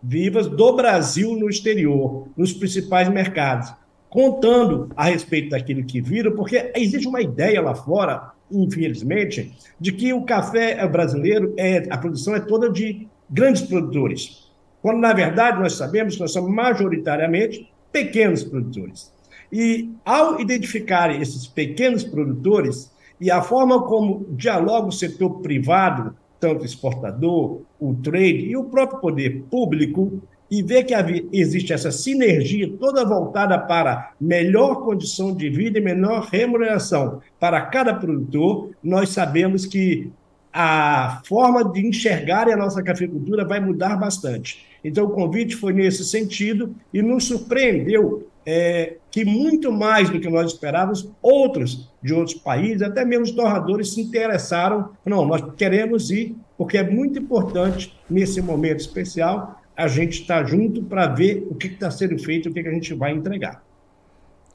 vivas 0.00 0.46
do 0.46 0.72
Brasil 0.72 1.34
no 1.34 1.50
exterior, 1.50 2.28
nos 2.36 2.52
principais 2.52 3.08
mercados, 3.08 3.72
contando 4.08 4.88
a 4.94 5.06
respeito 5.06 5.50
daquilo 5.50 5.82
que 5.82 6.00
viram, 6.00 6.36
porque 6.36 6.70
existe 6.76 7.08
uma 7.08 7.20
ideia 7.20 7.60
lá 7.60 7.74
fora, 7.74 8.30
infelizmente, 8.52 9.52
de 9.80 9.90
que 9.90 10.12
o 10.12 10.22
café 10.22 10.86
brasileiro, 10.86 11.52
é, 11.56 11.88
a 11.90 11.98
produção 11.98 12.36
é 12.36 12.40
toda 12.40 12.70
de 12.70 13.07
grandes 13.30 13.62
produtores, 13.62 14.50
quando 14.80 15.00
na 15.00 15.12
verdade 15.12 15.60
nós 15.60 15.74
sabemos 15.74 16.14
que 16.14 16.20
nós 16.20 16.32
somos 16.32 16.50
majoritariamente 16.50 17.70
pequenos 17.92 18.44
produtores. 18.44 19.12
E 19.52 19.90
ao 20.04 20.40
identificar 20.40 21.10
esses 21.20 21.46
pequenos 21.46 22.04
produtores 22.04 22.92
e 23.20 23.30
a 23.30 23.42
forma 23.42 23.82
como 23.82 24.26
dialoga 24.30 24.88
o 24.88 24.92
setor 24.92 25.40
privado, 25.40 26.14
tanto 26.38 26.64
exportador, 26.64 27.62
o 27.80 27.94
trade 27.94 28.46
e 28.46 28.56
o 28.56 28.64
próprio 28.64 29.00
poder 29.00 29.42
público, 29.50 30.22
e 30.50 30.62
ver 30.62 30.84
que 30.84 30.94
existe 31.32 31.72
essa 31.72 31.90
sinergia 31.90 32.72
toda 32.78 33.04
voltada 33.04 33.58
para 33.58 34.12
melhor 34.18 34.76
condição 34.82 35.34
de 35.34 35.50
vida 35.50 35.78
e 35.78 35.82
menor 35.82 36.28
remuneração 36.30 37.20
para 37.38 37.60
cada 37.60 37.92
produtor, 37.94 38.70
nós 38.82 39.10
sabemos 39.10 39.66
que 39.66 40.10
a 40.52 41.20
forma 41.24 41.64
de 41.64 41.86
enxergar 41.86 42.48
a 42.48 42.56
nossa 42.56 42.82
cafeicultura 42.82 43.44
vai 43.44 43.60
mudar 43.60 43.96
bastante. 43.96 44.66
Então, 44.82 45.06
o 45.06 45.10
convite 45.10 45.56
foi 45.56 45.72
nesse 45.72 46.04
sentido 46.04 46.74
e 46.92 47.02
nos 47.02 47.24
surpreendeu 47.24 48.28
é, 48.46 48.96
que, 49.10 49.24
muito 49.24 49.70
mais 49.70 50.08
do 50.08 50.20
que 50.20 50.28
nós 50.28 50.52
esperávamos, 50.52 51.10
outros 51.20 51.90
de 52.02 52.14
outros 52.14 52.36
países, 52.38 52.82
até 52.82 53.04
mesmo 53.04 53.24
os 53.24 53.30
torradores, 53.32 53.92
se 53.92 54.00
interessaram. 54.00 54.90
Não, 55.04 55.26
nós 55.26 55.42
queremos 55.56 56.10
ir, 56.10 56.36
porque 56.56 56.78
é 56.78 56.88
muito 56.88 57.18
importante, 57.18 57.98
nesse 58.08 58.40
momento 58.40 58.80
especial, 58.80 59.60
a 59.76 59.86
gente 59.86 60.22
estar 60.22 60.44
junto 60.46 60.82
para 60.82 61.08
ver 61.08 61.46
o 61.50 61.54
que 61.54 61.68
está 61.68 61.90
sendo 61.90 62.18
feito, 62.18 62.48
o 62.48 62.52
que, 62.52 62.62
que 62.62 62.68
a 62.68 62.72
gente 62.72 62.94
vai 62.94 63.12
entregar. 63.12 63.62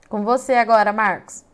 Com 0.10 0.24
você 0.24 0.54
agora, 0.54 0.92
Marcos 0.92 1.46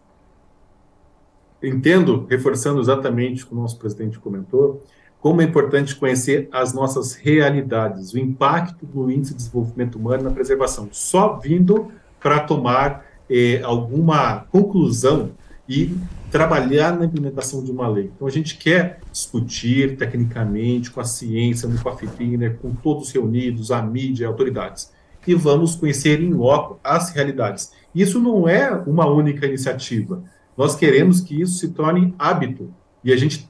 entendo, 1.61 2.25
reforçando 2.29 2.79
exatamente 2.79 3.43
o 3.43 3.47
que 3.47 3.53
o 3.53 3.57
nosso 3.57 3.77
presidente 3.77 4.19
comentou, 4.19 4.83
como 5.19 5.41
é 5.41 5.45
importante 5.45 5.95
conhecer 5.95 6.47
as 6.51 6.73
nossas 6.73 7.13
realidades, 7.13 8.13
o 8.13 8.19
impacto 8.19 8.85
do 8.85 9.11
índice 9.11 9.33
de 9.33 9.39
desenvolvimento 9.39 9.95
humano 9.97 10.23
na 10.23 10.31
preservação, 10.31 10.87
só 10.91 11.37
vindo 11.37 11.91
para 12.19 12.39
tomar 12.39 13.05
eh, 13.29 13.61
alguma 13.63 14.45
conclusão 14.51 15.31
e 15.67 15.95
trabalhar 16.31 16.97
na 16.97 17.05
implementação 17.05 17.63
de 17.63 17.71
uma 17.71 17.87
lei. 17.87 18.11
Então, 18.15 18.27
a 18.27 18.31
gente 18.31 18.57
quer 18.57 18.99
discutir 19.11 19.97
tecnicamente 19.97 20.89
com 20.89 21.01
a 21.01 21.03
ciência, 21.03 21.67
no 21.67 21.79
Coffee 21.81 22.09
Dinner, 22.17 22.57
com 22.57 22.73
todos 22.73 23.11
reunidos, 23.11 23.71
a 23.71 23.81
mídia, 23.81 24.27
autoridades, 24.27 24.91
e 25.27 25.35
vamos 25.35 25.75
conhecer 25.75 26.21
em 26.21 26.33
loco 26.33 26.79
as 26.83 27.11
realidades. 27.11 27.71
Isso 27.93 28.19
não 28.19 28.47
é 28.47 28.71
uma 28.71 29.07
única 29.07 29.45
iniciativa. 29.45 30.23
Nós 30.59 30.75
queremos 30.75 31.21
que 31.21 31.41
isso 31.41 31.53
se 31.53 31.69
torne 31.69 32.13
hábito. 32.19 32.73
E 33.01 33.13
a 33.13 33.15
gente, 33.15 33.49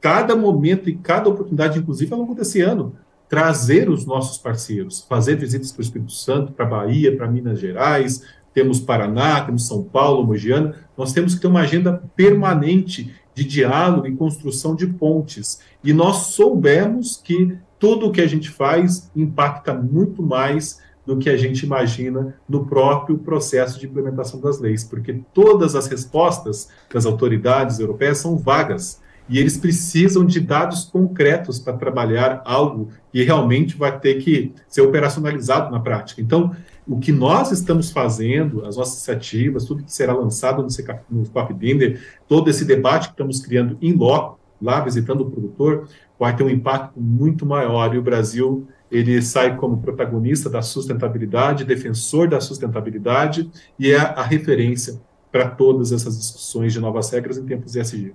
cada 0.00 0.34
momento 0.34 0.90
e 0.90 0.96
cada 0.96 1.28
oportunidade, 1.28 1.78
inclusive 1.78 2.12
ao 2.12 2.18
longo 2.18 2.34
desse 2.34 2.60
ano, 2.60 2.96
trazer 3.28 3.88
os 3.88 4.04
nossos 4.04 4.38
parceiros, 4.38 5.06
fazer 5.08 5.36
visitas 5.36 5.70
para 5.70 5.78
o 5.78 5.84
Espírito 5.84 6.10
Santo, 6.10 6.52
para 6.52 6.66
a 6.66 6.68
Bahia, 6.68 7.16
para 7.16 7.30
Minas 7.30 7.60
Gerais, 7.60 8.24
temos 8.52 8.80
Paraná, 8.80 9.40
temos 9.42 9.68
São 9.68 9.84
Paulo, 9.84 10.26
Mogiana, 10.26 10.74
nós 10.96 11.12
temos 11.12 11.36
que 11.36 11.42
ter 11.42 11.46
uma 11.46 11.60
agenda 11.60 12.02
permanente 12.16 13.14
de 13.36 13.44
diálogo 13.44 14.08
e 14.08 14.16
construção 14.16 14.74
de 14.74 14.88
pontes. 14.88 15.60
E 15.84 15.92
nós 15.92 16.16
soubemos 16.34 17.22
que 17.22 17.56
tudo 17.78 18.08
o 18.08 18.10
que 18.10 18.20
a 18.20 18.26
gente 18.26 18.50
faz 18.50 19.08
impacta 19.14 19.72
muito 19.72 20.24
mais 20.24 20.80
do 21.08 21.16
que 21.16 21.30
a 21.30 21.38
gente 21.38 21.64
imagina 21.64 22.34
no 22.46 22.66
próprio 22.66 23.16
processo 23.16 23.80
de 23.80 23.86
implementação 23.86 24.38
das 24.38 24.60
leis, 24.60 24.84
porque 24.84 25.22
todas 25.32 25.74
as 25.74 25.86
respostas 25.86 26.68
das 26.92 27.06
autoridades 27.06 27.80
europeias 27.80 28.18
são 28.18 28.36
vagas 28.36 29.00
e 29.26 29.38
eles 29.38 29.56
precisam 29.56 30.22
de 30.22 30.38
dados 30.38 30.84
concretos 30.84 31.58
para 31.58 31.78
trabalhar 31.78 32.42
algo 32.44 32.90
que 33.10 33.22
realmente 33.22 33.74
vai 33.74 33.98
ter 33.98 34.16
que 34.16 34.52
ser 34.68 34.82
operacionalizado 34.82 35.72
na 35.72 35.80
prática. 35.80 36.20
Então, 36.20 36.54
o 36.86 36.98
que 36.98 37.10
nós 37.10 37.52
estamos 37.52 37.90
fazendo, 37.90 38.66
as 38.66 38.76
nossas 38.76 38.96
iniciativas, 38.96 39.64
tudo 39.64 39.84
que 39.84 39.92
será 39.92 40.12
lançado 40.12 40.62
no, 40.62 41.22
no 41.22 41.54
Binder, 41.54 42.02
todo 42.28 42.50
esse 42.50 42.66
debate 42.66 43.08
que 43.08 43.14
estamos 43.14 43.40
criando 43.40 43.78
em 43.80 43.94
loco, 43.94 44.38
lá 44.60 44.78
visitando 44.80 45.22
o 45.22 45.30
produtor, 45.30 45.88
vai 46.18 46.36
ter 46.36 46.42
um 46.42 46.50
impacto 46.50 47.00
muito 47.00 47.46
maior 47.46 47.94
e 47.94 47.98
o 47.98 48.02
Brasil 48.02 48.68
ele 48.90 49.20
sai 49.22 49.56
como 49.56 49.82
protagonista 49.82 50.48
da 50.48 50.62
sustentabilidade, 50.62 51.64
defensor 51.64 52.28
da 52.28 52.40
sustentabilidade 52.40 53.50
e 53.78 53.92
é 53.92 53.98
a 53.98 54.22
referência 54.22 55.00
para 55.30 55.50
todas 55.50 55.92
essas 55.92 56.18
discussões 56.18 56.72
de 56.72 56.80
novas 56.80 57.10
regras 57.10 57.36
em 57.36 57.44
tempos 57.44 57.76
ESG. 57.76 58.14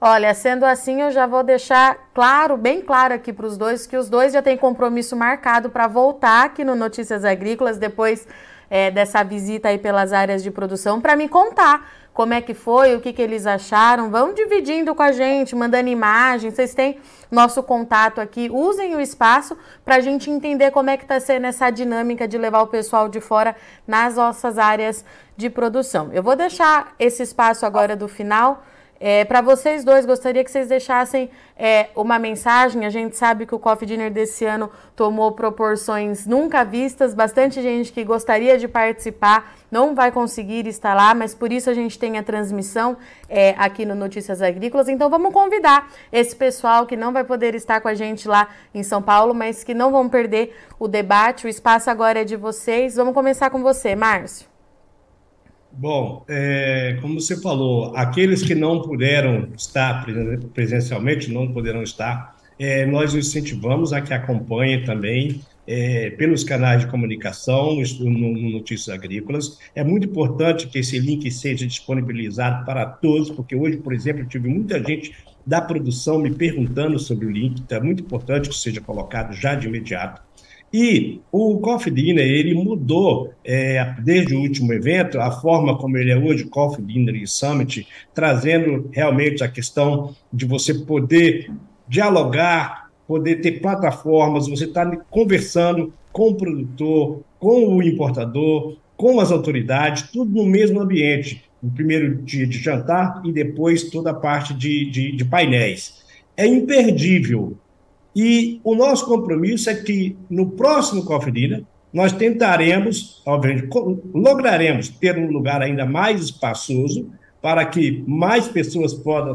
Olha, 0.00 0.32
sendo 0.34 0.64
assim, 0.64 1.00
eu 1.00 1.10
já 1.10 1.26
vou 1.26 1.42
deixar 1.42 2.10
claro, 2.12 2.56
bem 2.56 2.82
claro 2.82 3.14
aqui 3.14 3.32
para 3.32 3.46
os 3.46 3.56
dois, 3.56 3.86
que 3.86 3.96
os 3.96 4.10
dois 4.10 4.32
já 4.32 4.42
têm 4.42 4.56
compromisso 4.56 5.16
marcado 5.16 5.70
para 5.70 5.86
voltar 5.86 6.44
aqui 6.44 6.64
no 6.64 6.74
Notícias 6.74 7.24
Agrícolas 7.24 7.78
depois 7.78 8.26
é, 8.70 8.90
dessa 8.90 9.22
visita 9.22 9.68
aí 9.68 9.78
pelas 9.78 10.12
áreas 10.12 10.42
de 10.42 10.50
produção 10.50 11.00
para 11.00 11.16
me 11.16 11.28
contar 11.28 11.88
como 12.16 12.32
é 12.32 12.40
que 12.40 12.54
foi, 12.54 12.96
o 12.96 13.00
que, 13.00 13.12
que 13.12 13.20
eles 13.20 13.46
acharam. 13.46 14.10
Vão 14.10 14.32
dividindo 14.32 14.94
com 14.94 15.02
a 15.02 15.12
gente, 15.12 15.54
mandando 15.54 15.90
imagens. 15.90 16.54
Vocês 16.54 16.74
têm 16.74 16.98
nosso 17.30 17.62
contato 17.62 18.22
aqui. 18.22 18.48
Usem 18.50 18.96
o 18.96 19.00
espaço 19.00 19.54
para 19.84 19.96
a 19.96 20.00
gente 20.00 20.30
entender 20.30 20.70
como 20.70 20.88
é 20.88 20.96
que 20.96 21.04
está 21.04 21.20
sendo 21.20 21.46
essa 21.46 21.68
dinâmica 21.68 22.26
de 22.26 22.38
levar 22.38 22.62
o 22.62 22.68
pessoal 22.68 23.06
de 23.06 23.20
fora 23.20 23.54
nas 23.86 24.16
nossas 24.16 24.56
áreas 24.56 25.04
de 25.36 25.50
produção. 25.50 26.10
Eu 26.10 26.22
vou 26.22 26.34
deixar 26.34 26.94
esse 26.98 27.22
espaço 27.22 27.66
agora 27.66 27.94
do 27.94 28.08
final 28.08 28.64
é, 28.98 29.24
para 29.24 29.40
vocês 29.40 29.84
dois, 29.84 30.06
gostaria 30.06 30.42
que 30.42 30.50
vocês 30.50 30.68
deixassem 30.68 31.30
é, 31.56 31.88
uma 31.94 32.18
mensagem. 32.18 32.86
A 32.86 32.90
gente 32.90 33.16
sabe 33.16 33.46
que 33.46 33.54
o 33.54 33.58
Coffee 33.58 33.86
Dinner 33.86 34.10
desse 34.10 34.44
ano 34.44 34.70
tomou 34.94 35.32
proporções 35.32 36.26
nunca 36.26 36.64
vistas. 36.64 37.14
Bastante 37.14 37.60
gente 37.60 37.92
que 37.92 38.04
gostaria 38.04 38.58
de 38.58 38.66
participar 38.66 39.54
não 39.70 39.94
vai 39.94 40.10
conseguir 40.10 40.66
estar 40.66 40.94
lá, 40.94 41.14
mas 41.14 41.34
por 41.34 41.52
isso 41.52 41.68
a 41.68 41.74
gente 41.74 41.98
tem 41.98 42.18
a 42.18 42.22
transmissão 42.22 42.96
é, 43.28 43.54
aqui 43.58 43.84
no 43.84 43.94
Notícias 43.94 44.40
Agrícolas. 44.40 44.88
Então 44.88 45.10
vamos 45.10 45.32
convidar 45.32 45.90
esse 46.10 46.34
pessoal 46.34 46.86
que 46.86 46.96
não 46.96 47.12
vai 47.12 47.24
poder 47.24 47.54
estar 47.54 47.80
com 47.80 47.88
a 47.88 47.94
gente 47.94 48.26
lá 48.26 48.48
em 48.74 48.82
São 48.82 49.02
Paulo, 49.02 49.34
mas 49.34 49.62
que 49.62 49.74
não 49.74 49.90
vão 49.90 50.08
perder 50.08 50.56
o 50.78 50.88
debate. 50.88 51.46
O 51.46 51.48
espaço 51.48 51.90
agora 51.90 52.20
é 52.20 52.24
de 52.24 52.36
vocês. 52.36 52.96
Vamos 52.96 53.14
começar 53.14 53.50
com 53.50 53.62
você, 53.62 53.94
Márcio. 53.94 54.55
Bom, 55.72 56.24
é, 56.28 56.96
como 57.02 57.20
você 57.20 57.40
falou, 57.40 57.94
aqueles 57.94 58.42
que 58.42 58.54
não 58.54 58.80
puderam 58.80 59.48
estar 59.56 60.06
presencialmente, 60.54 61.30
não 61.30 61.52
poderão 61.52 61.82
estar, 61.82 62.36
é, 62.58 62.86
nós 62.86 63.14
incentivamos 63.14 63.92
a 63.92 64.00
que 64.00 64.14
acompanhem 64.14 64.84
também 64.84 65.42
é, 65.66 66.10
pelos 66.10 66.44
canais 66.44 66.82
de 66.82 66.86
comunicação 66.86 67.76
no, 68.00 68.10
no 68.10 68.50
Notícias 68.50 68.88
Agrícolas. 68.88 69.58
É 69.74 69.82
muito 69.82 70.06
importante 70.06 70.66
que 70.68 70.78
esse 70.78 70.98
link 70.98 71.30
seja 71.30 71.66
disponibilizado 71.66 72.64
para 72.64 72.86
todos, 72.86 73.30
porque 73.30 73.54
hoje, 73.54 73.76
por 73.76 73.92
exemplo, 73.92 74.22
eu 74.22 74.28
tive 74.28 74.48
muita 74.48 74.82
gente 74.82 75.12
da 75.44 75.60
produção 75.60 76.18
me 76.18 76.30
perguntando 76.30 76.98
sobre 76.98 77.26
o 77.26 77.30
link, 77.30 77.60
então 77.60 77.78
é 77.78 77.80
muito 77.80 78.02
importante 78.02 78.48
que 78.48 78.56
seja 78.56 78.80
colocado 78.80 79.32
já 79.32 79.54
de 79.54 79.66
imediato. 79.66 80.22
E 80.72 81.20
o 81.30 81.58
Coffee 81.58 81.92
Dinner, 81.92 82.26
ele 82.26 82.54
mudou, 82.54 83.32
é, 83.44 83.94
desde 84.02 84.34
o 84.34 84.40
último 84.40 84.72
evento, 84.72 85.20
a 85.20 85.30
forma 85.30 85.78
como 85.78 85.96
ele 85.96 86.10
é 86.10 86.16
hoje, 86.16 86.44
Coffee 86.44 86.84
Dinner 86.84 87.14
e 87.14 87.26
Summit, 87.26 87.86
trazendo 88.14 88.88
realmente 88.92 89.44
a 89.44 89.48
questão 89.48 90.14
de 90.32 90.44
você 90.44 90.74
poder 90.74 91.50
dialogar, 91.88 92.90
poder 93.06 93.36
ter 93.36 93.60
plataformas, 93.60 94.48
você 94.48 94.64
está 94.64 94.84
conversando 95.08 95.92
com 96.12 96.30
o 96.30 96.34
produtor, 96.34 97.20
com 97.38 97.76
o 97.76 97.82
importador, 97.82 98.76
com 98.96 99.20
as 99.20 99.30
autoridades, 99.30 100.10
tudo 100.10 100.34
no 100.34 100.46
mesmo 100.46 100.80
ambiente. 100.80 101.44
O 101.62 101.70
primeiro 101.70 102.16
dia 102.22 102.46
de 102.46 102.58
jantar 102.58 103.22
e 103.24 103.32
depois 103.32 103.84
toda 103.84 104.10
a 104.10 104.14
parte 104.14 104.52
de, 104.52 104.90
de, 104.90 105.12
de 105.12 105.24
painéis. 105.24 106.04
É 106.36 106.46
imperdível 106.46 107.56
e 108.16 108.62
o 108.64 108.74
nosso 108.74 109.04
compromisso 109.04 109.68
é 109.68 109.74
que 109.74 110.16
no 110.30 110.52
próximo 110.52 111.04
Cofrida, 111.04 111.62
nós 111.92 112.12
tentaremos, 112.12 113.22
obviamente, 113.26 113.68
lograremos 114.14 114.88
ter 114.88 115.18
um 115.18 115.30
lugar 115.30 115.60
ainda 115.60 115.84
mais 115.84 116.22
espaçoso 116.22 117.10
para 117.42 117.66
que 117.66 118.02
mais 118.06 118.48
pessoas 118.48 118.94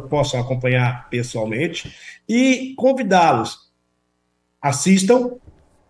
possam 0.10 0.40
acompanhar 0.40 1.08
pessoalmente 1.12 1.96
e 2.28 2.74
convidá-los. 2.76 3.72
Assistam, 4.60 5.34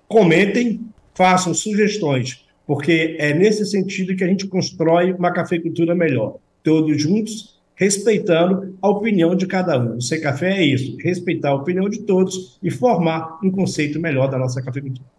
comentem, 0.06 0.82
façam 1.14 1.54
sugestões, 1.54 2.46
porque 2.68 3.16
é 3.18 3.34
nesse 3.34 3.66
sentido 3.66 4.18
que 4.18 4.24
a 4.26 4.28
gente 4.28 4.48
constrói 4.48 5.14
uma 5.14 5.32
cafeicultura 5.32 5.96
melhor. 5.96 6.40
Todos 6.62 7.02
juntos, 7.02 7.61
respeitando 7.82 8.78
a 8.80 8.88
opinião 8.88 9.36
de 9.36 9.48
cada 9.48 9.76
um. 9.80 9.98
O 9.98 10.02
Ser 10.02 10.20
Café 10.20 10.52
é 10.52 10.64
isso, 10.64 10.96
respeitar 11.00 11.50
a 11.50 11.56
opinião 11.56 11.90
de 11.90 12.02
todos 12.04 12.60
e 12.62 12.70
formar 12.70 13.40
um 13.44 13.50
conceito 13.50 14.00
melhor 14.00 14.30
da 14.30 14.38
nossa 14.38 14.62
cafeicultura. 14.62 15.10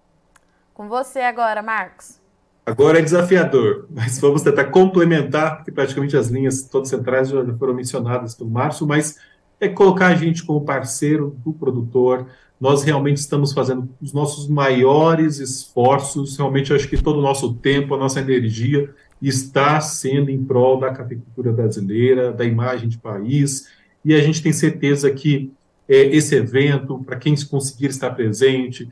Com 0.72 0.88
você 0.88 1.18
agora, 1.18 1.60
Marcos. 1.60 2.20
Agora 2.64 3.00
é 3.00 3.02
desafiador, 3.02 3.88
mas 3.90 4.20
vamos 4.20 4.42
tentar 4.42 4.66
complementar, 4.66 5.56
porque 5.56 5.72
praticamente 5.72 6.16
as 6.16 6.28
linhas 6.28 6.62
todas 6.62 6.88
centrais 6.88 7.30
já 7.30 7.44
foram 7.58 7.74
mencionadas 7.74 8.36
pelo 8.36 8.48
Márcio, 8.48 8.86
mas 8.86 9.18
é 9.58 9.68
colocar 9.68 10.06
a 10.06 10.14
gente 10.14 10.44
como 10.44 10.64
parceiro 10.64 11.36
do 11.44 11.52
produtor. 11.52 12.28
Nós 12.60 12.84
realmente 12.84 13.16
estamos 13.16 13.52
fazendo 13.52 13.88
os 14.00 14.12
nossos 14.12 14.46
maiores 14.46 15.40
esforços, 15.40 16.36
realmente 16.36 16.72
acho 16.72 16.88
que 16.88 17.02
todo 17.02 17.18
o 17.18 17.22
nosso 17.22 17.54
tempo, 17.54 17.92
a 17.96 17.98
nossa 17.98 18.20
energia 18.20 18.94
está 19.28 19.80
sendo 19.80 20.30
em 20.30 20.44
prol 20.44 20.80
da 20.80 20.90
cafeicultura 20.90 21.52
brasileira, 21.52 22.32
da 22.32 22.44
imagem 22.44 22.88
de 22.88 22.98
país, 22.98 23.68
e 24.04 24.14
a 24.14 24.20
gente 24.20 24.42
tem 24.42 24.52
certeza 24.52 25.10
que 25.12 25.52
é, 25.88 25.96
esse 26.06 26.34
evento, 26.34 26.98
para 27.04 27.16
quem 27.16 27.34
conseguir 27.46 27.86
estar 27.86 28.10
presente, 28.10 28.88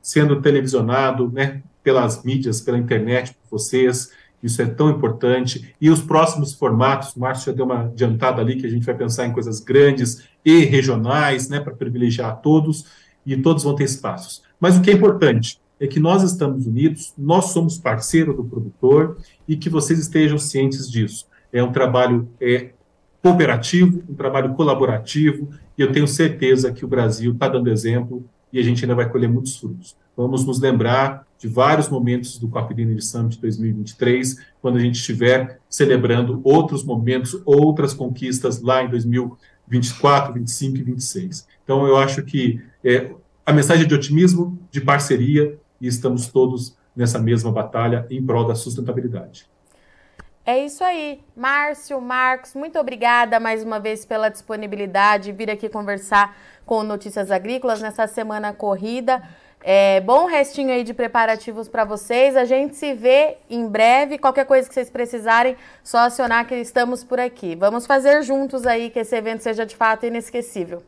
sendo 0.00 0.40
televisionado 0.40 1.30
né, 1.30 1.62
pelas 1.82 2.24
mídias, 2.24 2.60
pela 2.60 2.78
internet, 2.78 3.34
por 3.34 3.58
vocês, 3.58 4.10
isso 4.42 4.60
é 4.60 4.66
tão 4.66 4.90
importante. 4.90 5.74
E 5.80 5.90
os 5.90 6.00
próximos 6.00 6.54
formatos, 6.54 7.14
o 7.14 7.20
Márcio 7.20 7.52
já 7.52 7.56
deu 7.56 7.64
uma 7.64 7.82
adiantada 7.82 8.40
ali, 8.40 8.56
que 8.56 8.66
a 8.66 8.70
gente 8.70 8.84
vai 8.84 8.94
pensar 8.94 9.26
em 9.26 9.32
coisas 9.32 9.60
grandes 9.60 10.24
e 10.44 10.64
regionais, 10.64 11.48
né, 11.48 11.60
para 11.60 11.74
privilegiar 11.74 12.40
todos, 12.40 12.86
e 13.24 13.36
todos 13.36 13.64
vão 13.64 13.74
ter 13.74 13.84
espaços. 13.84 14.42
Mas 14.60 14.76
o 14.76 14.82
que 14.82 14.90
é 14.90 14.94
importante 14.94 15.58
é 15.80 15.86
que 15.86 16.00
nós 16.00 16.22
estamos 16.22 16.66
unidos, 16.66 17.12
nós 17.16 17.46
somos 17.46 17.78
parceiro 17.78 18.32
do 18.32 18.44
produtor 18.44 19.18
e 19.46 19.56
que 19.56 19.68
vocês 19.68 19.98
estejam 19.98 20.38
cientes 20.38 20.90
disso. 20.90 21.26
É 21.52 21.62
um 21.62 21.72
trabalho 21.72 22.28
é, 22.40 22.70
cooperativo, 23.22 24.02
um 24.08 24.14
trabalho 24.14 24.54
colaborativo, 24.54 25.50
e 25.76 25.82
eu 25.82 25.92
tenho 25.92 26.06
certeza 26.06 26.72
que 26.72 26.84
o 26.84 26.88
Brasil 26.88 27.32
está 27.32 27.48
dando 27.48 27.70
exemplo 27.70 28.24
e 28.52 28.58
a 28.60 28.62
gente 28.62 28.84
ainda 28.84 28.94
vai 28.94 29.08
colher 29.08 29.28
muitos 29.28 29.56
frutos. 29.56 29.96
Vamos 30.16 30.46
nos 30.46 30.60
lembrar 30.60 31.26
de 31.38 31.48
vários 31.48 31.88
momentos 31.88 32.38
do 32.38 32.48
Copa 32.48 32.72
Dinner 32.72 33.02
Summit 33.02 33.40
2023, 33.40 34.38
quando 34.62 34.76
a 34.76 34.80
gente 34.80 34.94
estiver 34.94 35.58
celebrando 35.68 36.40
outros 36.44 36.84
momentos, 36.84 37.40
outras 37.44 37.92
conquistas 37.92 38.62
lá 38.62 38.84
em 38.84 38.88
2024, 38.88 40.34
25 40.34 40.76
e 40.76 40.82
26. 40.82 41.46
Então, 41.64 41.86
eu 41.86 41.96
acho 41.96 42.22
que 42.22 42.62
é, 42.84 43.10
a 43.44 43.52
mensagem 43.52 43.86
de 43.86 43.94
otimismo, 43.94 44.58
de 44.70 44.80
parceria, 44.80 45.58
e 45.80 45.86
estamos 45.86 46.28
todos 46.28 46.76
nessa 46.94 47.18
mesma 47.18 47.50
batalha 47.50 48.06
em 48.10 48.24
prol 48.24 48.46
da 48.46 48.54
sustentabilidade. 48.54 49.48
É 50.46 50.62
isso 50.62 50.84
aí. 50.84 51.20
Márcio, 51.34 52.00
Marcos, 52.00 52.54
muito 52.54 52.78
obrigada 52.78 53.40
mais 53.40 53.64
uma 53.64 53.80
vez 53.80 54.04
pela 54.04 54.28
disponibilidade, 54.28 55.32
vir 55.32 55.50
aqui 55.50 55.70
conversar 55.70 56.36
com 56.66 56.82
Notícias 56.82 57.30
Agrícolas 57.30 57.80
nessa 57.80 58.06
semana 58.06 58.52
corrida. 58.52 59.22
É, 59.66 60.02
bom 60.02 60.26
restinho 60.26 60.70
aí 60.70 60.84
de 60.84 60.92
preparativos 60.92 61.66
para 61.66 61.86
vocês. 61.86 62.36
A 62.36 62.44
gente 62.44 62.76
se 62.76 62.92
vê 62.92 63.38
em 63.48 63.66
breve. 63.66 64.18
Qualquer 64.18 64.44
coisa 64.44 64.68
que 64.68 64.74
vocês 64.74 64.90
precisarem, 64.90 65.56
só 65.82 66.00
acionar 66.00 66.46
que 66.46 66.54
estamos 66.56 67.02
por 67.02 67.18
aqui. 67.18 67.56
Vamos 67.56 67.86
fazer 67.86 68.22
juntos 68.22 68.66
aí 68.66 68.90
que 68.90 68.98
esse 68.98 69.16
evento 69.16 69.42
seja 69.42 69.64
de 69.64 69.74
fato 69.74 70.04
inesquecível. 70.04 70.82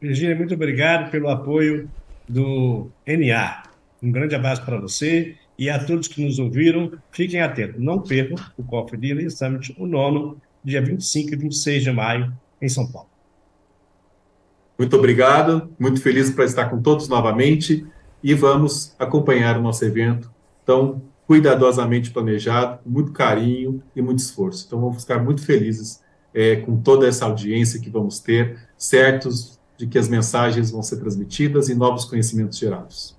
Virginia, 0.00 0.36
muito 0.36 0.54
obrigado 0.54 1.10
pelo 1.10 1.28
apoio 1.28 1.90
do 2.28 2.90
NA. 3.06 3.62
Um 4.02 4.10
grande 4.10 4.34
abraço 4.34 4.64
para 4.64 4.80
você 4.80 5.36
e 5.58 5.70
a 5.70 5.84
todos 5.84 6.08
que 6.08 6.24
nos 6.24 6.38
ouviram. 6.38 6.92
Fiquem 7.10 7.40
atentos, 7.40 7.80
não 7.80 8.00
percam 8.00 8.36
o 8.56 8.62
Coffee 8.62 8.98
Dealer 8.98 9.30
Summit, 9.30 9.74
o 9.78 9.86
nono, 9.86 10.40
dia 10.64 10.82
25 10.82 11.34
e 11.34 11.36
26 11.36 11.84
de 11.84 11.92
maio, 11.92 12.32
em 12.60 12.68
São 12.68 12.90
Paulo. 12.90 13.08
Muito 14.78 14.96
obrigado, 14.96 15.70
muito 15.78 16.00
feliz 16.00 16.30
para 16.30 16.44
estar 16.44 16.68
com 16.68 16.80
todos 16.80 17.08
novamente 17.08 17.86
e 18.22 18.34
vamos 18.34 18.94
acompanhar 18.98 19.58
o 19.58 19.62
nosso 19.62 19.84
evento 19.84 20.30
tão 20.64 21.02
cuidadosamente 21.26 22.10
planejado, 22.10 22.80
muito 22.84 23.12
carinho 23.12 23.82
e 23.94 24.02
muito 24.02 24.18
esforço. 24.18 24.64
Então 24.66 24.80
vamos 24.80 25.02
ficar 25.02 25.22
muito 25.22 25.44
felizes 25.44 26.02
é, 26.34 26.56
com 26.56 26.80
toda 26.80 27.06
essa 27.06 27.24
audiência 27.24 27.80
que 27.80 27.90
vamos 27.90 28.18
ter, 28.20 28.58
certos 28.76 29.60
de 29.82 29.88
que 29.88 29.98
as 29.98 30.08
mensagens 30.08 30.70
vão 30.70 30.80
ser 30.80 30.98
transmitidas 30.98 31.68
e 31.68 31.74
novos 31.74 32.04
conhecimentos 32.04 32.56
gerados. 32.56 33.16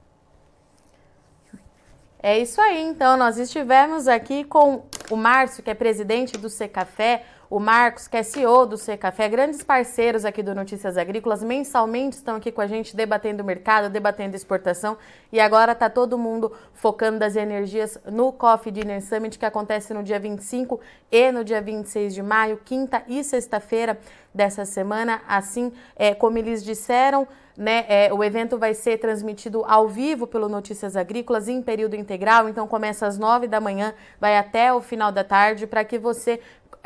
É 2.17 2.39
isso 2.39 2.61
aí, 2.61 2.81
então. 2.81 3.17
Nós 3.17 3.37
estivemos 3.37 4.07
aqui 4.07 4.45
com 4.45 4.85
o 5.11 5.17
Márcio, 5.17 5.61
que 5.61 5.69
é 5.69 5.73
presidente 5.73 6.37
do 6.37 6.49
Secafé, 6.49 7.25
o 7.53 7.59
Marcos, 7.59 8.07
que 8.07 8.17
é 8.17 8.23
CEO 8.23 8.65
do 8.65 8.77
C 8.77 8.97
Café, 8.97 9.29
grandes 9.29 9.61
parceiros 9.61 10.25
aqui 10.25 10.41
do 10.41 10.55
Notícias 10.55 10.97
Agrícolas, 10.97 11.43
mensalmente 11.43 12.15
estão 12.15 12.37
aqui 12.37 12.51
com 12.51 12.61
a 12.61 12.65
gente 12.65 12.95
debatendo 12.95 13.43
o 13.43 13.45
mercado, 13.45 13.91
debatendo 13.91 14.35
exportação 14.35 14.97
e 15.31 15.39
agora 15.39 15.73
está 15.73 15.87
todo 15.87 16.17
mundo 16.17 16.51
focando 16.73 17.19
das 17.19 17.35
energias 17.35 17.95
no 18.11 18.31
Coffee 18.31 18.71
Dinner 18.71 19.03
Summit 19.03 19.37
que 19.37 19.45
acontece 19.45 19.93
no 19.93 20.01
dia 20.01 20.19
25 20.19 20.79
e 21.11 21.31
no 21.31 21.43
dia 21.43 21.61
26 21.61 22.15
de 22.15 22.23
maio, 22.23 22.59
quinta 22.65 23.03
e 23.07 23.23
sexta-feira 23.23 23.99
dessa 24.33 24.65
semana. 24.65 25.21
Assim, 25.27 25.71
é, 25.95 26.15
como 26.15 26.39
eles 26.39 26.63
disseram, 26.63 27.27
né, 27.55 27.85
é, 27.87 28.11
o 28.11 28.23
evento 28.23 28.57
vai 28.57 28.73
ser 28.73 28.97
transmitido 28.97 29.63
ao 29.67 29.87
vivo 29.87 30.25
pelo 30.25 30.49
Notícias 30.49 30.95
Agrícolas 30.95 31.47
em 31.47 31.61
período 31.61 31.95
integral, 31.95 32.49
então 32.49 32.67
começa 32.67 33.05
às 33.05 33.19
nove 33.19 33.47
da 33.47 33.61
manhã, 33.61 33.93
vai 34.19 34.35
até 34.37 34.73
o 34.73 34.81
final 34.81 35.11
da 35.11 35.23
tarde, 35.23 35.67
para 35.67 35.83
que 35.85 35.99
você 35.99 36.39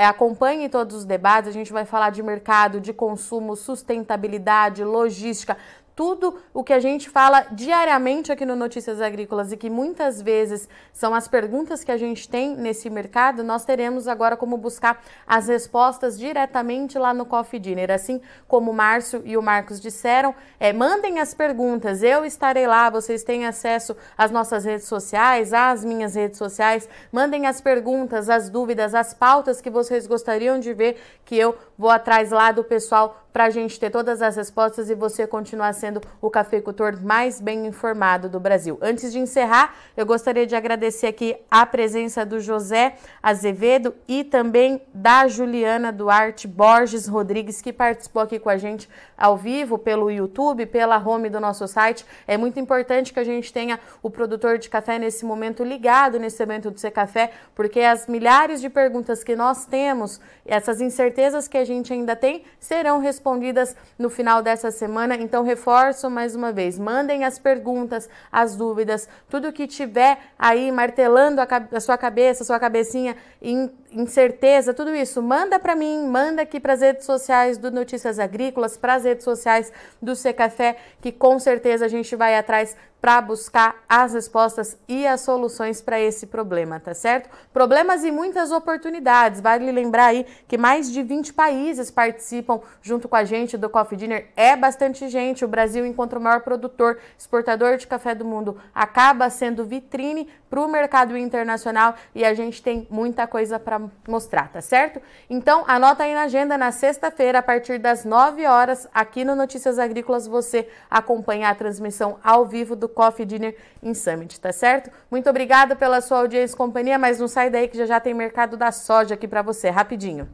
acompanhe 0.06 0.70
todos 0.70 0.96
os 0.96 1.06
debates. 1.06 1.50
A 1.50 1.54
gente 1.54 1.74
vai 1.74 1.86
falar 1.86 2.12
de 2.12 2.22
mercado, 2.22 2.80
de 2.80 2.94
consumo, 2.94 3.56
sustentabilidade, 3.56 4.84
logística, 4.84 5.58
tudo 5.98 6.38
o 6.54 6.64
que 6.64 6.74
a 6.74 6.80
gente 6.80 7.10
fala 7.10 7.48
diariamente 7.52 8.32
aqui 8.32 8.46
no 8.46 8.56
Notícias 8.56 9.02
Agrícolas 9.02 9.52
e 9.52 9.58
que 9.58 9.68
muitas 9.68 10.22
vezes 10.22 10.70
são 10.94 11.16
as 11.16 11.28
perguntas 11.28 11.84
que 11.84 11.92
a 11.92 11.98
gente 11.98 12.30
tem 12.30 12.56
nesse 12.56 12.88
mercado, 12.88 13.44
nós 13.44 13.66
teremos 13.66 14.08
agora 14.08 14.38
como 14.38 14.58
buscar 14.58 15.04
as 15.26 15.48
respostas 15.48 16.16
diretamente 16.16 17.00
lá 17.00 17.16
no 17.16 17.26
Coffee 17.26 17.60
Dinner. 17.60 17.90
Assim 17.90 18.22
como 18.48 18.70
o 18.70 18.74
Márcio 18.76 19.24
e 19.26 19.36
o 19.36 19.42
Marcos 19.42 19.82
disseram, 19.82 20.36
é, 20.60 20.72
mandem 20.72 21.20
as 21.20 21.34
perguntas, 21.34 22.04
eu 22.04 22.24
estarei 22.24 22.68
lá, 22.68 22.92
vocês 22.92 23.24
têm 23.24 23.48
acesso 23.48 23.98
às 24.16 24.30
nossas 24.30 24.66
redes 24.66 24.86
sociais, 24.86 25.52
às 25.52 25.84
minhas 25.84 26.14
redes 26.14 26.38
sociais, 26.38 26.88
mandem 27.12 27.48
as 27.48 27.60
perguntas, 27.60 28.30
as 28.30 28.52
dúvidas, 28.52 28.94
as 28.94 29.16
pautas 29.16 29.62
que 29.62 29.72
vocês 29.72 30.06
gostariam 30.06 30.60
de 30.60 30.76
ver, 30.76 31.02
que 31.26 31.36
eu 31.36 31.58
vou 31.76 31.90
atrás 31.90 32.30
lá 32.30 32.52
do 32.52 32.64
pessoal 32.64 33.24
para 33.38 33.46
a 33.46 33.50
gente 33.52 33.80
ter 33.80 33.92
todas 33.92 34.20
as 34.24 34.36
respostas 34.36 34.90
e 34.90 34.96
você 34.96 35.28
continuar 35.28 35.72
sendo 35.74 36.02
o 36.20 36.28
cafeicultor 36.28 37.00
mais 37.00 37.40
bem 37.40 37.68
informado 37.68 38.28
do 38.28 38.40
Brasil. 38.40 38.80
Antes 38.82 39.12
de 39.12 39.20
encerrar, 39.20 39.76
eu 39.96 40.08
gostaria 40.08 40.48
de 40.48 40.56
agradecer 40.56 41.06
aqui 41.06 41.38
a 41.52 41.64
presença 41.64 42.26
do 42.26 42.40
José 42.40 42.96
Azevedo 43.22 43.94
e 44.08 44.24
também 44.24 44.82
da 44.92 45.28
Juliana 45.28 45.92
Duarte 45.92 46.48
Borges 46.48 47.08
Rodrigues, 47.08 47.62
que 47.62 47.72
participou 47.72 48.24
aqui 48.24 48.40
com 48.40 48.50
a 48.50 48.58
gente 48.58 48.90
ao 49.16 49.38
vivo 49.38 49.78
pelo 49.78 50.10
YouTube, 50.10 50.66
pela 50.66 50.98
home 50.98 51.30
do 51.30 51.40
nosso 51.40 51.68
site. 51.68 52.08
É 52.28 52.38
muito 52.38 52.60
importante 52.60 53.14
que 53.14 53.20
a 53.20 53.24
gente 53.24 53.54
tenha 53.54 53.80
o 54.02 54.10
produtor 54.10 54.58
de 54.58 54.68
café 54.68 54.98
nesse 54.98 55.24
momento 55.24 55.64
ligado 55.64 56.18
nesse 56.18 56.42
evento 56.42 56.72
do 56.72 56.80
C 56.80 56.90
Café, 56.90 57.30
porque 57.54 57.82
as 57.82 58.08
milhares 58.08 58.60
de 58.60 58.68
perguntas 58.68 59.24
que 59.24 59.36
nós 59.36 59.68
temos, 59.68 60.20
essas 60.44 60.82
incertezas 60.82 61.48
que 61.48 61.58
a 61.58 61.64
gente 61.64 61.94
ainda 61.94 62.16
tem, 62.16 62.44
serão 62.60 62.98
respondidas 62.98 63.27
respondidas 63.28 63.76
no 64.00 64.10
final 64.10 64.42
dessa 64.42 64.72
semana. 64.72 65.16
Então, 65.16 65.44
reforço 65.44 66.10
mais 66.10 66.36
uma 66.36 66.52
vez: 66.52 66.80
mandem 66.80 67.26
as 67.26 67.38
perguntas, 67.38 68.10
as 68.32 68.56
dúvidas, 68.56 69.08
tudo 69.30 69.52
que 69.52 69.68
tiver 69.68 70.18
aí 70.40 70.72
martelando 70.72 71.42
a, 71.42 71.48
a 71.74 71.80
sua 71.80 71.98
cabeça, 71.98 72.44
sua 72.44 72.60
cabecinha 72.60 73.18
em 73.42 73.70
incerteza, 73.92 74.74
tudo 74.74 74.94
isso, 74.94 75.22
manda 75.22 75.58
para 75.60 75.76
mim, 75.76 76.06
manda 76.08 76.42
aqui 76.42 76.60
para 76.60 76.74
as 76.74 76.82
redes 76.82 77.06
sociais 77.06 77.58
do 77.58 77.72
Notícias 77.72 78.20
Agrícolas, 78.20 78.78
para 78.78 78.96
as 78.96 79.06
redes 79.06 79.24
sociais 79.24 79.72
do 80.02 80.14
Café, 80.36 80.76
que 81.02 81.12
com 81.12 81.40
certeza 81.40 81.86
a 81.86 81.88
gente 81.88 82.16
vai 82.16 82.36
atrás 82.36 82.76
para 83.08 83.22
buscar 83.22 83.86
as 83.88 84.14
respostas 84.14 84.78
e 84.86 85.08
as 85.08 85.22
soluções 85.22 85.82
para 85.82 85.98
esse 85.98 86.28
problema, 86.28 86.78
tá 86.78 86.94
certo? 86.94 87.30
Problemas 87.54 88.04
e 88.04 88.12
muitas 88.12 88.52
oportunidades. 88.52 89.40
Vale 89.40 89.72
lembrar 89.72 90.08
aí 90.08 90.26
que 90.46 90.58
mais 90.58 90.92
de 90.92 91.02
20 91.02 91.32
países 91.32 91.90
participam 91.90 92.60
junto 92.82 93.08
com 93.08 93.16
a 93.16 93.24
gente 93.24 93.56
do 93.56 93.70
Coffee 93.70 93.98
Dinner. 93.98 94.28
É 94.36 94.58
bastante 94.58 95.08
gente. 95.08 95.46
O 95.46 95.48
Brasil, 95.48 95.86
enquanto 95.86 96.18
o 96.18 96.20
maior 96.20 96.42
produtor, 96.42 97.00
exportador 97.18 97.78
de 97.78 97.88
café 97.88 98.14
do 98.14 98.26
mundo, 98.26 98.58
acaba 98.76 99.30
sendo 99.30 99.64
vitrine 99.64 100.28
para 100.50 100.62
o 100.62 100.68
mercado 100.68 101.18
internacional 101.18 101.96
e 102.16 102.26
a 102.26 102.34
gente 102.34 102.62
tem 102.62 102.88
muita 102.90 103.28
coisa 103.28 103.60
para 103.60 103.82
mostrar, 104.08 104.50
tá 104.50 104.62
certo? 104.62 105.02
Então, 105.30 105.64
anota 105.68 106.04
aí 106.04 106.14
na 106.14 106.24
agenda 106.24 106.58
na 106.58 106.72
sexta-feira, 106.72 107.40
a 107.40 107.44
partir 107.44 107.80
das 107.80 108.06
9 108.06 108.46
horas, 108.46 108.88
aqui 108.94 109.24
no 109.24 109.36
Notícias 109.36 109.80
Agrícolas, 109.80 110.28
você 110.28 110.68
acompanha 110.90 111.50
a 111.50 111.56
transmissão 111.56 112.18
ao 112.24 112.46
vivo 112.46 112.76
do 112.76 112.88
Coffee 112.98 113.28
Dinner 113.28 113.56
in 113.84 113.94
Summit, 113.94 114.42
tá 114.42 114.52
certo? 114.52 114.90
Muito 115.12 115.30
obrigada 115.30 115.76
pela 115.76 116.02
sua 116.02 116.18
audiência 116.18 116.56
e 116.56 116.58
companhia, 116.58 116.98
mas 116.98 117.20
não 117.20 117.28
sai 117.28 117.48
daí 117.48 117.68
que 117.68 117.78
já 117.78 117.86
já 117.86 118.00
tem 118.00 118.12
mercado 118.12 118.58
da 118.58 118.72
soja 118.72 119.14
aqui 119.14 119.28
para 119.28 119.44
você, 119.44 119.70
rapidinho. 119.70 120.28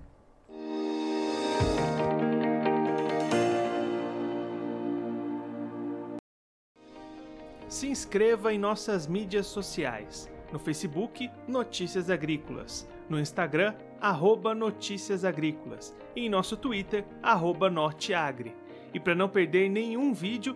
Se 7.68 7.90
inscreva 7.90 8.54
em 8.54 8.58
nossas 8.58 9.08
mídias 9.08 9.48
sociais. 9.48 10.32
No 10.50 10.60
Facebook, 10.60 11.30
Notícias 11.46 12.10
Agrícolas 12.10 12.88
no 13.10 13.20
Instagram, 13.20 13.74
arroba 14.00 14.56
Notícias 14.56 15.26
Agrícolas 15.26 15.94
e 16.16 16.26
em 16.26 16.30
nosso 16.30 16.56
Twitter, 16.56 17.04
arroba 17.22 17.70
Norteagri. 17.70 18.56
E 18.94 19.00
para 19.00 19.16
não 19.16 19.28
perder 19.28 19.70
nenhum 19.70 20.14
vídeo, 20.14 20.56